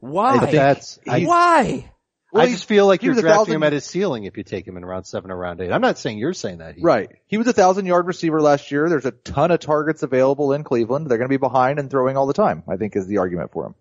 Why? 0.01 0.39
But 0.39 0.53
that's, 0.53 0.99
I, 1.07 1.25
Why? 1.25 1.93
Well, 2.39 2.47
I 2.47 2.51
just 2.51 2.67
feel 2.67 2.87
like 2.87 3.03
you're 3.03 3.15
drafting 3.15 3.33
thousand- 3.33 3.55
him 3.55 3.63
at 3.63 3.73
his 3.73 3.85
ceiling 3.85 4.25
if 4.25 4.37
you 4.37 4.45
take 4.45 4.67
him 4.67 4.77
in 4.77 4.85
round 4.85 5.07
seven 5.07 5.31
or 5.31 5.37
round 5.37 5.61
eight. 5.61 5.73
I'm 5.73 5.81
not 5.81 5.99
saying 5.99 6.19
you're 6.19 6.33
saying 6.33 6.59
that. 6.59 6.77
Heath. 6.77 6.85
Right. 6.85 7.11
He 7.27 7.39
was 7.39 7.47
a 7.47 7.53
thousand 7.53 7.87
yard 7.87 8.07
receiver 8.07 8.41
last 8.41 8.71
year. 8.71 8.89
There's 8.89 9.07
a 9.07 9.11
ton 9.11 9.51
of 9.51 9.61
targets 9.61 10.03
available 10.03 10.53
in 10.53 10.65
Cleveland. 10.65 11.09
They're 11.09 11.19
going 11.19 11.29
to 11.29 11.33
be 11.33 11.37
behind 11.37 11.79
and 11.79 11.91
throwing 11.91 12.17
all 12.17 12.27
the 12.27 12.33
time, 12.33 12.63
I 12.69 12.77
think 12.77 12.97
is 12.97 13.07
the 13.07 13.19
argument 13.19 13.53
for 13.53 13.67
him. 13.67 13.75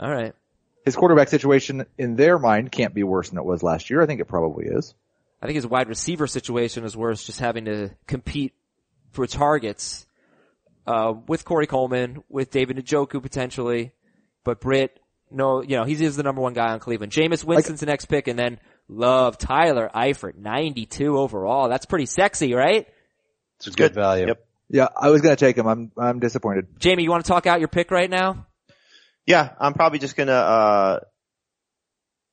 Alright. 0.00 0.34
His 0.84 0.96
quarterback 0.96 1.28
situation 1.28 1.86
in 1.96 2.16
their 2.16 2.38
mind 2.38 2.70
can't 2.70 2.92
be 2.92 3.04
worse 3.04 3.30
than 3.30 3.38
it 3.38 3.44
was 3.44 3.62
last 3.62 3.88
year. 3.90 4.02
I 4.02 4.06
think 4.06 4.20
it 4.20 4.26
probably 4.26 4.66
is. 4.66 4.94
I 5.40 5.46
think 5.46 5.56
his 5.56 5.66
wide 5.66 5.88
receiver 5.88 6.26
situation 6.26 6.84
is 6.84 6.96
worse, 6.96 7.24
just 7.24 7.40
having 7.40 7.66
to 7.66 7.90
compete 8.06 8.54
for 9.12 9.26
targets, 9.26 10.06
uh, 10.86 11.14
with 11.26 11.44
Corey 11.44 11.66
Coleman, 11.66 12.22
with 12.28 12.50
David 12.50 12.76
Njoku 12.76 13.22
potentially, 13.22 13.92
but 14.42 14.60
Britt, 14.60 15.00
no, 15.30 15.62
you 15.62 15.76
know, 15.76 15.84
he's, 15.84 15.98
he's 15.98 16.16
the 16.16 16.22
number 16.22 16.40
one 16.40 16.54
guy 16.54 16.72
on 16.72 16.80
Cleveland. 16.80 17.12
Jameis 17.12 17.44
Winston's 17.44 17.80
the 17.80 17.86
next 17.86 18.06
pick 18.06 18.28
and 18.28 18.38
then 18.38 18.58
love 18.88 19.38
Tyler 19.38 19.90
Eifert, 19.94 20.36
92 20.36 21.18
overall. 21.18 21.68
That's 21.68 21.86
pretty 21.86 22.06
sexy, 22.06 22.54
right? 22.54 22.86
It's 23.56 23.66
a 23.66 23.70
good, 23.70 23.94
value. 23.94 24.26
Yep. 24.28 24.46
Yeah, 24.70 24.88
I 24.96 25.10
was 25.10 25.20
going 25.20 25.36
to 25.36 25.44
take 25.44 25.56
him. 25.56 25.66
I'm, 25.66 25.92
I'm 25.96 26.20
disappointed. 26.20 26.66
Jamie, 26.78 27.02
you 27.02 27.10
want 27.10 27.24
to 27.24 27.28
talk 27.28 27.46
out 27.46 27.60
your 27.60 27.68
pick 27.68 27.90
right 27.90 28.10
now? 28.10 28.46
Yeah, 29.26 29.50
I'm 29.58 29.74
probably 29.74 29.98
just 29.98 30.16
gonna, 30.16 30.32
uh, 30.32 31.00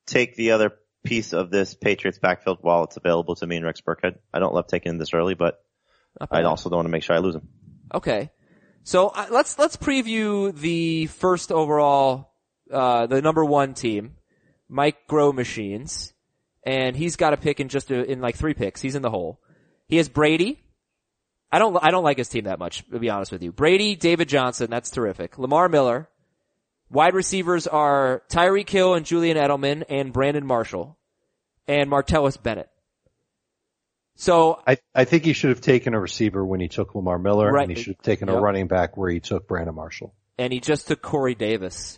take 0.07 0.35
the 0.35 0.51
other 0.51 0.73
piece 1.03 1.33
of 1.33 1.49
this 1.49 1.73
Patriots 1.73 2.19
backfield 2.19 2.59
while 2.61 2.83
it's 2.83 2.97
available 2.97 3.35
to 3.35 3.47
me 3.47 3.57
and 3.57 3.65
Rex 3.65 3.81
Burkhead. 3.81 4.15
I 4.33 4.39
don't 4.39 4.53
love 4.53 4.67
taking 4.67 4.91
him 4.91 4.97
this 4.97 5.13
early, 5.13 5.35
but 5.35 5.63
I 6.29 6.43
also 6.43 6.69
don't 6.69 6.77
want 6.77 6.85
to 6.87 6.91
make 6.91 7.03
sure 7.03 7.15
I 7.15 7.19
lose 7.19 7.35
him. 7.35 7.47
Okay. 7.93 8.29
So 8.83 9.07
uh, 9.07 9.27
let's 9.29 9.59
let's 9.59 9.77
preview 9.77 10.55
the 10.55 11.05
first 11.07 11.51
overall, 11.51 12.30
uh, 12.71 13.07
the 13.07 13.21
number 13.21 13.43
one 13.45 13.73
team, 13.73 14.15
Mike 14.69 15.07
Grow 15.07 15.31
Machines, 15.31 16.13
and 16.65 16.95
he's 16.95 17.15
got 17.15 17.33
a 17.33 17.37
pick 17.37 17.59
in 17.59 17.69
just 17.69 17.91
a, 17.91 18.03
in 18.03 18.21
like 18.21 18.35
three 18.35 18.53
picks. 18.53 18.81
He's 18.81 18.95
in 18.95 19.01
the 19.01 19.09
hole. 19.09 19.39
He 19.87 19.97
has 19.97 20.09
Brady. 20.09 20.63
I 21.51 21.59
don't 21.59 21.77
I 21.83 21.91
don't 21.91 22.03
like 22.05 22.17
his 22.17 22.29
team 22.29 22.45
that 22.45 22.59
much 22.59 22.85
to 22.91 22.99
be 22.99 23.09
honest 23.09 23.31
with 23.31 23.43
you. 23.43 23.51
Brady, 23.51 23.95
David 23.95 24.29
Johnson, 24.29 24.69
that's 24.69 24.89
terrific. 24.89 25.37
Lamar 25.37 25.67
Miller. 25.67 26.07
Wide 26.89 27.13
receivers 27.13 27.67
are 27.67 28.21
Tyreek 28.29 28.69
Hill 28.69 28.93
and 28.95 29.05
Julian 29.05 29.37
Edelman 29.37 29.83
and 29.89 30.11
Brandon 30.13 30.45
Marshall 30.45 30.97
and 31.67 31.89
Martellus 31.89 32.41
Bennett. 32.41 32.69
So 34.15 34.61
I, 34.67 34.77
I 34.93 35.05
think 35.05 35.23
he 35.25 35.33
should 35.33 35.49
have 35.49 35.61
taken 35.61 35.93
a 35.93 35.99
receiver 35.99 36.45
when 36.45 36.59
he 36.59 36.67
took 36.67 36.93
Lamar 36.93 37.17
Miller, 37.17 37.51
Right. 37.51 37.67
and 37.67 37.75
he 37.75 37.81
should 37.81 37.95
have 37.95 38.03
taken 38.03 38.27
Yep. 38.27 38.37
a 38.37 38.41
running 38.41 38.67
back 38.67 38.97
where 38.97 39.09
he 39.09 39.19
took 39.19 39.47
Brandon 39.47 39.73
Marshall. 39.75 40.13
and 40.37 40.51
he 40.51 40.59
just 40.59 40.87
took 40.87 41.01
Corey 41.01 41.35
Davis. 41.35 41.97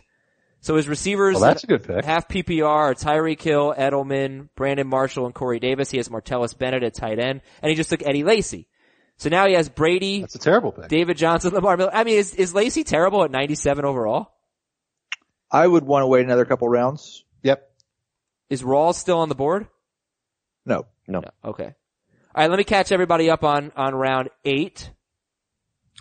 So 0.64 0.76
his 0.76 0.88
receivers 0.88 1.34
Well, 1.34 1.42
that's 1.42 1.62
a 1.62 1.66
good 1.66 1.82
pick. 1.82 2.06
half 2.06 2.26
PPR 2.26 2.64
are 2.66 2.94
Tyreek 2.94 3.42
Hill, 3.42 3.74
Edelman, 3.76 4.48
Brandon 4.56 4.88
Marshall, 4.88 5.26
and 5.26 5.34
Corey 5.34 5.60
Davis. 5.60 5.90
He 5.90 5.98
has 5.98 6.08
Martellus 6.08 6.56
Bennett 6.56 6.82
at 6.82 6.94
tight 6.94 7.18
end, 7.18 7.42
and 7.60 7.68
he 7.68 7.76
just 7.76 7.90
took 7.90 8.02
Eddie 8.02 8.24
Lacy. 8.24 8.66
So 9.18 9.28
now 9.28 9.46
he 9.46 9.52
has 9.52 9.68
Brady, 9.68 10.22
That's 10.22 10.36
a 10.36 10.38
terrible 10.38 10.72
pick. 10.72 10.88
David 10.88 11.18
Johnson, 11.18 11.52
Lamar 11.54 11.76
Miller. 11.76 11.94
I 11.94 12.04
mean, 12.04 12.16
is, 12.16 12.34
is 12.34 12.54
Lacy 12.54 12.82
terrible 12.82 13.22
at 13.24 13.30
97 13.30 13.84
overall? 13.84 14.32
I 15.50 15.66
would 15.66 15.84
want 15.84 16.02
to 16.02 16.06
wait 16.06 16.24
another 16.24 16.46
couple 16.46 16.66
rounds. 16.66 17.26
Yep. 17.42 17.70
Is 18.48 18.62
Rawls 18.62 18.94
still 18.94 19.18
on 19.18 19.28
the 19.28 19.34
board? 19.34 19.66
No. 20.64 20.86
No. 21.06 21.20
No. 21.20 21.28
Okay. 21.44 21.66
All 21.66 21.72
right, 22.36 22.48
let 22.48 22.56
me 22.56 22.64
catch 22.64 22.90
everybody 22.90 23.28
up 23.28 23.44
on, 23.44 23.70
on 23.76 23.94
round 23.94 24.30
eight. 24.46 24.90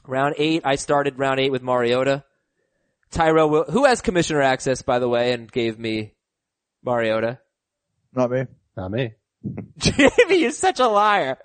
Round 0.07 0.35
eight, 0.37 0.61
I 0.63 0.75
started 0.75 1.19
round 1.19 1.41
eight 1.41 1.51
with 1.51 1.61
Mariota. 1.63 2.23
Tyrell 3.13 3.49
will, 3.49 3.63
who 3.65 3.85
has 3.85 4.01
commissioner 4.01 4.41
access, 4.41 4.81
by 4.81 4.99
the 4.99 5.07
way, 5.07 5.31
and 5.33 5.51
gave 5.51 5.79
me 5.79 6.13
Mariota? 6.83 7.39
Not 8.13 8.31
me. 8.31 8.45
Not 8.75 8.91
me. 8.91 9.13
Jamie, 9.77 10.37
you're 10.41 10.51
such 10.51 10.79
a 10.79 10.87
liar. 10.87 11.37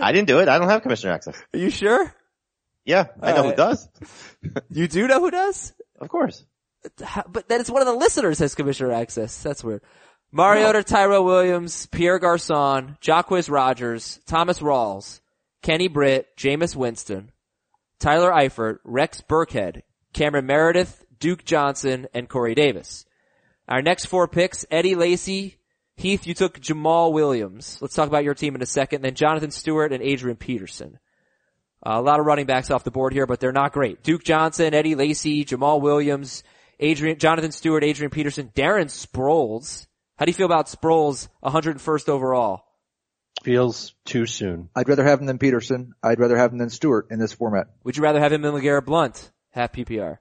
I 0.00 0.12
didn't 0.12 0.28
do 0.28 0.38
it. 0.40 0.48
I 0.48 0.58
don't 0.58 0.68
have 0.68 0.82
commissioner 0.82 1.12
access. 1.12 1.40
Are 1.52 1.58
you 1.58 1.70
sure? 1.70 2.14
Yeah, 2.84 3.06
I 3.20 3.32
know 3.32 3.38
Alright. 3.38 3.50
who 3.50 3.56
does. 3.56 3.88
You 4.70 4.88
do 4.88 5.06
know 5.06 5.20
who 5.20 5.30
does? 5.30 5.74
Of 6.00 6.08
course. 6.08 6.44
But 7.28 7.48
then 7.48 7.60
it's 7.60 7.70
one 7.70 7.82
of 7.82 7.86
the 7.86 7.94
listeners 7.94 8.38
has 8.38 8.54
commissioner 8.54 8.92
access. 8.92 9.42
That's 9.42 9.62
weird. 9.62 9.82
Mariota, 10.32 10.82
Tyrell 10.82 11.24
Williams, 11.24 11.86
Pierre 11.86 12.18
Garcon, 12.18 12.96
Jacquizz 13.02 13.50
Rodgers, 13.50 14.20
Thomas 14.26 14.60
Rawls, 14.60 15.20
Kenny 15.62 15.88
Britt, 15.88 16.28
Jameis 16.38 16.74
Winston, 16.74 17.32
Tyler 17.98 18.30
Eifert, 18.30 18.78
Rex 18.84 19.20
Burkhead, 19.20 19.82
Cameron 20.14 20.46
Meredith, 20.46 20.99
Duke 21.20 21.44
Johnson, 21.44 22.08
and 22.12 22.28
Corey 22.28 22.54
Davis. 22.54 23.04
Our 23.68 23.82
next 23.82 24.06
four 24.06 24.26
picks, 24.26 24.66
Eddie 24.70 24.96
Lacy, 24.96 25.58
Heath, 25.96 26.26
you 26.26 26.32
took 26.32 26.58
Jamaal 26.58 27.12
Williams. 27.12 27.78
Let's 27.80 27.94
talk 27.94 28.08
about 28.08 28.24
your 28.24 28.34
team 28.34 28.54
in 28.54 28.62
a 28.62 28.66
second. 28.66 29.02
Then 29.02 29.14
Jonathan 29.14 29.50
Stewart 29.50 29.92
and 29.92 30.02
Adrian 30.02 30.38
Peterson. 30.38 30.98
Uh, 31.84 31.92
a 31.96 32.02
lot 32.02 32.20
of 32.20 32.26
running 32.26 32.46
backs 32.46 32.70
off 32.70 32.84
the 32.84 32.90
board 32.90 33.12
here, 33.12 33.26
but 33.26 33.38
they're 33.38 33.52
not 33.52 33.72
great. 33.72 34.02
Duke 34.02 34.24
Johnson, 34.24 34.72
Eddie 34.72 34.94
Lacy, 34.94 35.44
Jamaal 35.44 35.80
Williams, 35.80 36.42
Adrian, 36.78 37.18
Jonathan 37.18 37.52
Stewart, 37.52 37.84
Adrian 37.84 38.10
Peterson, 38.10 38.50
Darren 38.54 38.86
Sproles. 38.86 39.86
How 40.16 40.24
do 40.24 40.30
you 40.30 40.34
feel 40.34 40.46
about 40.46 40.66
Sproles, 40.66 41.28
101st 41.44 42.08
overall? 42.08 42.64
Feels 43.42 43.94
too 44.04 44.26
soon. 44.26 44.70
I'd 44.74 44.88
rather 44.88 45.04
have 45.04 45.20
him 45.20 45.26
than 45.26 45.38
Peterson. 45.38 45.94
I'd 46.02 46.18
rather 46.18 46.36
have 46.36 46.52
him 46.52 46.58
than 46.58 46.70
Stewart 46.70 47.08
in 47.10 47.18
this 47.18 47.32
format. 47.32 47.68
Would 47.84 47.96
you 47.96 48.02
rather 48.02 48.20
have 48.20 48.32
him 48.32 48.42
than 48.42 48.54
LeGarrette 48.54 48.86
Blunt, 48.86 49.30
half 49.50 49.72
PPR? 49.72 50.18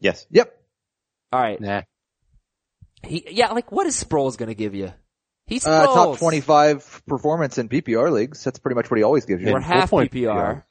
Yes. 0.00 0.26
Yep. 0.30 0.52
Alright. 1.34 1.60
Nah. 1.60 1.82
He, 3.04 3.26
yeah, 3.30 3.52
like 3.52 3.70
what 3.72 3.86
is 3.86 4.02
Sproles 4.02 4.36
gonna 4.36 4.54
give 4.54 4.74
you? 4.74 4.92
He's 5.46 5.66
Uh, 5.66 5.86
top 5.86 6.18
25 6.18 7.02
performance 7.06 7.58
in 7.58 7.68
PPR 7.68 8.10
leagues. 8.10 8.42
That's 8.42 8.58
pretty 8.58 8.74
much 8.74 8.90
what 8.90 8.96
he 8.96 9.04
always 9.04 9.26
gives 9.26 9.42
you. 9.42 9.52
Or 9.52 9.58
In 9.58 9.62
half 9.62 9.90
full 9.90 10.00
point 10.00 10.12
PPR. 10.12 10.64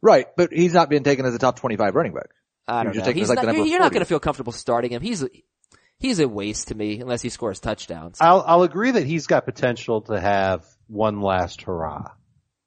Right, 0.00 0.26
but 0.36 0.52
he's 0.52 0.74
not 0.74 0.90
being 0.90 1.02
taken 1.02 1.26
as 1.26 1.34
a 1.34 1.38
top 1.38 1.58
25 1.58 1.94
running 1.94 2.12
back. 2.12 2.30
I 2.66 2.84
don't 2.84 2.94
You're 2.94 3.04
know. 3.04 3.12
He's 3.12 3.28
like 3.28 3.42
not, 3.42 3.54
you're, 3.54 3.66
you're 3.66 3.80
not 3.80 3.92
gonna 3.92 4.04
feel 4.04 4.20
comfortable 4.20 4.52
starting 4.52 4.92
him. 4.92 5.02
He's 5.02 5.22
a, 5.22 5.30
he's 5.98 6.20
a 6.20 6.28
waste 6.28 6.68
to 6.68 6.74
me 6.74 7.00
unless 7.00 7.22
he 7.22 7.28
scores 7.28 7.58
touchdowns. 7.58 8.18
I'll, 8.20 8.44
I'll 8.46 8.62
agree 8.62 8.92
that 8.92 9.04
he's 9.04 9.26
got 9.26 9.44
potential 9.44 10.02
to 10.02 10.20
have 10.20 10.64
one 10.86 11.20
last 11.20 11.62
hurrah. 11.62 12.12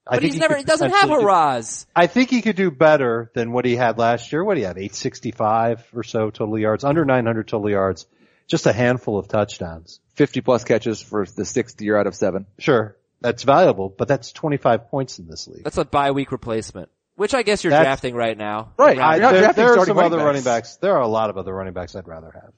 But 0.08 0.20
think 0.20 0.32
he's 0.34 0.40
never, 0.40 0.54
could 0.54 0.60
he 0.60 0.64
doesn't 0.64 0.90
have 0.90 1.04
a 1.04 1.06
potentially 1.14 1.22
do- 1.22 1.26
Raz. 1.26 1.86
I 1.96 2.06
think 2.06 2.30
he 2.30 2.42
could 2.42 2.56
do 2.56 2.70
better 2.70 3.30
than 3.34 3.50
what 3.52 3.64
he 3.64 3.74
had 3.76 3.98
last 3.98 4.30
year. 4.32 4.44
What 4.44 4.54
do 4.54 4.60
you 4.60 4.66
have? 4.66 4.78
865 4.78 5.84
or 5.94 6.02
so 6.04 6.30
total 6.30 6.58
yards, 6.58 6.84
under 6.84 7.04
900 7.04 7.48
total 7.48 7.68
yards, 7.70 8.06
just 8.46 8.66
a 8.66 8.72
handful 8.72 9.18
of 9.18 9.26
touchdowns. 9.28 10.00
50 10.14 10.40
plus 10.42 10.62
catches 10.64 11.02
for 11.02 11.26
the 11.26 11.44
sixth 11.44 11.80
year 11.82 11.96
out 11.98 12.06
of 12.06 12.14
seven. 12.14 12.46
Sure, 12.58 12.96
that's 13.20 13.42
valuable, 13.42 13.88
but 13.88 14.06
that's 14.08 14.30
25 14.32 14.88
points 14.90 15.18
in 15.18 15.26
this 15.26 15.48
league. 15.48 15.64
That's 15.64 15.76
a 15.76 15.84
bye 15.84 16.12
week 16.12 16.30
replacement, 16.32 16.88
which 17.16 17.34
I 17.34 17.42
guess 17.42 17.64
you're 17.64 17.72
That's- 17.72 17.86
drafting 17.86 18.14
right 18.14 18.38
now. 18.38 18.72
Right. 18.78 18.96
Around- 18.96 19.20
there, 19.20 19.40
drafting 19.40 19.64
there 19.64 19.72
are 19.74 19.84
some 19.86 19.96
running 19.96 20.06
other 20.12 20.16
backs. 20.18 20.24
running 20.26 20.42
backs. 20.44 20.76
There 20.76 20.94
are 20.96 21.02
a 21.02 21.08
lot 21.08 21.30
of 21.30 21.36
other 21.36 21.52
running 21.52 21.72
backs 21.74 21.96
I'd 21.96 22.06
rather 22.06 22.30
have 22.32 22.52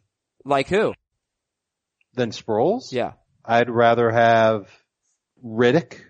like 0.45 0.69
who? 0.69 0.93
than 2.15 2.31
Sproles. 2.31 2.93
Yeah. 2.93 3.13
I'd 3.45 3.71
rather 3.71 4.11
have 4.11 4.69
Riddick. 5.45 6.01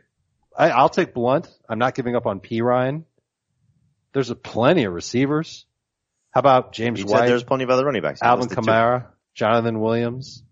I, 0.59 0.71
I'll 0.71 0.89
take 0.89 1.15
Blunt. 1.15 1.49
I'm 1.69 1.79
not 1.79 1.95
giving 1.95 2.17
up 2.17 2.27
on 2.27 2.41
P. 2.41 2.61
Ryan. 2.61 3.05
There's 4.13 4.31
a 4.31 4.35
plenty 4.35 4.85
of 4.85 4.93
receivers. 4.93 5.65
How 6.33 6.41
about 6.41 6.73
James 6.73 6.99
You 6.99 7.07
White, 7.07 7.21
said 7.21 7.29
there's 7.29 7.45
plenty 7.45 7.65
of 7.65 7.71
other 7.71 7.85
running 7.85 8.03
backs. 8.03 8.21
Alvin 8.21 8.49
listed 8.49 8.65
two. 8.65 8.71
Kamara, 8.71 9.07
Jonathan 9.35 9.81
Williams? 9.81 10.43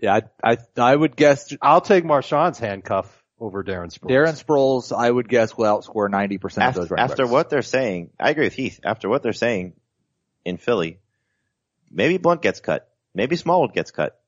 Yeah, 0.00 0.20
I, 0.42 0.52
I, 0.52 0.58
I 0.78 0.96
would 0.96 1.16
guess 1.16 1.52
I'll 1.60 1.80
take 1.80 2.04
Marshawn's 2.04 2.58
handcuff 2.58 3.06
over 3.38 3.64
Darren 3.64 3.92
Sproles. 3.92 4.10
Darren 4.10 4.44
Sproles, 4.44 4.96
I 4.96 5.10
would 5.10 5.28
guess 5.28 5.56
will 5.56 5.64
outscore 5.64 6.08
90% 6.08 6.68
of 6.68 6.74
those 6.74 6.90
running 6.90 7.04
after 7.04 7.24
backs. 7.24 7.32
what 7.32 7.50
they're 7.50 7.62
saying, 7.62 8.10
I 8.18 8.30
agree 8.30 8.44
with 8.44 8.54
Heath. 8.54 8.80
After 8.84 9.08
what 9.08 9.22
they're 9.22 9.32
saying 9.32 9.74
in 10.44 10.56
Philly, 10.56 11.00
maybe 11.90 12.18
Blunt 12.18 12.40
gets 12.40 12.60
cut. 12.60 12.88
Maybe 13.14 13.36
Smallwood 13.36 13.74
gets 13.74 13.90
cut. 13.90 14.20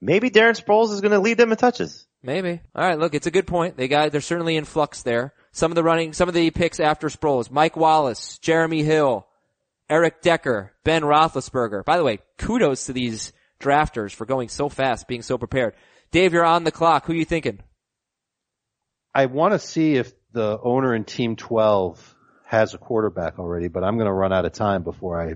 Maybe 0.00 0.30
Darren 0.30 0.58
Sproles 0.58 0.92
is 0.92 1.00
going 1.00 1.12
to 1.12 1.20
lead 1.20 1.36
them 1.36 1.52
in 1.52 1.58
touches. 1.58 2.06
Maybe. 2.22 2.60
All 2.74 2.86
right. 2.86 2.98
Look, 2.98 3.14
it's 3.14 3.26
a 3.26 3.30
good 3.30 3.46
point. 3.46 3.76
They 3.76 3.88
got, 3.88 4.12
they're 4.12 4.20
certainly 4.20 4.56
in 4.56 4.64
flux 4.64 5.02
there. 5.02 5.32
Some 5.52 5.70
of 5.70 5.76
the 5.76 5.82
running, 5.82 6.12
some 6.12 6.28
of 6.28 6.34
the 6.34 6.50
picks 6.50 6.78
after 6.80 7.08
Sproles, 7.08 7.50
Mike 7.50 7.76
Wallace, 7.76 8.38
Jeremy 8.38 8.82
Hill, 8.82 9.26
Eric 9.88 10.22
Decker, 10.22 10.72
Ben 10.84 11.02
Roethlisberger. 11.02 11.84
By 11.84 11.96
the 11.96 12.04
way, 12.04 12.18
kudos 12.38 12.86
to 12.86 12.92
these 12.92 13.32
drafters 13.58 14.14
for 14.14 14.26
going 14.26 14.48
so 14.48 14.68
fast, 14.68 15.08
being 15.08 15.22
so 15.22 15.38
prepared. 15.38 15.74
Dave, 16.10 16.32
you're 16.32 16.44
on 16.44 16.64
the 16.64 16.72
clock. 16.72 17.06
Who 17.06 17.12
are 17.12 17.16
you 17.16 17.24
thinking? 17.24 17.60
I 19.14 19.26
want 19.26 19.52
to 19.54 19.58
see 19.58 19.96
if 19.96 20.12
the 20.32 20.58
owner 20.62 20.94
in 20.94 21.04
Team 21.04 21.36
12 21.36 22.16
has 22.44 22.74
a 22.74 22.78
quarterback 22.78 23.38
already, 23.38 23.68
but 23.68 23.82
I'm 23.82 23.96
going 23.96 24.06
to 24.06 24.12
run 24.12 24.32
out 24.32 24.44
of 24.44 24.52
time 24.52 24.82
before 24.82 25.20
I. 25.20 25.34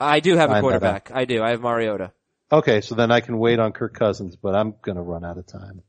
I 0.00 0.20
do 0.20 0.36
have 0.36 0.50
a 0.50 0.60
quarterback. 0.60 1.10
I 1.12 1.24
do. 1.24 1.42
I 1.42 1.50
have 1.50 1.60
Mariota. 1.60 2.12
Okay, 2.52 2.80
so 2.80 2.94
then 2.94 3.10
I 3.10 3.20
can 3.20 3.38
wait 3.38 3.58
on 3.58 3.72
Kirk 3.72 3.94
Cousins, 3.94 4.36
but 4.36 4.54
I'm 4.54 4.74
going 4.82 4.96
to 4.96 5.02
run 5.02 5.24
out 5.24 5.38
of 5.38 5.46
time. 5.46 5.82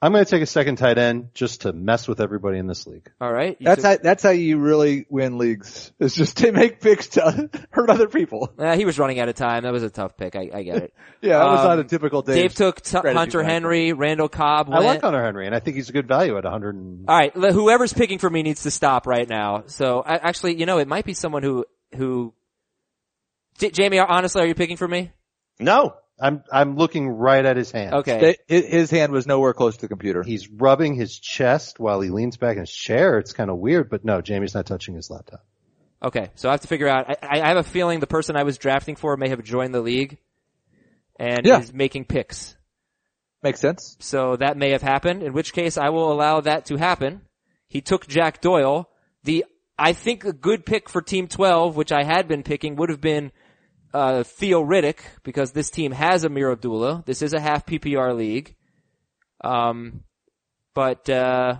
I'm 0.00 0.12
going 0.12 0.24
to 0.24 0.30
take 0.30 0.42
a 0.42 0.46
second 0.46 0.76
tight 0.76 0.96
end 0.96 1.30
just 1.34 1.62
to 1.62 1.72
mess 1.72 2.06
with 2.06 2.20
everybody 2.20 2.58
in 2.58 2.68
this 2.68 2.86
league. 2.86 3.10
All 3.20 3.32
right. 3.32 3.56
That's 3.60 3.82
took- 3.82 3.90
how, 3.98 3.98
that's 4.00 4.22
how 4.22 4.30
you 4.30 4.58
really 4.58 5.06
win 5.10 5.38
leagues. 5.38 5.90
It's 5.98 6.14
just 6.14 6.36
to 6.36 6.52
make 6.52 6.80
picks 6.80 7.08
to 7.10 7.50
hurt 7.70 7.90
other 7.90 8.06
people. 8.06 8.52
Yeah, 8.58 8.76
he 8.76 8.84
was 8.84 8.96
running 9.00 9.18
out 9.18 9.28
of 9.28 9.34
time. 9.34 9.64
That 9.64 9.72
was 9.72 9.82
a 9.82 9.90
tough 9.90 10.16
pick. 10.16 10.36
I, 10.36 10.50
I 10.54 10.62
get 10.62 10.76
it. 10.76 10.94
Yeah, 11.20 11.38
that 11.38 11.44
was 11.46 11.60
Um, 11.62 11.66
not 11.66 11.78
a 11.80 11.84
typical 11.84 12.22
Dave. 12.22 12.36
Dave 12.36 12.54
took 12.54 12.80
T- 12.80 12.96
Hunter 12.96 13.40
tonight. 13.40 13.50
Henry, 13.52 13.92
Randall 13.92 14.28
Cobb. 14.28 14.68
Went. 14.68 14.84
I 14.84 14.86
like 14.86 15.00
Hunter 15.00 15.20
Henry, 15.20 15.46
and 15.46 15.54
I 15.54 15.58
think 15.58 15.76
he's 15.76 15.88
a 15.88 15.92
good 15.92 16.06
value 16.06 16.38
at 16.38 16.44
100. 16.44 16.76
And, 16.76 17.06
All 17.08 17.16
right, 17.18 17.32
whoever's 17.34 17.92
picking 17.92 18.18
for 18.20 18.30
me 18.30 18.44
needs 18.44 18.62
to 18.62 18.70
stop 18.70 19.04
right 19.04 19.28
now. 19.28 19.64
So 19.66 20.00
I, 20.06 20.14
actually, 20.18 20.60
you 20.60 20.64
know, 20.64 20.78
it 20.78 20.86
might 20.86 21.04
be 21.04 21.14
someone 21.14 21.42
who 21.42 21.64
who. 21.96 22.34
J- 23.58 23.70
Jamie, 23.72 23.98
honestly, 23.98 24.40
are 24.42 24.46
you 24.46 24.54
picking 24.54 24.76
for 24.76 24.86
me? 24.86 25.10
No. 25.58 25.96
I'm 26.20 26.42
I'm 26.52 26.76
looking 26.76 27.08
right 27.08 27.44
at 27.44 27.56
his 27.56 27.70
hand. 27.70 27.94
Okay. 27.94 28.36
His 28.46 28.66
his 28.66 28.90
hand 28.90 29.12
was 29.12 29.26
nowhere 29.26 29.52
close 29.52 29.76
to 29.76 29.82
the 29.82 29.88
computer. 29.88 30.22
He's 30.22 30.48
rubbing 30.50 30.94
his 30.94 31.18
chest 31.18 31.78
while 31.78 32.00
he 32.00 32.10
leans 32.10 32.36
back 32.36 32.56
in 32.56 32.60
his 32.60 32.72
chair. 32.72 33.18
It's 33.18 33.32
kind 33.32 33.50
of 33.50 33.58
weird, 33.58 33.88
but 33.88 34.04
no, 34.04 34.20
Jamie's 34.20 34.54
not 34.54 34.66
touching 34.66 34.94
his 34.94 35.10
laptop. 35.10 35.44
Okay. 36.02 36.30
So 36.34 36.48
I 36.48 36.52
have 36.52 36.60
to 36.62 36.68
figure 36.68 36.88
out. 36.88 37.08
I, 37.22 37.40
I 37.40 37.48
have 37.48 37.56
a 37.56 37.62
feeling 37.62 38.00
the 38.00 38.06
person 38.06 38.36
I 38.36 38.42
was 38.42 38.58
drafting 38.58 38.96
for 38.96 39.16
may 39.16 39.28
have 39.28 39.42
joined 39.44 39.74
the 39.74 39.80
league, 39.80 40.18
and 41.18 41.46
Yeah. 41.46 41.60
is 41.60 41.72
making 41.72 42.06
picks. 42.06 42.56
Makes 43.42 43.60
sense. 43.60 43.96
So 44.00 44.36
that 44.36 44.56
may 44.56 44.70
have 44.70 44.82
happened. 44.82 45.22
In 45.22 45.32
which 45.32 45.52
case, 45.52 45.78
I 45.78 45.90
will 45.90 46.12
allow 46.12 46.40
that 46.40 46.66
to 46.66 46.76
happen. 46.76 47.20
He 47.68 47.80
took 47.80 48.08
Jack 48.08 48.40
Doyle. 48.40 48.88
The 49.22 49.44
I 49.78 49.92
think 49.92 50.24
a 50.24 50.32
good 50.32 50.66
pick 50.66 50.88
for 50.88 51.00
Team 51.00 51.28
12, 51.28 51.76
which 51.76 51.92
I 51.92 52.02
had 52.02 52.26
been 52.26 52.42
picking, 52.42 52.74
would 52.76 52.88
have 52.88 53.00
been 53.00 53.30
uh, 53.94 54.22
Theo 54.22 54.62
Riddick 54.62 54.98
because 55.22 55.52
this 55.52 55.70
team 55.70 55.92
has 55.92 56.24
Ameer 56.24 56.52
Abdullah. 56.52 57.02
This 57.06 57.22
is 57.22 57.32
a 57.32 57.40
half 57.40 57.66
PPR 57.66 58.16
league. 58.16 58.54
Um, 59.42 60.04
but 60.74 61.08
uh, 61.08 61.56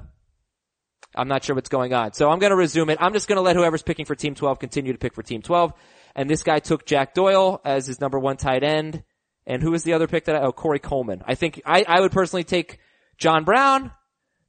I'm 1.14 1.28
not 1.28 1.44
sure 1.44 1.54
what's 1.54 1.68
going 1.68 1.92
on. 1.92 2.12
So 2.12 2.30
I'm 2.30 2.38
going 2.38 2.50
to 2.50 2.56
resume 2.56 2.90
it. 2.90 2.98
I'm 3.00 3.12
just 3.12 3.28
going 3.28 3.36
to 3.36 3.42
let 3.42 3.56
whoever's 3.56 3.82
picking 3.82 4.04
for 4.04 4.14
Team 4.14 4.34
12 4.34 4.58
continue 4.58 4.92
to 4.92 4.98
pick 4.98 5.14
for 5.14 5.22
Team 5.22 5.42
12. 5.42 5.72
And 6.14 6.28
this 6.28 6.42
guy 6.42 6.58
took 6.58 6.86
Jack 6.86 7.14
Doyle 7.14 7.60
as 7.64 7.86
his 7.86 8.00
number 8.00 8.18
one 8.18 8.36
tight 8.36 8.62
end. 8.62 9.02
And 9.46 9.62
who 9.62 9.70
was 9.70 9.82
the 9.82 9.94
other 9.94 10.06
pick 10.06 10.26
that 10.26 10.36
I, 10.36 10.40
oh, 10.40 10.52
Corey 10.52 10.78
Coleman. 10.78 11.22
I 11.26 11.34
think 11.34 11.62
I, 11.64 11.84
I 11.88 12.00
would 12.00 12.12
personally 12.12 12.44
take 12.44 12.78
John 13.16 13.44
Brown, 13.44 13.92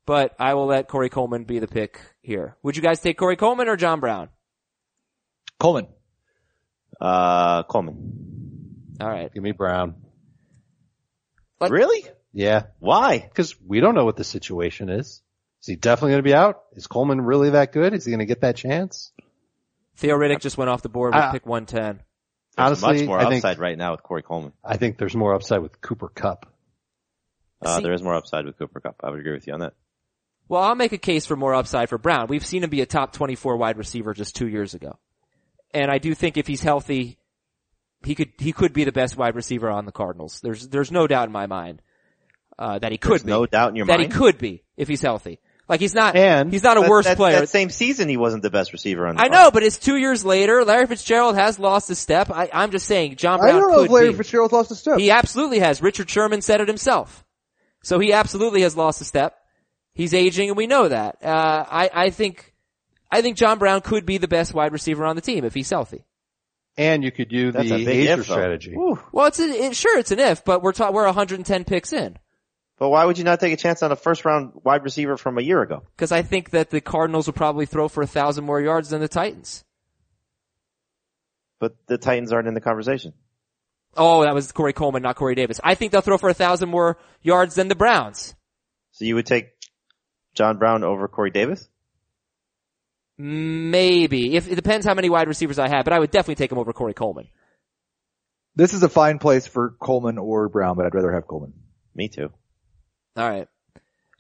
but 0.06 0.36
I 0.40 0.56
will 0.56 0.66
let 0.66 0.90
Corey 0.90 1.10
Coleman 1.10 1.46
be 1.46 1.60
the 1.60 1.68
pick 1.68 2.02
here. 2.22 2.58
Would 2.64 2.76
you 2.76 2.84
guys 2.84 3.00
take 3.00 3.18
Corey 3.18 3.38
Coleman 3.38 3.70
or 3.70 3.78
John 3.78 4.02
Brown? 4.02 4.30
Coleman. 5.58 5.88
Uh, 7.00 7.64
Coleman. 7.64 8.96
All 9.02 9.08
right. 9.10 9.34
Give 9.34 9.44
me 9.44 9.52
Brown. 9.52 9.96
But- 11.60 11.72
really? 11.72 12.04
Yeah, 12.32 12.68
Why? 12.78 13.18
because 13.20 13.56
we 13.60 13.80
don't 13.80 13.96
know 13.96 14.06
what 14.06 14.16
the 14.16 14.24
situation 14.24 14.90
is. 14.90 15.22
Is 15.62 15.66
he 15.68 15.76
definitely 15.76 16.12
going 16.12 16.20
to 16.24 16.30
be 16.30 16.36
out? 16.36 16.62
Is 16.74 16.86
Coleman 16.88 17.22
really 17.22 17.50
that 17.52 17.72
good? 17.74 17.94
Is 17.94 18.06
he 18.06 18.12
going 18.12 18.20
to 18.20 18.26
get 18.26 18.42
that 18.42 18.56
chance? 18.56 19.12
Theo 19.98 20.16
Riddick 20.16 20.40
just 20.40 20.58
went 20.58 20.70
off 20.70 20.82
the 20.84 20.90
board 20.90 21.14
with 21.16 21.24
I- 21.24 21.32
pick 21.32 21.46
110. 21.46 22.02
There's 22.56 22.68
Honestly, 22.84 23.00
much 23.00 23.08
more 23.08 23.20
I 23.20 23.24
think- 23.30 23.44
upside 23.44 23.58
right 23.60 23.78
now 23.78 23.92
with 23.94 24.04
Corey 24.04 24.22
Coleman. 24.22 24.54
I 24.64 24.78
think 24.78 24.98
there's 24.98 25.16
more 25.16 25.34
upside 25.34 25.62
with 25.62 25.82
Cooper 25.82 26.10
Kupp. 26.10 26.46
Uh, 27.62 27.78
See- 27.78 27.84
there 27.84 27.94
is 27.94 28.04
more 28.04 28.16
upside 28.16 28.46
with 28.46 28.58
Cooper 28.60 28.80
Kupp. 28.80 28.96
I 29.04 29.10
would 29.10 29.20
agree 29.20 29.34
with 29.34 29.48
you 29.48 29.54
on 29.54 29.62
that. 29.62 29.74
Well, 30.48 30.62
I'll 30.62 30.76
make 30.76 30.94
a 30.94 30.98
case 30.98 31.26
for 31.26 31.36
more 31.36 31.54
upside 31.56 31.90
for 31.90 31.98
Brown. 31.98 32.28
We've 32.28 32.46
seen 32.46 32.64
him 32.64 32.70
be 32.70 32.82
a 32.82 32.86
top 32.86 33.12
24 33.14 33.58
wide 33.58 33.78
receiver 33.78 34.14
just 34.14 34.36
two 34.36 34.48
years 34.48 34.74
ago. 34.76 34.98
And 35.74 35.92
I 35.92 35.98
do 36.00 36.16
think 36.16 36.38
if 36.38 36.48
he's 36.48 36.62
healthy, 36.62 37.18
he 38.04 38.16
could, 38.16 38.32
he 38.40 38.52
could 38.54 38.74
be 38.74 38.84
the 38.86 38.92
best 38.92 39.18
wide 39.18 39.36
receiver 39.36 39.70
on 39.70 39.86
the 39.86 39.92
Cardinals. 39.92 40.40
There's, 40.42 40.68
there's 40.68 40.92
no 40.92 41.06
doubt 41.08 41.28
in 41.28 41.32
my 41.34 41.46
mind, 41.48 41.82
uh, 42.58 42.80
that 42.80 42.92
he 42.92 42.98
could 42.98 43.12
There's 43.12 43.24
be. 43.24 43.30
no 43.32 43.46
doubt 43.46 43.70
in 43.70 43.76
your 43.76 43.86
that 43.86 44.00
mind. 44.00 44.12
he 44.14 44.18
could 44.20 44.38
be 44.38 44.64
if 44.78 44.88
he's 44.88 45.02
healthy. 45.02 45.40
Like 45.68 45.80
he's 45.80 45.94
not, 45.94 46.16
And- 46.16 46.52
he's 46.52 46.64
not 46.64 46.78
a 46.78 46.82
But 46.82 46.90
worse 46.90 47.06
that, 47.06 47.16
player. 47.18 47.40
That 47.40 47.50
same 47.50 47.70
season, 47.70 48.10
he 48.10 48.18
wasn't 48.18 48.42
the 48.42 48.50
best 48.50 48.74
receiver 48.74 49.06
on. 49.06 49.16
The 49.18 49.22
I 49.22 49.28
know, 49.28 49.52
but 49.52 49.62
it's 49.62 49.78
two 49.78 49.98
years 49.98 50.26
later. 50.26 50.66
Larry 50.66 50.88
Fitzgerald 50.88 51.36
has 51.36 51.60
lost 51.60 51.92
a 51.92 51.96
step. 51.96 52.32
I, 52.32 52.50
I'm 52.52 52.72
just 52.72 52.88
saying, 52.88 53.18
John 53.18 53.40
Brown 53.40 53.56
I 53.56 53.60
don't 53.60 53.72
know 53.72 53.78
could 53.78 53.86
if 53.86 53.92
Larry 53.92 54.10
be. 54.10 54.16
Fitzgerald 54.16 54.52
lost 54.52 54.72
a 54.72 54.76
step. 54.76 54.98
He 54.98 55.12
absolutely 55.12 55.60
has. 55.60 55.82
Richard 55.82 56.10
Sherman 56.10 56.42
said 56.42 56.60
it 56.62 56.68
himself. 56.68 57.24
So 57.84 58.00
he 58.00 58.12
absolutely 58.14 58.64
has 58.64 58.76
lost 58.76 59.00
a 59.02 59.06
step. 59.06 59.38
He's 59.94 60.14
aging 60.16 60.50
and 60.50 60.58
we 60.58 60.66
know 60.68 60.88
that. 60.88 61.24
Uh, 61.24 61.66
I, 61.70 61.90
I 61.94 62.10
think, 62.10 62.54
I 63.12 63.22
think 63.22 63.38
John 63.38 63.60
Brown 63.60 63.82
could 63.82 64.06
be 64.06 64.18
the 64.18 64.28
best 64.28 64.54
wide 64.54 64.72
receiver 64.72 65.06
on 65.06 65.16
the 65.16 65.22
team 65.22 65.44
if 65.44 65.54
he's 65.54 65.70
healthy. 65.70 66.06
And 66.78 67.04
you 67.04 67.12
could 67.12 67.30
do 67.30 67.52
That's 67.52 67.68
the 67.68 67.76
a 67.76 68.08
Azer 68.08 68.20
if, 68.20 68.26
strategy. 68.26 68.72
Whew. 68.74 69.00
Well, 69.12 69.26
it's 69.26 69.40
a, 69.40 69.44
it, 69.44 69.76
sure, 69.76 69.98
it's 70.00 70.12
an 70.12 70.20
if, 70.20 70.46
but 70.46 70.62
we're 70.62 70.72
ta- 70.72 70.92
we're 70.92 71.06
110 71.06 71.64
picks 71.66 71.92
in. 71.92 72.18
But 72.78 72.90
why 72.90 73.04
would 73.04 73.18
you 73.18 73.26
not 73.26 73.42
take 73.42 73.52
a 73.52 73.58
chance 73.58 73.84
on 73.84 73.92
a 73.92 73.98
first 73.98 74.24
round 74.24 74.54
wide 74.64 74.84
receiver 74.84 75.18
from 75.18 75.38
a 75.38 75.42
year 75.42 75.62
ago? 75.62 75.84
Cause 75.98 76.14
I 76.14 76.22
think 76.22 76.52
that 76.52 76.70
the 76.70 76.80
Cardinals 76.80 77.26
will 77.26 77.34
probably 77.34 77.66
throw 77.66 77.90
for 77.90 78.02
a 78.02 78.08
thousand 78.08 78.46
more 78.46 78.62
yards 78.62 78.90
than 78.90 79.02
the 79.02 79.10
Titans. 79.10 79.66
But 81.60 81.76
the 81.88 81.98
Titans 81.98 82.32
aren't 82.32 82.48
in 82.48 82.54
the 82.54 82.62
conversation. 82.62 83.14
Oh, 83.98 84.24
that 84.24 84.34
was 84.34 84.52
Corey 84.54 84.72
Coleman, 84.72 85.04
not 85.04 85.18
Corey 85.18 85.36
Davis. 85.36 85.60
I 85.62 85.76
think 85.76 85.92
they'll 85.92 86.00
throw 86.00 86.18
for 86.18 86.30
a 86.30 86.34
thousand 86.34 86.70
more 86.70 86.98
yards 87.22 87.56
than 87.56 87.68
the 87.68 87.76
Browns. 87.76 88.36
So 88.92 89.04
you 89.04 89.16
would 89.16 89.26
take 89.26 89.50
John 90.34 90.58
Brown 90.58 90.86
over 90.86 91.10
Corey 91.10 91.32
Davis? 91.32 91.68
Maybe. 93.22 94.38
If, 94.38 94.50
it 94.50 94.56
depends 94.56 94.86
how 94.86 94.94
many 94.94 95.10
wide 95.10 95.28
receivers 95.28 95.60
I 95.60 95.68
have, 95.68 95.84
but 95.84 95.94
I 95.94 96.00
would 96.00 96.10
definitely 96.10 96.36
take 96.36 96.54
him 96.54 96.58
over 96.58 96.72
Corey 96.72 96.94
Coleman. 96.94 97.28
This 98.56 98.74
is 98.74 98.82
a 98.82 98.88
fine 98.88 99.20
place 99.20 99.46
for 99.46 99.72
Coleman 99.72 100.18
or 100.18 100.48
Brown, 100.48 100.78
but 100.78 100.86
I'd 100.86 100.96
rather 100.96 101.12
have 101.12 101.28
Coleman. 101.28 101.54
Me 101.94 102.08
too. 102.08 102.32
All 103.18 103.30
right. 103.30 103.48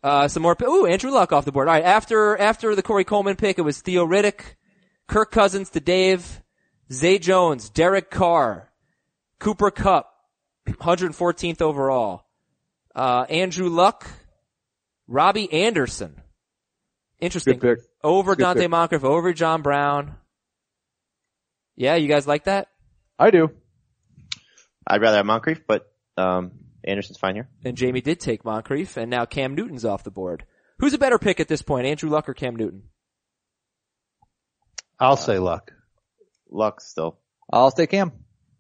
Uh, 0.04 0.28
some 0.28 0.44
more. 0.44 0.56
Ooh, 0.64 0.86
Andrew 0.86 1.12
Luck 1.12 1.32
off 1.32 1.46
the 1.46 1.52
board. 1.54 1.70
All 1.70 1.74
right. 1.74 1.84
After 1.84 2.38
after 2.38 2.76
the 2.76 2.84
Corey 2.84 3.06
Coleman 3.06 3.38
pick, 3.38 3.58
it 3.58 3.64
was 3.64 3.82
Theo 3.82 4.06
Riddick, 4.06 4.56
Kirk 5.08 5.32
Cousins 5.32 5.70
to 5.72 5.80
Dave, 5.80 6.42
Zay 6.92 7.20
Jones, 7.20 7.70
Derek 7.70 8.12
Carr, 8.12 8.70
Cooper 9.40 9.72
Kupp, 9.72 10.14
114th 10.68 11.62
overall. 11.62 12.26
Uh, 12.94 13.26
Andrew 13.30 13.70
Luck, 13.70 14.08
Robbie 15.08 15.52
Anderson. 15.52 16.22
Interesting. 17.20 17.60
Good 17.60 17.78
pick. 17.78 17.89
Over 18.04 18.36
Good 18.36 18.46
Donte 18.46 18.56
pick. 18.60 18.70
Moncrief, 18.70 19.04
over 19.04 19.34
John 19.34 19.62
Brown. 19.62 20.16
Yeah, 21.76 21.96
you 21.96 22.08
guys 22.08 22.28
like 22.28 22.46
that? 22.46 22.68
I 23.18 23.32
do. 23.32 23.52
I'd 24.88 25.02
rather 25.02 25.18
have 25.18 25.26
Moncrief, 25.26 25.62
but 25.68 25.92
um, 26.18 26.52
Anderson's 26.84 27.18
fine 27.18 27.36
here. 27.36 27.50
And 27.64 27.78
Jamie 27.78 28.02
did 28.02 28.20
take 28.20 28.44
Moncrief, 28.46 28.98
and 28.98 29.10
now 29.10 29.26
Cam 29.26 29.56
Newton's 29.56 29.86
off 29.86 30.04
the 30.04 30.12
board. 30.12 30.46
Who's 30.80 30.94
a 30.94 30.98
better 30.98 31.20
pick 31.20 31.40
at 31.40 31.48
this 31.48 31.62
point, 31.62 31.86
Andrew 31.86 32.10
Luck 32.10 32.30
or 32.30 32.34
Cam 32.34 32.56
Newton? 32.56 32.84
I'll 35.00 35.18
say 35.18 35.40
luck. 35.40 35.72
Luck 36.50 36.82
still. 36.82 37.20
I'll 37.52 37.72
say 37.72 37.88
Cam. 37.88 38.12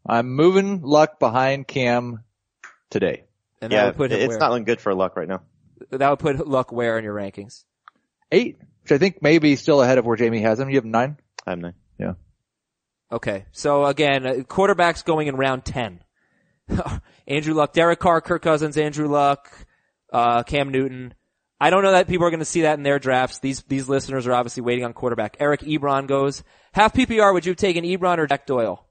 I'm 0.07 0.29
moving 0.33 0.81
Luck 0.81 1.19
behind 1.19 1.67
Cam 1.67 2.23
today. 2.89 3.23
And 3.61 3.71
that 3.71 3.75
Yeah, 3.75 3.85
would 3.87 3.97
put 3.97 4.11
him 4.11 4.19
it's 4.21 4.29
where? 4.29 4.39
not 4.39 4.51
looking 4.51 4.63
good 4.65 4.79
for 4.81 4.93
Luck 4.93 5.15
right 5.17 5.27
now. 5.27 5.41
that 5.91 6.09
would 6.09 6.19
put 6.19 6.47
Luck 6.47 6.71
where 6.71 6.97
in 6.97 7.03
your 7.03 7.13
rankings? 7.15 7.63
Eight, 8.31 8.59
which 8.89 8.95
I 8.95 8.99
think 8.99 9.21
may 9.21 9.37
be 9.37 9.55
still 9.55 9.81
ahead 9.81 9.97
of 9.97 10.05
where 10.05 10.17
Jamie 10.17 10.41
has 10.41 10.59
him. 10.59 10.69
You 10.69 10.77
have 10.77 10.85
nine? 10.85 11.17
I 11.45 11.51
have 11.51 11.59
nine. 11.59 11.75
Yeah. 11.99 12.13
Okay. 13.11 13.45
So 13.51 13.85
again, 13.85 14.25
uh, 14.25 14.33
quarterbacks 14.47 15.05
going 15.05 15.27
in 15.27 15.35
round 15.35 15.63
10. 15.63 15.99
Andrew 17.27 17.53
Luck, 17.53 17.73
Derek 17.73 17.99
Carr, 17.99 18.21
Kirk 18.21 18.41
Cousins, 18.41 18.77
Andrew 18.77 19.07
Luck, 19.07 19.51
uh, 20.11 20.43
Cam 20.43 20.69
Newton. 20.69 21.13
I 21.61 21.69
don't 21.69 21.83
know 21.83 21.91
that 21.91 22.07
people 22.07 22.25
are 22.25 22.31
going 22.31 22.39
to 22.39 22.45
see 22.45 22.61
that 22.61 22.77
in 22.77 22.83
their 22.83 22.99
drafts. 22.99 23.39
These, 23.39 23.63
these 23.63 23.87
listeners 23.87 24.25
are 24.25 24.33
obviously 24.33 24.63
waiting 24.63 24.85
on 24.85 24.93
quarterback. 24.93 25.37
Eric 25.39 25.61
Ebron 25.61 26.07
goes. 26.07 26.43
Half 26.71 26.93
PPR, 26.93 27.33
would 27.33 27.45
you 27.45 27.51
have 27.51 27.57
taken 27.57 27.83
Ebron 27.83 28.17
or 28.17 28.27
Jack 28.27 28.47
Doyle? 28.47 28.85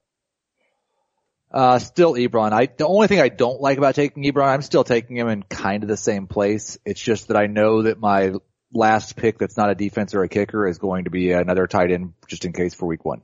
Uh, 1.50 1.78
still 1.78 2.14
Ebron. 2.14 2.52
I, 2.52 2.66
the 2.66 2.86
only 2.86 3.06
thing 3.06 3.20
I 3.20 3.30
don't 3.30 3.60
like 3.60 3.78
about 3.78 3.94
taking 3.94 4.22
Ebron, 4.22 4.48
I'm 4.48 4.62
still 4.62 4.84
taking 4.84 5.16
him 5.16 5.28
in 5.28 5.42
kind 5.42 5.82
of 5.82 5.88
the 5.88 5.96
same 5.96 6.26
place. 6.26 6.78
It's 6.84 7.00
just 7.00 7.28
that 7.28 7.36
I 7.36 7.46
know 7.46 7.82
that 7.82 7.98
my 7.98 8.34
last 8.72 9.16
pick 9.16 9.38
that's 9.38 9.56
not 9.56 9.70
a 9.70 9.74
defense 9.74 10.14
or 10.14 10.22
a 10.22 10.28
kicker 10.28 10.66
is 10.66 10.78
going 10.78 11.04
to 11.04 11.10
be 11.10 11.32
another 11.32 11.66
tight 11.66 11.90
end 11.90 12.12
just 12.26 12.44
in 12.44 12.52
case 12.52 12.74
for 12.74 12.86
week 12.86 13.04
one. 13.04 13.22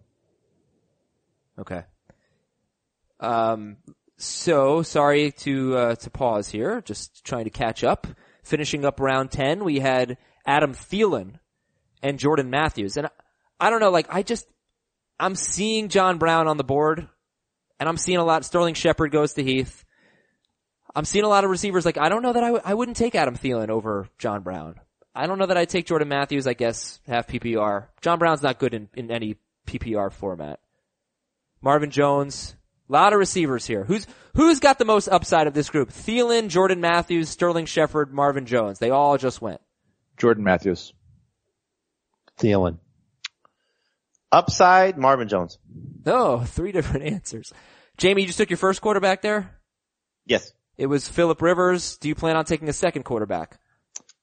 Okay. 1.59 1.83
Um, 3.21 3.77
so 4.17 4.83
sorry 4.83 5.33
to, 5.33 5.77
uh, 5.77 5.95
to 5.97 6.11
pause 6.11 6.49
here. 6.49 6.81
Just 6.81 7.25
trying 7.25 7.45
to 7.45 7.51
catch 7.51 7.85
up. 7.85 8.07
Finishing 8.43 8.85
up 8.85 9.01
round 9.01 9.31
10, 9.31 9.65
we 9.65 9.79
had 9.79 10.19
Adam 10.47 10.75
Thielen 10.75 11.39
and 12.03 12.19
Jordan 12.19 12.51
Matthews. 12.51 12.97
And 12.97 13.07
I, 13.07 13.11
I 13.59 13.71
don't 13.71 13.81
know, 13.81 13.91
like 13.91 14.07
I 14.11 14.23
just, 14.23 14.47
I'm 15.19 15.35
seeing 15.35 15.89
John 15.89 16.19
Brown 16.19 16.49
on 16.49 16.57
the 16.57 16.65
board 16.65 17.09
and 17.81 17.89
I'm 17.89 17.97
seeing 17.97 18.19
a 18.19 18.25
lot, 18.25 18.45
Sterling 18.45 18.75
Shepard 18.75 19.13
goes 19.13 19.35
to 19.35 19.43
Heath. 19.43 19.85
I'm 20.95 21.05
seeing 21.05 21.25
a 21.25 21.29
lot 21.29 21.45
of 21.45 21.51
receivers 21.51 21.85
like 21.85 21.99
I 21.99 22.09
don't 22.09 22.23
know 22.23 22.33
that 22.33 22.45
I 22.45 22.49
w- 22.49 22.63
I 22.65 22.75
wouldn't 22.75 22.97
take 22.97 23.15
Adam 23.15 23.37
Thielen 23.37 23.69
over 23.69 24.09
John 24.19 24.43
Brown. 24.43 24.77
I 25.15 25.27
don't 25.27 25.39
know 25.39 25.47
that 25.47 25.57
I'd 25.57 25.69
take 25.69 25.87
Jordan 25.87 26.09
Matthews, 26.09 26.47
I 26.47 26.55
guess, 26.55 27.01
half 27.07 27.29
PPR. 27.29 27.87
John 28.01 28.19
Brown's 28.19 28.43
not 28.43 28.59
good 28.59 28.75
in, 28.75 28.89
in 28.95 29.11
any 29.11 29.37
PPR 29.67 30.13
format. 30.13 30.61
Marvin 31.63 31.91
Jones. 31.91 32.57
A 32.89 32.93
lot 32.93 33.15
of 33.15 33.19
receivers 33.19 33.65
here. 33.65 33.85
Who's 33.85 34.07
who's 34.35 34.61
got 34.61 34.79
the 34.79 34.85
most 34.85 35.09
upside 35.09 35.47
of 35.47 35.55
this 35.55 35.71
group? 35.71 35.89
Thielen, 35.89 36.49
Jordan 36.49 36.83
Matthews, 36.83 37.31
Sterling 37.31 37.65
Shepard, 37.65 38.13
Marvin 38.13 38.45
Jones. 38.45 38.79
They 38.79 38.91
all 38.91 39.17
just 39.17 39.41
went. 39.41 39.63
Jordan 40.19 40.45
Matthews. 40.45 40.93
Thielen. 42.39 42.79
Upside, 44.31 44.99
Marvin 44.99 45.29
Jones. 45.29 45.59
Oh, 46.05 46.41
three 46.41 46.73
different 46.73 47.07
answers. 47.13 47.53
Jamie, 47.97 48.23
you 48.23 48.27
just 48.27 48.39
took 48.39 48.51
your 48.51 48.57
first 48.59 48.83
quarterback 48.83 49.23
there? 49.23 49.59
Yes. 50.27 50.53
It 50.77 50.87
was 50.87 51.09
Philip 51.09 51.41
Rivers. 51.41 51.97
Do 51.99 52.09
you 52.09 52.15
plan 52.15 52.37
on 52.37 52.45
taking 52.45 52.69
a 52.69 52.73
second 52.73 53.05
quarterback? 53.05 53.59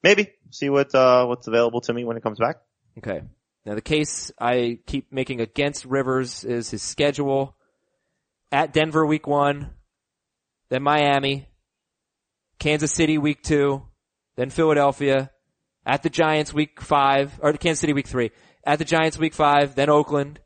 Maybe. 0.04 0.34
See 0.52 0.70
what, 0.70 0.94
uh, 0.94 1.26
what's 1.26 1.48
available 1.48 1.82
to 1.82 1.94
me 1.94 2.04
when 2.04 2.18
it 2.18 2.24
comes 2.24 2.40
back. 2.40 2.58
Okay. 2.98 3.22
Now 3.66 3.76
the 3.76 3.82
case 3.82 4.32
I 4.40 4.80
keep 4.86 5.12
making 5.12 5.42
against 5.42 5.86
Rivers 5.86 6.44
is 6.44 6.70
his 6.70 6.82
schedule. 6.82 7.56
At 8.52 8.74
Denver 8.74 9.06
week 9.06 9.28
one, 9.28 9.72
then 10.70 10.84
Miami, 10.84 11.48
Kansas 12.60 12.92
City 12.92 13.18
week 13.18 13.44
two, 13.44 13.84
then 14.36 14.50
Philadelphia, 14.50 15.32
at 15.86 16.04
the 16.04 16.10
Giants 16.10 16.54
week 16.54 16.82
five, 16.82 17.40
or 17.42 17.54
Kansas 17.54 17.80
City 17.80 17.94
week 17.94 18.08
three, 18.08 18.32
at 18.66 18.78
the 18.78 18.86
Giants 18.86 19.18
week 19.18 19.34
five, 19.34 19.76
then 19.76 19.90
Oakland, 19.90 20.40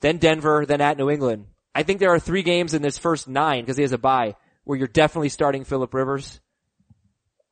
then 0.00 0.18
Denver, 0.18 0.64
then 0.66 0.80
at 0.80 0.96
New 0.96 1.10
England. 1.10 1.46
I 1.74 1.82
think 1.82 2.00
there 2.00 2.12
are 2.12 2.18
three 2.18 2.42
games 2.42 2.74
in 2.74 2.82
this 2.82 2.98
first 2.98 3.28
nine, 3.28 3.62
because 3.62 3.76
he 3.76 3.82
has 3.82 3.92
a 3.92 3.98
bye, 3.98 4.34
where 4.64 4.78
you're 4.78 4.88
definitely 4.88 5.28
starting 5.28 5.64
Philip 5.64 5.92
Rivers. 5.94 6.40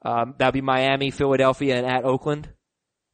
Um, 0.03 0.35
that'd 0.39 0.55
be 0.55 0.61
Miami, 0.61 1.11
Philadelphia, 1.11 1.77
and 1.77 1.87
at 1.87 2.05
Oakland. 2.05 2.49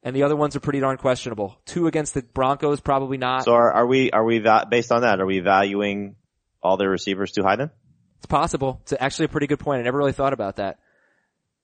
And 0.02 0.14
the 0.14 0.22
other 0.22 0.36
ones 0.36 0.54
are 0.54 0.60
pretty 0.60 0.78
darn 0.80 0.98
questionable. 0.98 1.58
Two 1.66 1.88
against 1.88 2.14
the 2.14 2.22
Broncos, 2.22 2.80
probably 2.80 3.18
not. 3.18 3.44
So 3.44 3.54
are, 3.54 3.72
are 3.72 3.86
we, 3.86 4.10
are 4.12 4.24
we, 4.24 4.38
va- 4.38 4.66
based 4.70 4.92
on 4.92 5.02
that, 5.02 5.20
are 5.20 5.26
we 5.26 5.40
valuing 5.40 6.14
all 6.62 6.76
their 6.76 6.90
receivers 6.90 7.32
too 7.32 7.42
high 7.42 7.56
then? 7.56 7.70
It's 8.18 8.26
possible. 8.26 8.78
It's 8.82 8.94
actually 8.98 9.26
a 9.26 9.30
pretty 9.30 9.48
good 9.48 9.58
point. 9.58 9.80
I 9.80 9.82
never 9.82 9.98
really 9.98 10.12
thought 10.12 10.32
about 10.32 10.56
that. 10.56 10.78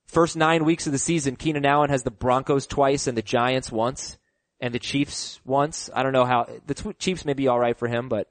First 0.06 0.36
nine 0.36 0.64
weeks 0.64 0.86
of 0.86 0.92
the 0.92 0.98
season, 0.98 1.36
Keenan 1.36 1.64
Allen 1.64 1.90
has 1.90 2.02
the 2.02 2.10
Broncos 2.10 2.66
twice 2.66 3.06
and 3.06 3.16
the 3.16 3.22
Giants 3.22 3.70
once 3.70 4.18
and 4.60 4.74
the 4.74 4.78
Chiefs 4.78 5.40
once. 5.44 5.88
I 5.94 6.02
don't 6.02 6.12
know 6.12 6.24
how 6.24 6.46
the 6.66 6.94
Chiefs 6.98 7.24
may 7.24 7.34
be 7.34 7.48
all 7.48 7.58
right 7.58 7.78
for 7.78 7.88
him, 7.88 8.08
but 8.08 8.28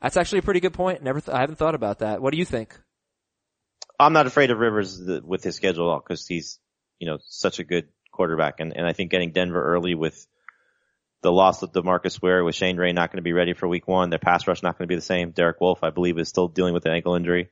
that's 0.00 0.16
actually 0.16 0.40
a 0.40 0.42
pretty 0.42 0.60
good 0.60 0.74
point. 0.74 1.02
Never, 1.02 1.20
th- 1.20 1.34
I 1.34 1.40
haven't 1.40 1.56
thought 1.56 1.74
about 1.74 2.00
that. 2.00 2.20
What 2.20 2.32
do 2.32 2.38
you 2.38 2.44
think? 2.44 2.78
I'm 3.98 4.12
not 4.12 4.26
afraid 4.26 4.50
of 4.50 4.58
Rivers 4.58 5.00
with 5.24 5.42
his 5.42 5.56
schedule 5.56 5.88
at 5.90 5.94
all 5.94 6.00
because 6.00 6.26
he's, 6.26 6.58
you 6.98 7.06
know, 7.06 7.18
such 7.26 7.58
a 7.58 7.64
good 7.64 7.88
quarterback. 8.12 8.60
And, 8.60 8.76
and 8.76 8.86
I 8.86 8.92
think 8.92 9.10
getting 9.10 9.32
Denver 9.32 9.62
early 9.62 9.94
with 9.94 10.26
the 11.22 11.32
loss 11.32 11.62
of 11.62 11.72
DeMarcus 11.72 12.20
Ware 12.20 12.44
with 12.44 12.54
Shane 12.54 12.76
Ray 12.76 12.92
not 12.92 13.10
going 13.10 13.18
to 13.18 13.22
be 13.22 13.32
ready 13.32 13.52
for 13.54 13.66
week 13.66 13.88
one. 13.88 14.10
Their 14.10 14.18
pass 14.18 14.46
rush 14.46 14.62
not 14.62 14.78
going 14.78 14.86
to 14.86 14.92
be 14.92 14.96
the 14.96 15.00
same. 15.00 15.30
Derek 15.30 15.60
Wolfe, 15.60 15.82
I 15.82 15.90
believe, 15.90 16.18
is 16.18 16.28
still 16.28 16.48
dealing 16.48 16.74
with 16.74 16.86
an 16.86 16.92
ankle 16.92 17.14
injury. 17.14 17.50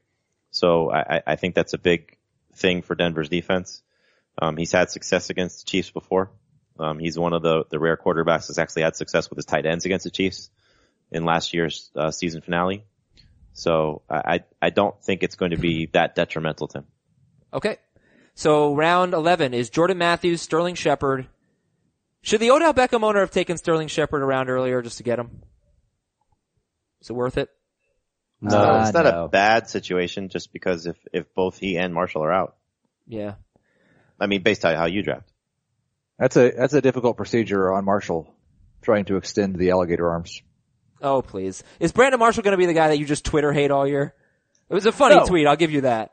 So 0.51 0.91
I, 0.93 1.23
I- 1.27 1.37
think 1.37 1.55
that's 1.55 1.73
a 1.73 1.79
big 1.79 2.17
thing 2.55 2.83
for 2.83 2.95
Denver's 2.95 3.29
defense. 3.29 3.83
Um, 4.41 4.57
he's 4.57 4.73
had 4.73 4.91
success 4.91 5.31
against 5.31 5.61
the 5.65 5.71
Chiefs 5.71 5.91
before. 5.91 6.31
Um, 6.79 6.99
he's 6.99 7.19
one 7.19 7.33
of 7.33 7.43
the, 7.43 7.65
the 7.71 7.79
rare 7.79 7.97
quarterbacks 7.97 8.49
that's 8.49 8.59
actually 8.59 8.83
had 8.83 8.97
success 8.97 9.31
with 9.31 9.37
his 9.37 9.45
tight 9.45 9.67
ends 9.67 9.85
against 9.85 10.05
the 10.05 10.11
Chiefs 10.11 10.51
in 11.11 11.25
last 11.25 11.55
year's 11.55 11.91
uh, 11.97 12.11
season 12.11 12.41
finale. 12.41 12.85
So 13.55 14.03
I, 14.11 14.35
I 14.35 14.45
I 14.63 14.71
don't 14.71 15.01
think 15.03 15.23
it's 15.23 15.37
going 15.37 15.53
to 15.53 15.57
be 15.57 15.87
that 15.93 16.15
detrimental 16.15 16.69
to 16.69 16.79
him. 16.79 16.87
Okay. 17.53 17.79
So 18.35 18.75
round 18.75 19.15
11 19.15 19.55
is 19.55 19.71
Jordan 19.71 19.97
Matthews, 19.99 20.43
Sterling 20.43 20.75
Shepard. 20.75 21.29
Should 22.23 22.41
the 22.41 22.51
Odell 22.51 22.75
Beckham 22.75 23.05
owner 23.05 23.21
have 23.21 23.31
taken 23.31 23.57
Sterling 23.57 23.89
Shepard 23.89 24.23
around 24.23 24.49
earlier 24.49 24.83
just 24.83 24.97
to 24.97 25.05
get 25.05 25.19
him? 25.19 25.43
Is 27.01 27.11
it 27.11 27.13
worth 27.13 27.39
it? 27.39 27.49
No. 28.41 28.57
Uh, 28.57 28.83
it's 28.83 28.93
not 28.93 29.05
no. 29.05 29.27
a 29.27 29.29
bad 29.29 29.69
situation 29.69 30.31
just 30.31 30.53
because 30.53 30.87
if, 30.87 30.97
if 31.13 31.33
both 31.35 31.59
he 31.59 31.77
and 31.77 31.95
Marshall 31.95 32.25
are 32.25 32.33
out. 32.33 32.57
Yeah. 33.07 33.35
I 34.19 34.27
mean, 34.27 34.43
based 34.43 34.65
on 34.65 34.75
how 34.75 34.87
you 34.87 35.03
draft. 35.03 35.31
That's 36.19 36.37
a, 36.37 36.51
that's 36.51 36.75
a 36.75 36.81
difficult 36.81 37.17
procedure 37.17 37.73
on 37.73 37.85
Marshall 37.85 38.35
trying 38.83 39.05
to 39.07 39.17
extend 39.17 39.57
the 39.57 39.71
alligator 39.71 40.11
arms. 40.11 40.43
Oh, 41.05 41.23
please. 41.23 41.63
Is 41.81 41.93
Brandon 41.93 42.19
Marshall 42.19 42.43
going 42.43 42.53
to 42.53 42.59
be 42.59 42.67
the 42.67 42.73
guy 42.75 42.89
that 42.89 42.99
you 42.99 43.05
just 43.05 43.25
Twitter 43.25 43.53
hate 43.53 43.71
all 43.71 43.87
year? 43.87 44.15
It 44.71 44.75
was 44.75 44.87
a 44.87 44.93
funny 44.93 45.17
No. 45.17 45.27
tweet. 45.27 45.47
I'll 45.47 45.55
give 45.57 45.71
you 45.71 45.83
that. 45.83 46.13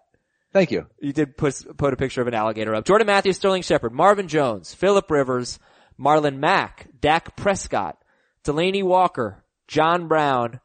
Thank 0.51 0.69
you. 0.71 0.85
You 0.99 1.13
did 1.13 1.37
put, 1.37 1.77
put 1.77 1.93
a 1.93 1.95
picture 1.95 2.21
of 2.21 2.27
an 2.27 2.33
alligator 2.33 2.75
up. 2.75 2.83
Jordan 2.85 3.07
Matthews, 3.07 3.37
Sterling 3.37 3.61
Shepard, 3.61 3.93
Marvin 3.93 4.27
Jones, 4.27 4.73
Philip 4.73 5.09
Rivers, 5.09 5.59
Marlon 5.97 6.37
Mack, 6.39 6.89
Dak 6.99 7.37
Prescott, 7.37 7.97
Delanie 8.43 8.83
Walker, 8.83 9.43
John 9.69 10.09
Brown, 10.09 10.59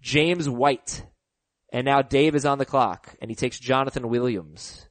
James 0.00 0.48
White, 0.48 1.04
and 1.70 1.84
now 1.84 2.00
Dave 2.00 2.34
is 2.34 2.46
on 2.46 2.56
the 2.56 2.64
clock 2.64 3.14
and 3.20 3.30
he 3.30 3.34
takes 3.34 3.58
Jonathan 3.60 4.08
Williams. 4.08 4.88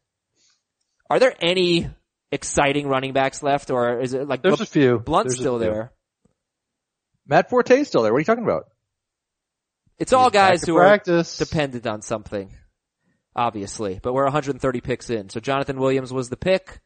Are 1.10 1.18
there 1.18 1.34
any 1.42 1.90
exciting 2.32 2.88
running 2.88 3.14
backs 3.14 3.42
left 3.42 3.72
or 3.72 4.00
is 4.02 4.14
it 4.14 4.28
like 4.28 4.44
There's 4.44 4.62
a 4.62 4.66
few. 4.68 5.00
Blunt's 5.00 5.34
There's 5.34 5.40
still 5.40 5.58
few. 5.58 5.68
there? 5.68 5.92
Matt 7.28 7.50
Forte's 7.50 7.88
still 7.88 8.04
there. 8.04 8.12
What 8.14 8.18
are 8.18 8.22
you 8.22 8.26
talking 8.26 8.44
about? 8.44 8.66
It's 10.00 10.14
all 10.14 10.26
He's 10.26 10.34
guys 10.34 10.62
to 10.62 10.72
who 10.72 10.78
are 10.78 10.88
practice. 10.88 11.38
dependent 11.38 11.88
on 11.88 12.02
something, 12.02 12.52
obviously. 13.36 14.00
But 14.02 14.14
we're 14.14 14.24
130 14.26 14.82
picks 14.82 15.10
in. 15.10 15.30
So 15.30 15.40
Jonathan 15.40 15.80
Williams 15.80 16.14
was 16.14 16.30
the 16.30 16.38
pick, 16.38 16.80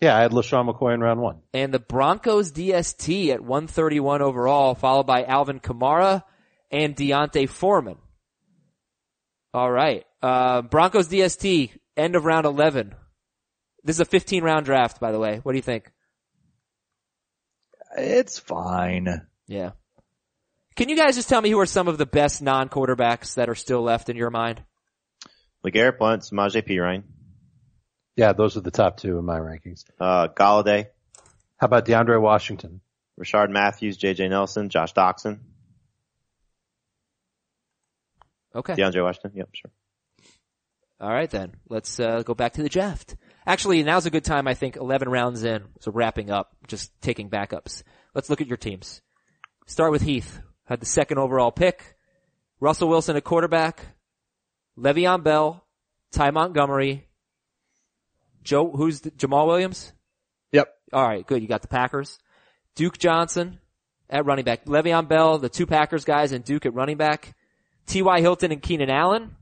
Yeah, 0.00 0.16
I 0.16 0.22
had 0.22 0.32
LeSean 0.32 0.68
McCoy 0.68 0.94
in 0.94 1.00
round 1.00 1.20
one. 1.20 1.40
and 1.52 1.72
the 1.74 1.78
Broncos 1.78 2.50
DST 2.52 3.28
at 3.30 3.40
131 3.42 4.22
overall, 4.22 4.74
followed 4.74 5.06
by 5.06 5.24
Alvin 5.24 5.60
Kamara 5.60 6.22
and 6.70 6.94
D'Onta 6.96 7.46
Foreman. 7.48 7.98
All 9.52 9.70
right, 9.70 10.04
uh, 10.22 10.62
Broncos 10.62 11.08
DST 11.08 11.70
end 11.96 12.16
of 12.16 12.24
round 12.24 12.46
11. 12.46 12.94
This 13.84 13.96
is 13.96 14.00
a 14.00 14.04
15 14.06 14.42
round 14.44 14.64
draft, 14.64 15.00
by 15.00 15.12
the 15.12 15.18
way. 15.18 15.40
What 15.42 15.52
do 15.52 15.56
you 15.58 15.62
think? 15.62 15.90
It's 18.00 18.38
fine. 18.38 19.26
Yeah. 19.46 19.70
Can 20.76 20.88
you 20.88 20.96
guys 20.96 21.16
just 21.16 21.28
tell 21.28 21.40
me 21.40 21.50
who 21.50 21.58
are 21.60 21.66
some 21.66 21.88
of 21.88 21.98
the 21.98 22.06
best 22.06 22.40
non-quarterbacks 22.42 23.34
that 23.34 23.48
are 23.48 23.54
still 23.54 23.82
left 23.82 24.08
in 24.08 24.16
your 24.16 24.30
mind? 24.30 24.62
LeGarrette 25.64 25.98
Blunt, 25.98 26.22
Samaje 26.22 26.66
Perine, 26.66 27.02
Yeah, 28.16 28.32
those 28.32 28.56
are 28.56 28.60
the 28.62 28.70
top 28.70 28.96
two 28.96 29.18
in 29.18 29.24
my 29.24 29.38
rankings. 29.38 29.84
uh, 30.00 30.28
Golladay, 30.28 30.86
How 31.58 31.66
about 31.66 31.84
DeAndre 31.84 32.20
Washington? 32.20 32.80
Rishard 33.20 33.50
Matthews, 33.50 33.98
JJ 33.98 34.30
Nelson, 34.30 34.70
Josh 34.70 34.94
Doctson, 34.94 35.40
Okay. 38.54 38.74
DeAndre 38.74 39.02
Washington. 39.04 39.32
Yep, 39.34 39.48
sure. 39.52 39.70
All 41.00 41.10
right 41.12 41.30
then. 41.30 41.54
Let's 41.68 42.00
uh, 42.00 42.22
go 42.22 42.34
back 42.34 42.54
to 42.54 42.62
the 42.62 42.68
draft. 42.68 43.16
Actually, 43.50 43.82
now's 43.82 44.06
a 44.06 44.10
good 44.10 44.22
time, 44.22 44.46
I 44.46 44.54
think, 44.54 44.76
11 44.76 45.08
rounds 45.08 45.42
in, 45.42 45.64
so 45.80 45.90
wrapping 45.90 46.30
up, 46.30 46.54
just 46.68 46.92
taking 47.00 47.28
backups. 47.28 47.82
Let's 48.14 48.30
look 48.30 48.40
at 48.40 48.46
your 48.46 48.56
teams. 48.56 49.02
Start 49.66 49.90
with 49.90 50.02
Heath, 50.02 50.40
had 50.66 50.78
the 50.78 50.86
second 50.86 51.18
overall 51.18 51.50
pick. 51.50 51.96
Russell 52.60 52.88
Wilson 52.88 53.16
at 53.16 53.24
quarterback. 53.24 53.84
Le'Veon 54.78 55.24
Bell, 55.24 55.66
Ty 56.12 56.30
Montgomery, 56.30 57.08
Joe, 58.44 58.70
who's 58.70 59.00
the, 59.00 59.10
Jamaal 59.10 59.48
Williams? 59.48 59.94
Yep. 60.52 60.68
Alright, 60.92 61.26
good. 61.26 61.42
You 61.42 61.48
got 61.48 61.62
the 61.62 61.66
Packers. 61.66 62.20
Duke 62.76 62.98
Johnson 62.98 63.58
at 64.08 64.26
running 64.26 64.44
back. 64.44 64.66
Le'Veon 64.66 65.08
Bell, 65.08 65.38
the 65.38 65.48
two 65.48 65.66
Packers 65.66 66.04
guys, 66.04 66.30
and 66.30 66.44
Duke 66.44 66.66
at 66.66 66.74
running 66.74 66.98
back. 66.98 67.34
T.Y. 67.88 68.20
Hilton 68.20 68.52
and 68.52 68.62
Keenan 68.62 68.90
Allen. 68.90 69.34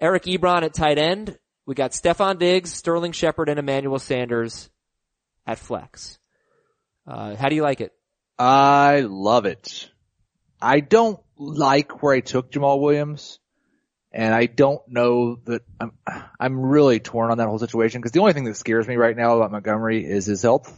Eric 0.00 0.26
Ebron 0.26 0.62
at 0.62 0.74
tight 0.74 0.96
end. 0.96 1.36
We 1.70 1.76
got 1.76 1.92
Stefon 1.92 2.40
Diggs, 2.40 2.72
Sterling 2.74 3.12
Shepard, 3.12 3.48
and 3.48 3.56
Emmanuel 3.56 4.00
Sanders 4.00 4.68
at 5.46 5.56
flex. 5.56 6.18
Uh, 7.06 7.36
how 7.36 7.48
do 7.48 7.54
you 7.54 7.62
like 7.62 7.80
it? 7.80 7.92
I 8.40 9.02
love 9.08 9.46
it. 9.46 9.88
I 10.60 10.80
don't 10.80 11.20
like 11.38 12.02
where 12.02 12.12
I 12.12 12.22
took 12.22 12.50
Jamaal 12.50 12.80
Williams. 12.80 13.38
And 14.10 14.34
I 14.34 14.46
don't 14.46 14.80
know 14.88 15.36
that 15.44 15.62
I'm, 15.78 15.92
I'm 16.40 16.58
really 16.58 16.98
torn 16.98 17.30
on 17.30 17.38
that 17.38 17.46
whole 17.46 17.60
situation 17.60 18.00
because 18.00 18.10
the 18.10 18.18
only 18.18 18.32
thing 18.32 18.46
that 18.46 18.56
scares 18.56 18.88
me 18.88 18.96
right 18.96 19.16
now 19.16 19.36
about 19.36 19.52
Montgomery 19.52 20.04
is 20.04 20.26
his 20.26 20.42
health. 20.42 20.76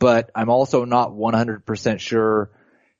But 0.00 0.32
I'm 0.34 0.50
also 0.50 0.86
not 0.86 1.12
100% 1.12 2.00
sure 2.00 2.50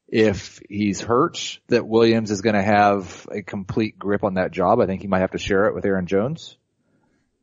if 0.06 0.60
he's 0.68 1.00
hurt 1.00 1.58
that 1.70 1.88
Williams 1.88 2.30
is 2.30 2.40
going 2.40 2.54
to 2.54 2.62
have 2.62 3.26
a 3.32 3.42
complete 3.42 3.98
grip 3.98 4.22
on 4.22 4.34
that 4.34 4.52
job. 4.52 4.78
I 4.78 4.86
think 4.86 5.02
he 5.02 5.08
might 5.08 5.22
have 5.22 5.32
to 5.32 5.38
share 5.38 5.66
it 5.66 5.74
with 5.74 5.84
Aaron 5.84 6.06
Jones. 6.06 6.56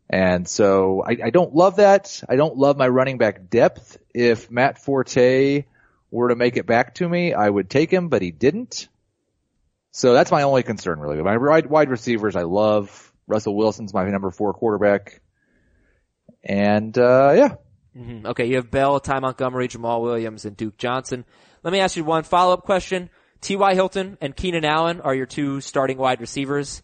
And 0.10 0.48
so 0.48 1.04
I, 1.06 1.18
I 1.26 1.30
don't 1.32 1.56
love 1.56 1.78
that. 1.78 2.22
I 2.30 2.36
don't 2.36 2.58
love 2.58 2.78
my 2.78 2.88
running 2.88 3.18
back 3.18 3.50
depth. 3.50 3.98
If 4.14 4.52
Matt 4.52 4.78
Forte 4.78 5.66
were 6.12 6.30
to 6.30 6.36
make 6.36 6.58
it 6.58 6.68
back 6.68 6.96
to 6.96 7.10
me, 7.10 7.34
I 7.34 7.50
would 7.50 7.70
take 7.70 7.92
him, 7.92 8.10
but 8.10 8.22
he 8.22 8.32
didn't. 8.32 8.88
So 9.92 10.14
that's 10.14 10.32
my 10.32 10.44
only 10.44 10.64
concern 10.64 11.00
really. 11.00 11.22
My 11.22 11.38
wide 11.38 11.90
receivers 11.90 12.36
I 12.36 12.44
love. 12.44 13.12
Russell 13.28 13.56
Wilson's 13.56 13.94
my 13.94 14.04
number 14.10 14.30
four 14.30 14.54
quarterback. 14.54 15.22
And, 16.44 16.96
uh, 16.98 17.34
yeah. 17.36 17.56
Mm-hmm. 17.98 18.28
Okay, 18.28 18.46
you 18.46 18.58
have 18.58 18.70
Bell, 18.70 19.00
Ty 19.00 19.20
Montgomery, 19.20 19.68
Jamaal 19.68 20.02
Williams, 20.02 20.46
and 20.46 20.56
Duke 20.56 20.78
Johnson. 20.78 21.26
Let 21.64 21.72
me 21.72 21.80
ask 21.80 21.98
you 21.98 22.04
one 22.04 22.24
follow-up 22.24 22.64
question. 22.64 23.10
T.Y. 23.42 23.74
Hilton 23.74 24.18
and 24.22 24.36
Keenan 24.36 24.66
Allen 24.66 25.02
are 25.02 25.16
your 25.16 25.26
two 25.26 25.62
starting 25.62 25.98
wide 25.98 26.22
receivers. 26.22 26.84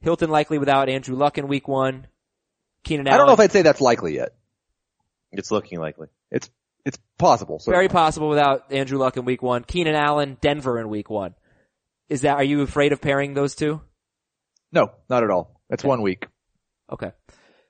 Hilton 0.00 0.30
likely 0.30 0.58
without 0.58 0.88
Andrew 0.88 1.16
Luck 1.16 1.36
in 1.36 1.48
week 1.48 1.68
one. 1.68 2.06
Keenan 2.84 3.06
Allen. 3.06 3.14
I 3.14 3.18
don't 3.18 3.26
know 3.26 3.32
if 3.34 3.40
I'd 3.40 3.52
say 3.52 3.62
that's 3.62 3.80
likely 3.80 4.14
yet. 4.14 4.34
It's 5.30 5.50
looking 5.50 5.78
likely. 5.80 6.08
It's, 6.30 6.50
it's 6.84 6.98
possible. 7.18 7.60
Very 7.64 7.88
possible 7.88 8.28
without 8.28 8.72
Andrew 8.72 8.98
Luck 8.98 9.16
in 9.16 9.24
week 9.24 9.42
one. 9.42 9.64
Keenan 9.64 9.94
Allen, 9.94 10.36
Denver 10.40 10.78
in 10.80 10.88
week 10.88 11.08
one. 11.08 11.34
Is 12.08 12.22
that, 12.22 12.36
are 12.36 12.44
you 12.44 12.60
afraid 12.62 12.92
of 12.92 13.00
pairing 13.00 13.34
those 13.34 13.54
two? 13.54 13.80
No, 14.72 14.90
not 15.08 15.22
at 15.22 15.30
all. 15.30 15.60
It's 15.70 15.82
Okay. 15.82 15.88
one 15.88 16.02
week. 16.02 16.26
Okay. 16.92 17.12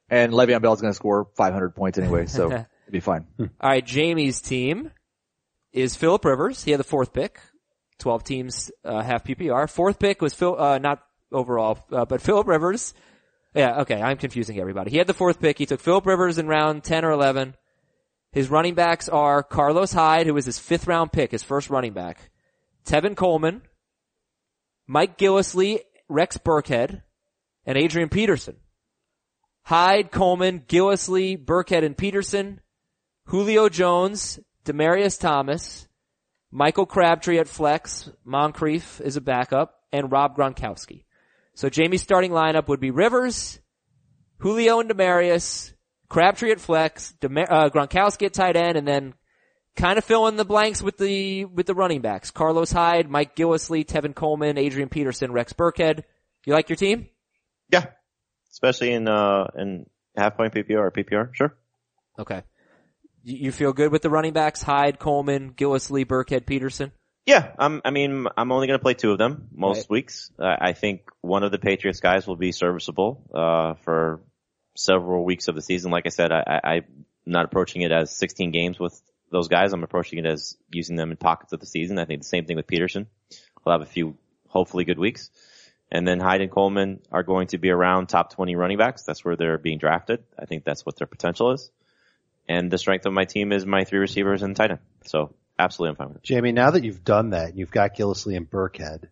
And 0.09 0.33
Le'Veon 0.33 0.61
Bell's 0.63 0.81
going 0.81 0.93
to 0.93 0.97
score 0.97 1.29
500 1.37 1.75
points 1.77 1.99
anyway, 1.99 2.27
so 2.27 2.51
it'd 2.53 2.67
be 2.91 3.01
fine. 3.01 3.27
Alright, 3.63 3.87
Jamie's 3.87 4.41
team 4.41 4.91
is 5.73 5.95
Philip 5.97 6.25
Rivers. 6.25 6.65
He 6.65 6.71
had 6.73 6.81
the 6.81 6.85
fourth 6.85 7.13
pick. 7.13 7.39
12 7.99 8.25
teams, 8.25 8.71
uh, 8.85 9.01
half 9.03 9.23
PPR. 9.25 9.71
Fourth 9.71 9.99
pick 10.01 10.21
was 10.21 10.35
Phil, 10.35 10.61
uh, 10.61 10.79
not 10.79 11.01
overall, 11.31 11.79
uh, 11.93 12.05
but 12.05 12.21
Philip 12.21 12.49
Rivers. 12.49 12.95
Yeah, 13.55 13.81
okay, 13.83 14.01
I'm 14.01 14.17
confusing 14.17 14.59
everybody. 14.59 14.91
He 14.91 14.99
had 14.99 15.07
the 15.07 15.15
fourth 15.15 15.41
pick. 15.41 15.59
He 15.59 15.67
took 15.67 15.81
Philip 15.81 16.07
Rivers 16.07 16.39
in 16.39 16.47
round 16.47 16.85
10 16.85 17.05
or 17.05 17.11
11. 17.11 17.55
His 18.33 18.49
running 18.49 18.75
backs 18.75 19.09
are 19.11 19.43
Carlos 19.43 19.93
Hyde, 19.93 20.27
who 20.27 20.35
was 20.35 20.47
his 20.47 20.59
fifth 20.59 20.87
round 20.87 21.13
pick, 21.13 21.33
his 21.33 21.43
first 21.43 21.69
running 21.69 21.93
back. 21.93 22.31
Tevin 22.87 23.15
Coleman, 23.15 23.63
Mike 24.87 25.19
Gillislee, 25.19 25.81
Rex 26.09 26.39
Burkhead, 26.39 27.03
and 27.67 27.77
Adrian 27.77 28.09
Peterson. 28.09 28.57
Hyde, 29.65 30.11
Coleman, 30.11 30.65
Gillislee, 30.67 31.43
Burkhead, 31.43 31.85
and 31.85 31.97
Peterson. 31.97 32.61
Julio 33.27 33.69
Jones, 33.69 34.41
Demaryius 34.65 35.21
Thomas, 35.21 35.87
Michael 36.51 36.87
Crabtree 36.87 37.39
at 37.39 37.49
flex, 37.49 38.11
Moncrief 38.25 39.01
is 39.01 39.17
a 39.17 39.21
backup, 39.21 39.75
and 39.93 40.11
Rob 40.11 40.37
Gronkowski. 40.37 41.05
So 41.55 41.69
Jamie's 41.69 42.03
starting 42.03 42.31
lineup 42.31 42.69
would 42.69 42.81
be 42.81 42.91
Rivers, 42.91 43.61
Julio 44.39 44.81
and 44.81 44.91
Demaryius, 44.91 45.73
Crabtree 46.09 46.53
at 46.53 46.61
flex, 46.61 47.13
Demar- 47.21 47.51
uh, 47.51 47.71
Gronkowski 47.71 48.27
at 48.27 48.35
tight 48.35 48.57
end, 48.57 48.77
and 48.77 48.87
then 48.87 49.15
kind 49.77 49.99
of 49.99 50.05
fill 50.05 50.27
in 50.27 50.37
the 50.37 50.45
blanks 50.45 50.83
with 50.83 50.99
the 50.99 51.45
with 51.45 51.67
the 51.67 51.75
running 51.75 52.01
backs: 52.01 52.31
Carlos 52.31 52.73
Hyde, 52.73 53.09
Mike 53.09 53.37
Gillislee, 53.37 53.87
Tevin 53.87 54.15
Coleman, 54.15 54.59
Adrian 54.59 54.89
Peterson, 54.89 55.33
Rex 55.33 55.53
Burkhead. 55.53 56.05
You 56.45 56.53
like 56.53 56.69
your 56.69 56.77
team? 56.77 57.09
Yeah. 57.71 57.87
Especially 58.51 58.93
in, 58.93 59.09
uh, 59.09 59.47
in 59.57 59.87
half 60.17 60.37
point 60.37 60.53
PPR 60.53 60.79
or 60.79 60.91
PPR. 60.91 61.35
Sure. 61.35 61.57
Okay. 62.19 62.43
You 63.23 63.37
you 63.47 63.53
feel 63.53 63.73
good 63.73 63.93
with 63.93 64.03
the 64.03 64.11
running 64.11 64.33
backs: 64.33 64.63
Hyde, 64.63 64.99
Coleman, 64.99 65.53
Gillislee, 65.53 66.07
Burkhead, 66.07 66.47
Peterson. 66.47 66.93
Yeah, 67.27 67.53
I'm, 67.59 67.81
I 67.85 67.91
mean, 67.91 68.27
I'm 68.37 68.51
only 68.51 68.67
going 68.67 68.79
to 68.79 68.83
play 68.83 68.95
two 68.95 69.13
of 69.13 69.19
them 69.19 69.49
most 69.55 69.79
Right. 69.83 69.91
weeks. 69.91 70.31
Uh, 70.39 70.57
I 70.59 70.73
think 70.73 71.03
one 71.21 71.45
of 71.45 71.53
the 71.53 71.59
Patriots 71.59 72.01
guys 72.01 72.27
will 72.27 72.37
be 72.37 72.51
serviceable 72.53 73.23
uh, 73.33 73.75
for 73.85 74.21
several 74.77 75.25
weeks 75.25 75.47
of 75.49 75.55
the 75.55 75.63
season. 75.63 75.91
Like 75.93 76.07
I 76.07 76.09
said, 76.09 76.33
I, 76.33 76.43
I, 76.65 76.71
I'm 76.75 77.05
not 77.25 77.45
approaching 77.45 77.83
it 77.83 77.93
as 77.93 78.11
16 78.17 78.51
games 78.51 78.81
with 78.81 79.01
those 79.31 79.47
guys. 79.49 79.73
I'm 79.73 79.85
approaching 79.85 80.19
it 80.19 80.27
as 80.27 80.57
using 80.71 80.97
them 80.97 81.11
in 81.13 81.17
pockets 81.17 81.53
of 81.53 81.61
the 81.61 81.67
season. 81.67 81.99
I 81.99 82.05
think 82.07 82.23
the 82.23 82.29
same 82.29 82.45
thing 82.45 82.57
with 82.57 82.67
Peterson. 82.67 83.07
We'll 83.65 83.75
have 83.75 83.83
a 83.83 83.91
few 83.91 84.17
hopefully 84.49 84.85
good 84.85 84.99
weeks. 84.99 85.31
And 85.93 86.09
then 86.09 86.19
Hyde 86.21 86.41
and 86.41 86.51
Coleman 86.51 87.01
are 87.13 87.23
going 87.23 87.49
to 87.49 87.59
be 87.59 87.71
around 87.71 88.09
top 88.09 88.33
20 88.33 88.57
running 88.57 88.79
backs. 88.79 89.03
That's 89.05 89.25
where 89.25 89.37
they're 89.37 89.59
being 89.59 89.79
drafted. 89.79 90.25
I 90.39 90.47
think 90.47 90.65
that's 90.65 90.85
what 90.85 90.97
their 90.97 91.07
potential 91.07 91.53
is. 91.53 91.71
And 92.49 92.71
the 92.71 92.79
strength 92.79 93.07
of 93.07 93.13
my 93.13 93.27
team 93.27 93.53
is 93.53 93.65
my 93.65 93.85
three 93.85 94.01
receivers 94.01 94.43
and 94.43 94.57
tight 94.57 94.71
end. 94.73 94.81
So 95.05 95.35
absolutely 95.63 95.91
I'm 95.91 95.97
fine 95.97 96.09
with 96.09 96.17
it. 96.19 96.23
Jamie, 96.23 96.53
now 96.53 96.71
that 96.71 96.85
you've 96.85 97.05
done 97.05 97.31
that, 97.31 97.51
and 97.51 97.59
you've 97.59 97.71
got 97.71 97.97
Gillislee 97.97 98.37
and 98.37 98.49
Burkhead, 98.51 99.09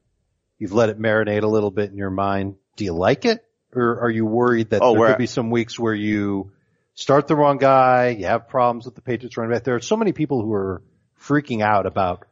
you've 0.58 0.72
let 0.72 0.88
it 0.88 0.98
marinate 1.00 1.42
a 1.42 1.46
little 1.46 1.70
bit 1.70 1.90
in 1.90 1.96
your 1.96 2.10
mind. 2.10 2.56
Do 2.76 2.84
you 2.84 2.92
like 2.92 3.24
it? 3.24 3.44
Or 3.74 4.00
are 4.02 4.10
you 4.10 4.26
worried 4.26 4.70
that 4.70 4.82
Oh, 4.82 4.94
there 4.94 5.08
could 5.08 5.18
be 5.18 5.26
some 5.26 5.50
weeks 5.50 5.78
where 5.78 5.94
you 5.94 6.50
start 6.94 7.28
the 7.28 7.36
wrong 7.36 7.58
guy, 7.58 8.08
you 8.08 8.26
have 8.26 8.48
problems 8.48 8.84
with 8.84 8.94
the 8.96 9.00
Patriots 9.00 9.36
running 9.36 9.52
back? 9.52 9.64
There 9.64 9.76
are 9.76 9.80
so 9.80 9.96
many 9.96 10.12
people 10.12 10.42
who 10.42 10.52
are 10.52 10.82
freaking 11.20 11.62
out 11.62 11.86
about 11.86 12.26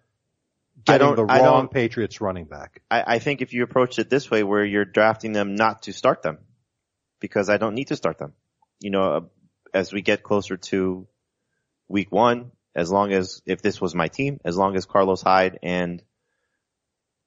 getting 0.85 1.15
the 1.15 1.25
I 1.27 1.39
wrong 1.41 1.63
don't- 1.65 1.73
Patriots 1.73 2.21
running 2.21 2.45
back. 2.47 2.83
I, 2.91 3.15
I 3.15 3.19
think 3.19 3.41
if 3.41 3.53
you 3.53 3.63
approach 3.63 3.99
it 3.99 4.11
this 4.11 4.31
way 4.31 4.43
where 4.43 4.65
you're 4.65 4.85
drafting 4.85 5.33
them 5.33 5.55
not 5.55 5.83
to 5.83 5.93
start 5.93 6.23
them 6.23 6.39
because 7.21 7.49
I 7.49 7.57
don't 7.57 7.75
need 7.75 7.89
to 7.89 7.97
start 7.97 8.19
them. 8.19 8.33
You 8.81 8.91
know, 8.91 9.03
uh, 9.03 9.21
as 9.75 9.93
we 9.93 10.03
get 10.03 10.23
closer 10.23 10.57
to 10.57 11.07
week 11.89 12.11
one, 12.11 12.51
as 12.79 12.91
long 12.91 13.13
as, 13.13 13.43
if 13.45 13.61
this 13.61 13.81
was 13.81 13.95
my 13.95 14.09
team, 14.09 14.41
as 14.45 14.57
long 14.57 14.77
as 14.77 14.87
Carlos 14.87 15.23
Hyde 15.23 15.59
and, 15.63 16.03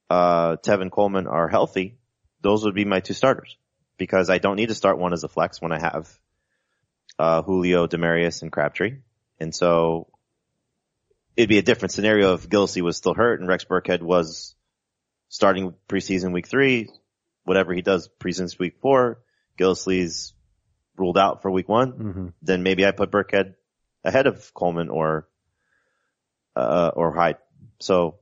uh, 0.09 0.55
Tevin 0.57 0.91
Coleman 0.91 1.27
are 1.27 1.47
healthy, 1.49 1.97
those 2.41 2.63
would 2.63 2.75
be 2.75 2.85
my 2.85 2.99
two 3.01 3.13
starters 3.13 3.57
because 3.97 4.29
I 4.29 4.37
don't 4.39 4.55
need 4.55 4.69
to 4.69 4.75
start 4.75 4.97
one 4.97 5.13
as 5.13 5.23
a 5.23 5.27
flex 5.27 5.61
when 5.61 5.71
I 5.71 5.79
have, 5.79 6.09
uh, 7.19 7.41
Julio, 7.43 7.87
Demaryius, 7.87 8.41
and 8.41 8.51
Crabtree. 8.51 8.97
And 9.39 9.53
so 9.53 10.07
it'd 11.35 11.49
be 11.49 11.57
a 11.59 11.63
different 11.63 11.91
scenario 11.91 12.33
if 12.33 12.49
Gillislee 12.49 12.81
was 12.81 12.97
still 12.97 13.13
hurt 13.13 13.39
and 13.39 13.49
Rex 13.49 13.65
Burkhead 13.65 14.01
was 14.01 14.55
starting 15.29 15.73
preseason 15.87 16.33
week 16.33 16.47
three, 16.47 16.89
whatever 17.43 17.73
he 17.73 17.81
does 17.81 18.09
preseason 18.19 18.57
week 18.59 18.77
four, 18.81 19.19
Gillislee's 19.57 20.33
ruled 20.97 21.17
out 21.17 21.41
for 21.41 21.51
week 21.51 21.69
one, 21.69 21.91
Mm-hmm. 21.93 22.27
then 22.41 22.63
maybe 22.63 22.85
I 22.85 22.91
put 22.91 23.11
Burkhead 23.11 23.55
ahead 24.03 24.27
of 24.27 24.53
Coleman 24.53 24.89
or, 24.89 25.27
uh, 26.55 26.91
or 26.95 27.13
Hyde. 27.13 27.37
So 27.79 28.15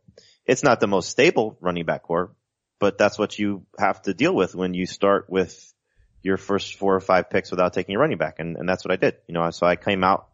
it's 0.45 0.63
not 0.63 0.80
the 0.80 0.88
most 0.88 1.09
stable 1.09 1.57
running 1.61 1.86
back 1.86 2.03
core, 2.03 2.36
but 2.80 2.97
that's 2.97 3.19
what 3.19 3.38
you 3.38 3.65
have 3.77 4.01
to 4.03 4.13
deal 4.13 4.34
with 4.34 4.55
when 4.55 4.73
you 4.73 4.86
start 4.86 5.30
with 5.30 5.73
your 6.21 6.38
first 6.38 6.75
four 6.75 6.95
or 6.95 6.99
five 6.99 7.30
picks 7.30 7.51
without 7.51 7.73
taking 7.73 7.95
a 7.95 7.99
running 7.99 8.17
back. 8.17 8.39
And, 8.39 8.57
and 8.57 8.67
that's 8.67 8.84
what 8.84 8.91
I 8.91 8.95
did. 8.95 9.17
You 9.27 9.34
know, 9.34 9.49
so 9.51 9.65
I 9.65 9.75
came 9.75 10.03
out 10.03 10.27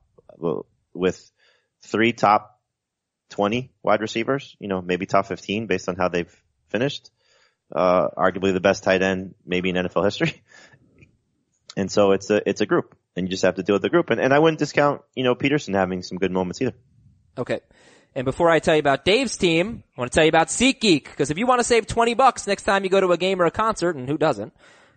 with 0.94 1.32
three 1.84 2.14
top 2.14 2.60
20 3.30 3.72
wide 3.84 4.02
receivers, 4.02 4.56
you 4.60 4.68
know, 4.68 4.82
maybe 4.82 5.06
top 5.06 5.28
15 5.28 5.68
based 5.68 5.90
on 5.90 5.96
how 5.96 6.10
they've 6.10 6.34
finished. 6.70 7.12
Uh, 7.76 8.10
arguably 8.16 8.54
the 8.54 8.60
best 8.60 8.84
tight 8.84 9.02
end 9.02 9.34
maybe 9.46 9.70
in 9.70 9.76
NFL 9.76 10.06
history. 10.06 10.42
And 11.78 11.92
so 11.92 12.14
it's 12.14 12.30
a, 12.30 12.48
it's 12.48 12.62
a 12.62 12.66
group 12.66 12.96
and 13.16 13.28
you 13.28 13.32
just 13.32 13.44
have 13.44 13.56
to 13.56 13.64
deal 13.64 13.76
with 13.76 13.82
the 13.82 13.90
group. 13.90 14.10
And, 14.10 14.22
and 14.22 14.34
I 14.34 14.40
wouldn't 14.40 14.60
discount, 14.60 15.02
you 15.14 15.24
know, 15.24 15.36
Peterson 15.36 15.74
having 15.74 16.04
some 16.04 16.18
good 16.18 16.32
moments 16.32 16.62
either. 16.62 16.74
Okay. 17.38 17.60
And 18.14 18.24
before 18.24 18.50
I 18.50 18.60
tell 18.60 18.76
you 18.76 18.80
about 18.80 19.04
Dave's 19.04 19.36
team, 19.36 19.84
I 19.98 20.02
want 20.02 20.12
to 20.12 20.16
tell 20.16 20.24
you 20.24 20.30
about 20.30 20.48
SeatGeek. 20.48 21.06
Because 21.06 21.32
if 21.32 21.38
you 21.38 21.46
want 21.46 21.60
to 21.60 21.66
save 21.66 21.86
20 21.86 22.14
bucks 22.14 22.48
next 22.48 22.64
time 22.64 22.84
you 22.84 22.90
go 22.90 23.02
to 23.02 23.12
a 23.12 23.18
game 23.18 23.42
or 23.42 23.46
a 23.46 23.52
concert, 23.52 23.96
and 23.96 24.08
who 24.08 24.18
doesn't, 24.18 24.54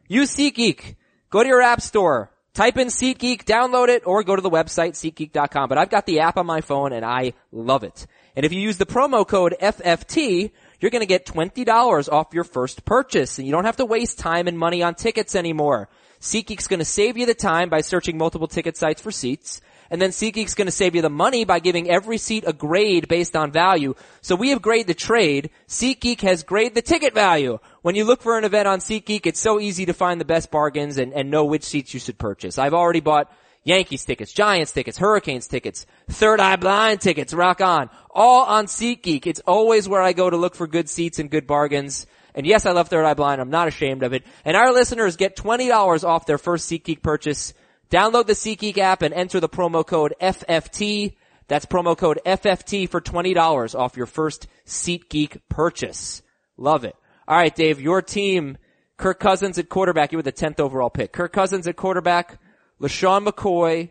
use 0.07 0.35
SeatGeek. 0.35 0.95
Go 1.31 1.43
to 1.43 1.49
your 1.49 1.61
app 1.61 1.81
store, 1.81 2.31
Type 2.59 2.77
in 2.77 2.89
SeatGeek, 2.89 3.45
download 3.45 3.89
it, 3.89 4.03
or 4.05 4.25
go 4.25 4.35
to 4.35 4.43
the 4.43 4.51
website, 4.51 4.95
SeatGeek.com. 4.95 5.69
But 5.69 5.79
I've 5.79 5.91
got 5.91 6.07
the 6.07 6.19
app 6.19 6.37
on 6.37 6.45
my 6.45 6.61
phone 6.61 6.93
and 6.93 7.05
I 7.05 7.35
love 7.53 7.85
it. 7.85 8.05
And 8.35 8.45
if 8.45 8.53
you 8.53 8.61
use 8.61 8.79
the 8.79 8.85
promo 8.85 9.25
code 9.25 9.55
FFT, 9.63 10.51
you're 10.81 10.91
gonna 10.91 11.07
get 11.07 11.25
$20 11.25 12.09
off 12.09 12.35
your 12.35 12.43
first 12.43 12.85
purchase. 12.85 13.39
And 13.39 13.47
you 13.47 13.53
don't 13.53 13.65
have 13.65 13.77
to 13.77 13.85
waste 13.85 14.19
time 14.19 14.49
and 14.49 14.59
money 14.59 14.83
on 14.83 14.97
tickets 14.97 15.37
anymore. 15.37 15.89
SeatGeek's 16.21 16.67
gonna 16.67 16.85
save 16.85 17.17
you 17.17 17.27
the 17.27 17.35
time 17.35 17.69
by 17.69 17.81
searching 17.81 18.19
multiple 18.19 18.49
ticket 18.49 18.77
sites 18.77 19.01
for 19.01 19.13
seats. 19.13 19.61
And 19.91 20.01
then 20.01 20.11
SeatGeek's 20.11 20.55
gonna 20.55 20.71
save 20.71 20.95
you 20.95 21.03
the 21.03 21.11
money 21.11 21.45
by 21.45 21.61
giving 21.61 21.89
every 21.89 22.19
seat 22.19 22.45
a 22.47 22.53
grade 22.53 23.09
based 23.09 23.37
on 23.37 23.53
value. 23.53 23.95
So 24.21 24.37
we 24.37 24.51
have 24.51 24.63
grade 24.63 24.87
the 24.87 24.95
trade. 24.95 25.51
SeatGeek 25.67 26.21
has 26.23 26.43
grade 26.43 26.75
the 26.75 26.83
ticket 26.83 27.15
value. 27.15 27.59
When 27.83 27.95
you 27.95 28.05
look 28.05 28.23
for 28.23 28.37
an 28.39 28.45
event 28.45 28.69
on 28.69 28.81
SeatGeek, 28.81 29.27
it's 29.27 29.41
so 29.41 29.61
easy 29.61 29.87
to 29.87 29.95
find 29.95 30.21
the 30.21 30.25
best 30.25 30.51
bargains 30.51 30.99
and, 30.99 31.13
and 31.13 31.31
know 31.31 31.45
which 31.45 31.65
seats 31.65 31.95
you 31.95 32.01
should 32.01 32.19
purchase. 32.19 32.59
I've 32.59 32.75
already 32.75 33.01
bought 33.01 33.33
Yankees 33.65 34.05
tickets, 34.05 34.33
Giants 34.33 34.73
tickets, 34.73 34.97
Hurricanes 34.99 35.47
tickets, 35.47 35.85
Third 36.09 36.41
Eye 36.41 36.57
Blind 36.57 37.01
tickets, 37.01 37.35
rock 37.35 37.61
on. 37.61 37.91
All 38.11 38.45
on 38.45 38.67
SeatGeek. 38.67 39.27
It's 39.27 39.41
always 39.47 39.89
where 39.89 40.01
I 40.01 40.13
go 40.13 40.29
to 40.31 40.37
look 40.37 40.55
for 40.55 40.67
good 40.67 40.89
seats 40.89 41.19
and 41.19 41.31
good 41.31 41.47
bargains. 41.47 42.07
And 42.35 42.47
yes, 42.47 42.67
I 42.67 42.73
love 42.73 42.89
Third 42.89 43.05
Eye 43.05 43.15
Blind. 43.15 43.41
I'm 43.41 43.51
not 43.51 43.69
ashamed 43.69 44.03
of 44.03 44.13
it. 44.13 44.25
And 44.45 44.57
our 44.57 44.73
listeners 44.73 45.17
get 45.17 45.37
$20 45.37 46.05
off 46.05 46.25
their 46.25 46.39
first 46.39 46.71
SeatGeek 46.71 47.03
purchase. 47.03 47.53
Download 47.91 48.27
the 48.27 48.35
SeatGeek 48.35 48.79
app 48.79 49.03
and 49.03 49.15
enter 49.15 49.41
the 49.41 49.49
promo 49.49 49.87
code 49.87 50.15
FFT. 50.21 51.15
That's 51.47 51.65
promo 51.65 51.97
code 51.97 52.21
FFT 52.27 52.89
for 52.89 53.01
$20 53.01 53.79
off 53.79 53.97
your 53.97 54.07
first 54.07 54.47
SeatGeek 54.67 55.41
purchase. 55.49 56.23
Love 56.57 56.85
it. 56.85 56.95
All 57.27 57.37
right, 57.37 57.55
Dave, 57.55 57.81
your 57.81 58.03
team, 58.03 58.59
Kirk 58.99 59.21
Cousins 59.21 59.59
at 59.59 59.69
quarterback. 59.69 60.13
You 60.13 60.19
were 60.19 60.23
the 60.23 60.33
10th 60.33 60.61
overall 60.61 60.91
pick. 60.91 61.13
Kirk 61.13 61.33
Cousins 61.33 61.67
at 61.67 61.77
quarterback, 61.77 62.39
LeSean 62.81 63.27
McCoy, 63.27 63.91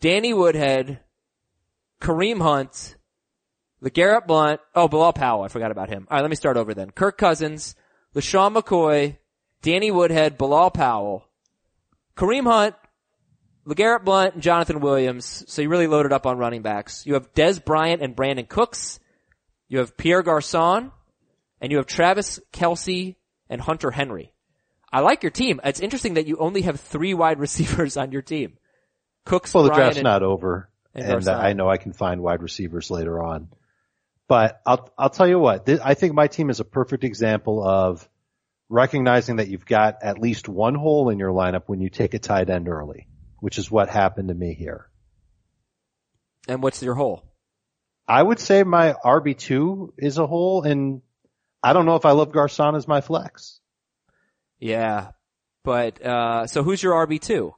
Danny 0.00 0.32
Woodhead, 0.32 1.00
Kareem 2.00 2.40
Hunt, 2.40 2.96
LeGarrette 3.82 4.26
Blunt. 4.26 4.60
Oh, 4.74 4.88
Bilal 4.88 5.12
Powell. 5.12 5.42
I 5.42 5.48
forgot 5.48 5.70
about 5.70 5.88
him. 5.88 6.06
All 6.10 6.16
right, 6.16 6.22
let 6.22 6.30
me 6.30 6.36
start 6.36 6.56
over 6.56 6.74
then. 6.74 6.90
Kirk 6.90 7.18
Cousins, 7.18 7.74
LeSean 8.14 8.56
McCoy, 8.56 9.18
Danny 9.62 9.90
Woodhead, 9.90 10.38
Bilal 10.38 10.70
Powell, 10.70 11.28
Kareem 12.16 12.44
Hunt, 12.44 12.74
LeGarrette 13.66 14.04
Blunt, 14.04 14.34
and 14.34 14.42
Jonathan 14.42 14.80
Williams. 14.80 15.44
So 15.48 15.62
you 15.62 15.68
really 15.68 15.86
loaded 15.86 16.12
up 16.12 16.26
on 16.26 16.38
running 16.38 16.62
backs. 16.62 17.04
You 17.06 17.14
have 17.14 17.32
Dez 17.34 17.62
Bryant 17.64 18.02
and 18.02 18.14
Brandin 18.14 18.48
Cooks. 18.48 19.00
You 19.68 19.78
have 19.78 19.96
Pierre 19.96 20.22
Garcon, 20.22 20.92
and 21.60 21.72
you 21.72 21.78
have 21.78 21.86
Travis 21.86 22.38
Kelce 22.52 23.16
and 23.50 23.60
Hunter 23.60 23.90
Henry. 23.90 24.32
I 24.92 25.00
like 25.00 25.22
your 25.24 25.30
team. 25.32 25.60
It's 25.64 25.80
interesting 25.80 26.14
that 26.14 26.26
you 26.28 26.36
only 26.38 26.62
have 26.62 26.80
three 26.80 27.12
wide 27.22 27.40
receivers 27.40 27.96
on 27.96 28.12
your 28.12 28.22
team. 28.22 28.56
Cooks, 29.24 29.52
Well, 29.52 29.64
the 29.64 29.70
Bryant, 29.70 29.82
draft's 29.82 29.98
and- 29.98 30.04
not 30.04 30.22
over, 30.22 30.70
and 30.94 31.04
and, 31.04 31.28
uh, 31.28 31.32
I 31.36 31.52
know 31.52 31.68
I 31.68 31.76
can 31.78 31.92
find 31.92 32.22
wide 32.22 32.42
receivers 32.42 32.90
later 32.90 33.20
on. 33.22 33.48
But 34.28 34.60
I'll 34.64 34.88
I'll 34.96 35.10
tell 35.10 35.28
you 35.28 35.38
what. 35.38 35.66
Th- 35.66 35.80
I 35.84 35.94
think 35.94 36.14
my 36.14 36.26
team 36.28 36.48
is 36.50 36.58
a 36.60 36.64
perfect 36.64 37.04
example 37.04 37.62
of 37.66 38.08
recognizing 38.68 39.36
that 39.36 39.48
you've 39.48 39.66
got 39.66 40.02
at 40.02 40.18
least 40.18 40.48
one 40.48 40.74
hole 40.74 41.10
in 41.10 41.18
your 41.18 41.30
lineup 41.32 41.62
when 41.66 41.80
you 41.80 41.88
take 41.90 42.14
a 42.14 42.18
tight 42.18 42.50
end 42.50 42.68
early, 42.68 43.06
which 43.40 43.58
is 43.58 43.70
what 43.70 43.88
happened 43.88 44.28
to 44.28 44.34
me 44.34 44.54
here. 44.54 44.88
and 46.48 46.62
what's 46.62 46.82
your 46.82 46.94
hole? 46.94 47.24
I 48.08 48.22
would 48.22 48.38
say 48.38 48.62
my 48.62 48.94
RB 49.04 49.36
two 49.36 49.92
is 49.98 50.18
a 50.18 50.26
hole, 50.26 50.62
and 50.62 51.02
I 51.62 51.72
don't 51.72 51.86
know 51.86 51.96
if 51.96 52.04
I 52.04 52.12
love 52.12 52.30
Garcon 52.32 52.76
as 52.76 52.86
my 52.86 53.00
flex. 53.00 53.58
Yeah, 54.60 55.08
but 55.64 56.00
uh, 56.04 56.46
so 56.46 56.62
who's 56.62 56.82
your 56.82 56.94
RB 57.06 57.20
two? 57.20 57.54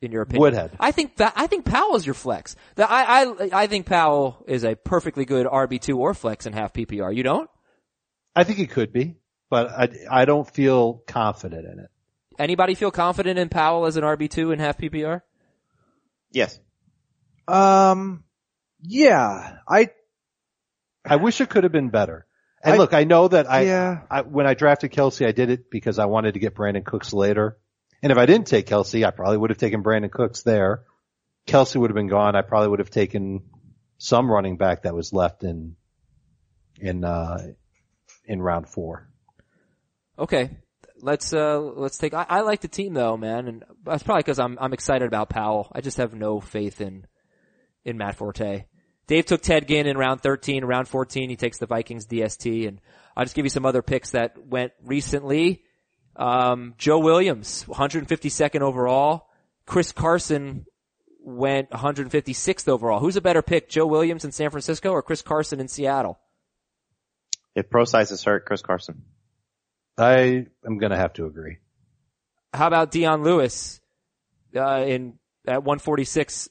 In 0.00 0.12
your 0.12 0.22
opinion, 0.22 0.42
Woodhead. 0.42 0.76
I 0.78 0.90
think 0.92 1.16
that 1.16 1.32
I 1.34 1.46
think 1.46 1.64
Powell's 1.64 2.04
your 2.04 2.14
flex. 2.14 2.56
That 2.76 2.90
I 2.90 3.24
I 3.24 3.62
I 3.64 3.66
think 3.66 3.86
Powell 3.86 4.44
is 4.46 4.62
a 4.64 4.74
perfectly 4.76 5.24
good 5.24 5.46
RB 5.46 5.80
two 5.80 5.98
or 5.98 6.12
flex 6.14 6.46
in 6.46 6.52
half 6.52 6.72
PPR. 6.72 7.14
You 7.14 7.22
don't? 7.22 7.50
I 8.36 8.44
think 8.44 8.58
it 8.58 8.70
could 8.70 8.92
be, 8.92 9.16
but 9.50 9.70
I 9.70 9.88
I 10.10 10.24
don't 10.26 10.48
feel 10.48 11.02
confident 11.06 11.64
in 11.66 11.78
it. 11.80 11.90
Anybody 12.38 12.74
feel 12.74 12.90
confident 12.90 13.38
in 13.38 13.48
Powell 13.48 13.86
as 13.86 13.96
an 13.96 14.02
RB 14.04 14.28
two 14.30 14.50
in 14.50 14.58
half 14.58 14.78
PPR? 14.78 15.22
Yes. 16.30 16.58
Um, 17.46 18.24
yeah, 18.80 19.58
I, 19.68 19.90
I 21.04 21.16
wish 21.16 21.40
it 21.40 21.48
could 21.50 21.64
have 21.64 21.72
been 21.72 21.90
better. 21.90 22.26
And 22.62 22.74
I- 22.74 22.78
look, 22.78 22.94
I 22.94 23.04
know 23.04 23.28
that 23.28 23.50
I, 23.50 23.62
Yeah. 23.62 24.00
I, 24.10 24.22
when 24.22 24.46
I 24.46 24.54
drafted 24.54 24.90
Kelce, 24.92 25.26
I 25.26 25.32
did 25.32 25.50
it 25.50 25.70
because 25.70 25.98
I 25.98 26.06
wanted 26.06 26.34
to 26.34 26.40
get 26.40 26.54
Brandin 26.54 26.84
Cooks 26.84 27.12
later. 27.12 27.58
And 28.02 28.10
if 28.10 28.18
I 28.18 28.26
didn't 28.26 28.46
take 28.48 28.66
Kelce, 28.66 29.06
I 29.06 29.10
probably 29.10 29.36
would 29.38 29.50
have 29.50 29.58
taken 29.58 29.82
Brandin 29.82 30.10
Cooks 30.10 30.42
there. 30.42 30.82
Kelce 31.46 31.76
would 31.76 31.90
have 31.90 31.94
been 31.94 32.08
gone. 32.08 32.34
I 32.36 32.42
probably 32.42 32.68
would 32.68 32.78
have 32.78 32.90
taken 32.90 33.42
some 33.98 34.30
running 34.30 34.56
back 34.56 34.82
that 34.82 34.94
was 34.94 35.12
left 35.12 35.44
in, 35.44 35.76
in, 36.80 37.04
uh, 37.04 37.52
in 38.26 38.40
round 38.42 38.68
four. 38.68 39.08
Okay, 40.18 40.50
let's 41.04 41.32
uh 41.32 41.60
let's 41.60 41.98
take. 41.98 42.14
I, 42.14 42.26
I 42.28 42.40
like 42.40 42.62
the 42.62 42.68
team 42.68 42.94
though, 42.94 43.16
man, 43.16 43.46
and 43.46 43.64
that's 43.84 44.02
probably 44.02 44.22
because 44.22 44.38
I'm 44.38 44.58
I'm 44.60 44.72
excited 44.72 45.06
about 45.06 45.28
Powell. 45.28 45.70
I 45.72 45.80
just 45.80 45.98
have 45.98 46.14
no 46.14 46.40
faith 46.40 46.80
in 46.80 47.06
in 47.84 47.98
Matt 47.98 48.16
Forte. 48.16 48.64
Dave 49.06 49.26
took 49.26 49.42
Ted 49.42 49.68
Ginn 49.68 49.86
in 49.86 49.98
round 49.98 50.22
13. 50.22 50.64
Round 50.64 50.88
14, 50.88 51.28
he 51.28 51.36
takes 51.36 51.58
the 51.58 51.66
Vikings 51.66 52.06
DST, 52.06 52.66
and 52.66 52.80
I'll 53.14 53.24
just 53.24 53.36
give 53.36 53.44
you 53.44 53.50
some 53.50 53.66
other 53.66 53.82
picks 53.82 54.12
that 54.12 54.38
went 54.46 54.72
recently. 54.82 55.62
Um, 56.16 56.74
Joe 56.78 57.00
Williams, 57.00 57.66
152nd 57.68 58.62
overall. 58.62 59.28
Chris 59.66 59.92
Carson 59.92 60.64
went 61.20 61.70
156th 61.70 62.66
overall. 62.68 63.00
Who's 63.00 63.16
a 63.16 63.20
better 63.20 63.42
pick, 63.42 63.68
Joe 63.68 63.86
Williams 63.86 64.24
in 64.24 64.32
San 64.32 64.50
Francisco 64.50 64.90
or 64.90 65.02
Chris 65.02 65.20
Carson 65.20 65.60
in 65.60 65.68
Seattle? 65.68 66.18
If 67.54 67.68
Prosise 67.68 68.10
is 68.10 68.24
hurt, 68.24 68.46
Chris 68.46 68.62
Carson. 68.62 69.02
I 69.96 70.46
am 70.66 70.78
going 70.78 70.90
to 70.90 70.96
have 70.96 71.12
to 71.14 71.26
agree. 71.26 71.58
How 72.52 72.66
about 72.66 72.90
Dion 72.90 73.22
Lewis 73.22 73.80
uh, 74.54 74.84
in 74.86 75.18
at 75.46 75.64
146 75.64 76.48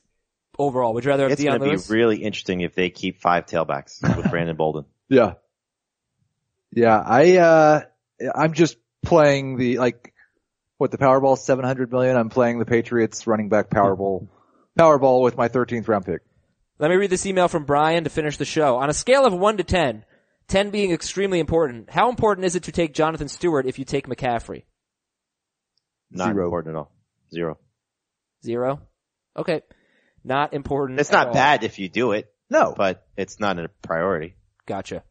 overall? 0.58 0.94
Would 0.94 1.06
you 1.06 1.12
rather 1.12 1.24
have 1.24 1.34
It's 1.34 1.42
Dion 1.42 1.60
going 1.60 1.78
to 1.78 1.88
be 1.88 1.94
really 1.94 2.18
interesting 2.18 2.62
if 2.62 2.76
they 2.76 2.90
keep 2.90 3.22
five 3.22 3.46
tailbacks 3.46 4.02
with 4.18 4.30
Brandon 4.30 4.56
Bolden. 4.56 4.86
yeah, 5.10 5.34
yeah, 6.72 6.98
I, 6.98 7.38
uh, 7.38 7.82
I'm 8.34 8.54
just 8.54 8.78
playing 9.04 9.58
the, 9.58 9.78
like, 9.78 10.14
what, 10.78 10.92
the 10.92 10.98
Powerball 10.98 11.38
700 11.38 11.92
million? 11.92 12.18
I'm 12.18 12.30
playing 12.30 12.60
the 12.60 12.66
Patriots 12.66 13.28
running 13.28 13.50
back 13.50 13.70
Powerball, 13.70 14.28
Powerball 14.80 15.22
with 15.22 15.38
my 15.38 15.50
13th 15.50 15.88
round 15.88 16.06
pick. 16.06 16.22
Let 16.80 16.90
me 16.90 16.96
read 16.96 17.12
this 17.12 17.26
email 17.26 17.48
from 17.48 17.66
Brian 17.66 18.06
to 18.06 18.10
finish 18.10 18.38
the 18.38 18.46
show. 18.46 18.78
On 18.78 18.90
a 18.90 18.94
scale 18.94 19.26
of 19.26 19.34
1 19.34 19.58
to 19.58 19.64
10, 19.64 20.04
10 20.48 20.70
being 20.72 20.92
extremely 20.92 21.40
important, 21.40 21.90
how 21.90 22.10
important 22.10 22.46
is 22.46 22.56
it 22.56 22.64
to 22.64 22.72
take 22.72 22.94
Jonathan 22.94 23.28
Stewart 23.28 23.66
if 23.66 23.80
you 23.80 23.86
take 23.86 24.08
McCaffrey? 24.08 24.64
Not 26.12 26.34
Zero. 26.34 26.46
important 26.46 26.76
at 26.76 26.80
all. 26.80 26.92
Zero. 27.34 27.58
Zero? 28.44 28.82
Okay. 29.36 29.62
Not 30.24 30.54
important. 30.54 31.00
It's 31.00 31.10
at 31.12 31.14
not 31.18 31.28
all. 31.28 31.34
bad 31.34 31.64
if 31.64 31.80
you 31.80 31.90
do 31.90 32.12
it, 32.12 32.32
No. 32.50 32.74
but 32.78 33.06
it's 33.18 33.40
not 33.40 33.58
a 33.60 33.70
priority. 33.82 34.36
Gotcha. 34.66 35.04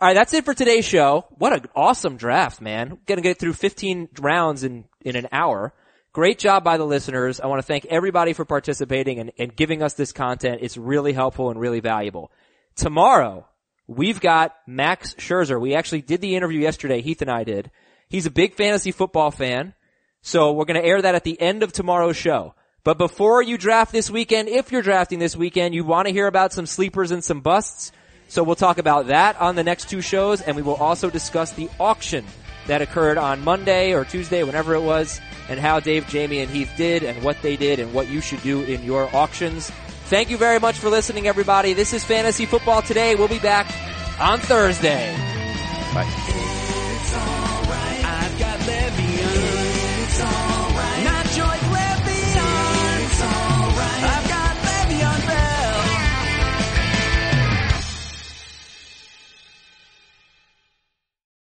All 0.00 0.06
right, 0.06 0.14
that's 0.14 0.32
it 0.32 0.44
for 0.44 0.54
today's 0.54 0.84
show. 0.84 1.26
What 1.30 1.52
an 1.52 1.66
awesome 1.74 2.16
draft, 2.16 2.60
man. 2.60 2.98
Gonna 3.06 3.20
get 3.20 3.38
through 3.38 3.54
15 3.54 4.10
rounds 4.20 4.62
in, 4.62 4.84
in 5.00 5.16
an 5.16 5.26
hour. 5.32 5.74
Great 6.12 6.38
job 6.38 6.62
by 6.62 6.76
the 6.76 6.84
listeners. 6.86 7.40
I 7.40 7.46
want 7.48 7.58
to 7.58 7.66
thank 7.66 7.84
everybody 7.86 8.32
for 8.32 8.44
participating 8.44 9.18
and, 9.18 9.32
and 9.38 9.54
giving 9.54 9.82
us 9.82 9.94
this 9.94 10.12
content. 10.12 10.60
It's 10.62 10.76
really 10.76 11.12
helpful 11.12 11.50
and 11.50 11.58
really 11.60 11.80
valuable. 11.80 12.30
Tomorrow, 12.76 13.46
we've 13.88 14.20
got 14.20 14.54
Max 14.66 15.14
Scherzer. 15.14 15.60
We 15.60 15.74
actually 15.74 16.02
did 16.02 16.20
the 16.20 16.36
interview 16.36 16.60
yesterday. 16.60 17.00
Heath 17.00 17.22
and 17.22 17.30
I 17.30 17.42
did. 17.42 17.70
He's 18.08 18.26
a 18.26 18.30
big 18.30 18.54
fantasy 18.54 18.92
football 18.92 19.30
fan. 19.30 19.74
So 20.22 20.52
we're 20.52 20.66
going 20.66 20.80
to 20.80 20.86
air 20.86 21.02
that 21.02 21.14
at 21.14 21.24
the 21.24 21.40
end 21.40 21.62
of 21.62 21.72
tomorrow's 21.72 22.16
show. 22.16 22.54
But 22.84 22.98
before 22.98 23.42
you 23.42 23.58
draft 23.58 23.92
this 23.92 24.10
weekend, 24.10 24.48
if 24.48 24.70
you're 24.70 24.82
drafting 24.82 25.18
this 25.18 25.36
weekend, 25.36 25.74
you 25.74 25.84
want 25.84 26.06
to 26.06 26.12
hear 26.12 26.26
about 26.26 26.52
some 26.52 26.66
sleepers 26.66 27.10
and 27.10 27.24
some 27.24 27.40
busts. 27.40 27.92
So 28.28 28.42
we'll 28.42 28.56
talk 28.56 28.78
about 28.78 29.08
that 29.08 29.40
on 29.40 29.56
the 29.56 29.64
next 29.64 29.88
two 29.88 30.02
shows 30.02 30.42
and 30.42 30.54
we 30.54 30.62
will 30.62 30.74
also 30.74 31.08
discuss 31.10 31.52
the 31.52 31.70
auction 31.80 32.24
that 32.66 32.82
occurred 32.82 33.16
on 33.16 33.42
Monday 33.42 33.94
or 33.94 34.04
Tuesday, 34.04 34.42
whenever 34.42 34.74
it 34.74 34.82
was, 34.82 35.20
and 35.48 35.58
how 35.58 35.80
Dave, 35.80 36.06
Jamie, 36.08 36.40
and 36.40 36.50
Heath 36.50 36.70
did 36.76 37.02
and 37.02 37.22
what 37.22 37.40
they 37.40 37.56
did 37.56 37.80
and 37.80 37.94
what 37.94 38.08
you 38.08 38.20
should 38.20 38.42
do 38.42 38.62
in 38.62 38.82
your 38.84 39.14
auctions. 39.16 39.72
Thank 40.08 40.30
you 40.30 40.38
very 40.38 40.58
much 40.58 40.78
for 40.78 40.88
listening, 40.88 41.28
everybody. 41.28 41.74
This 41.74 41.92
is 41.92 42.02
Fantasy 42.02 42.46
Football 42.46 42.80
Today. 42.80 43.14
We'll 43.14 43.28
be 43.28 43.38
back 43.38 43.66
on 44.18 44.38
Thursday. 44.38 45.14
Bye. 45.92 46.08
I've 48.04 48.38
got 48.38 48.66
Levy 48.66 49.07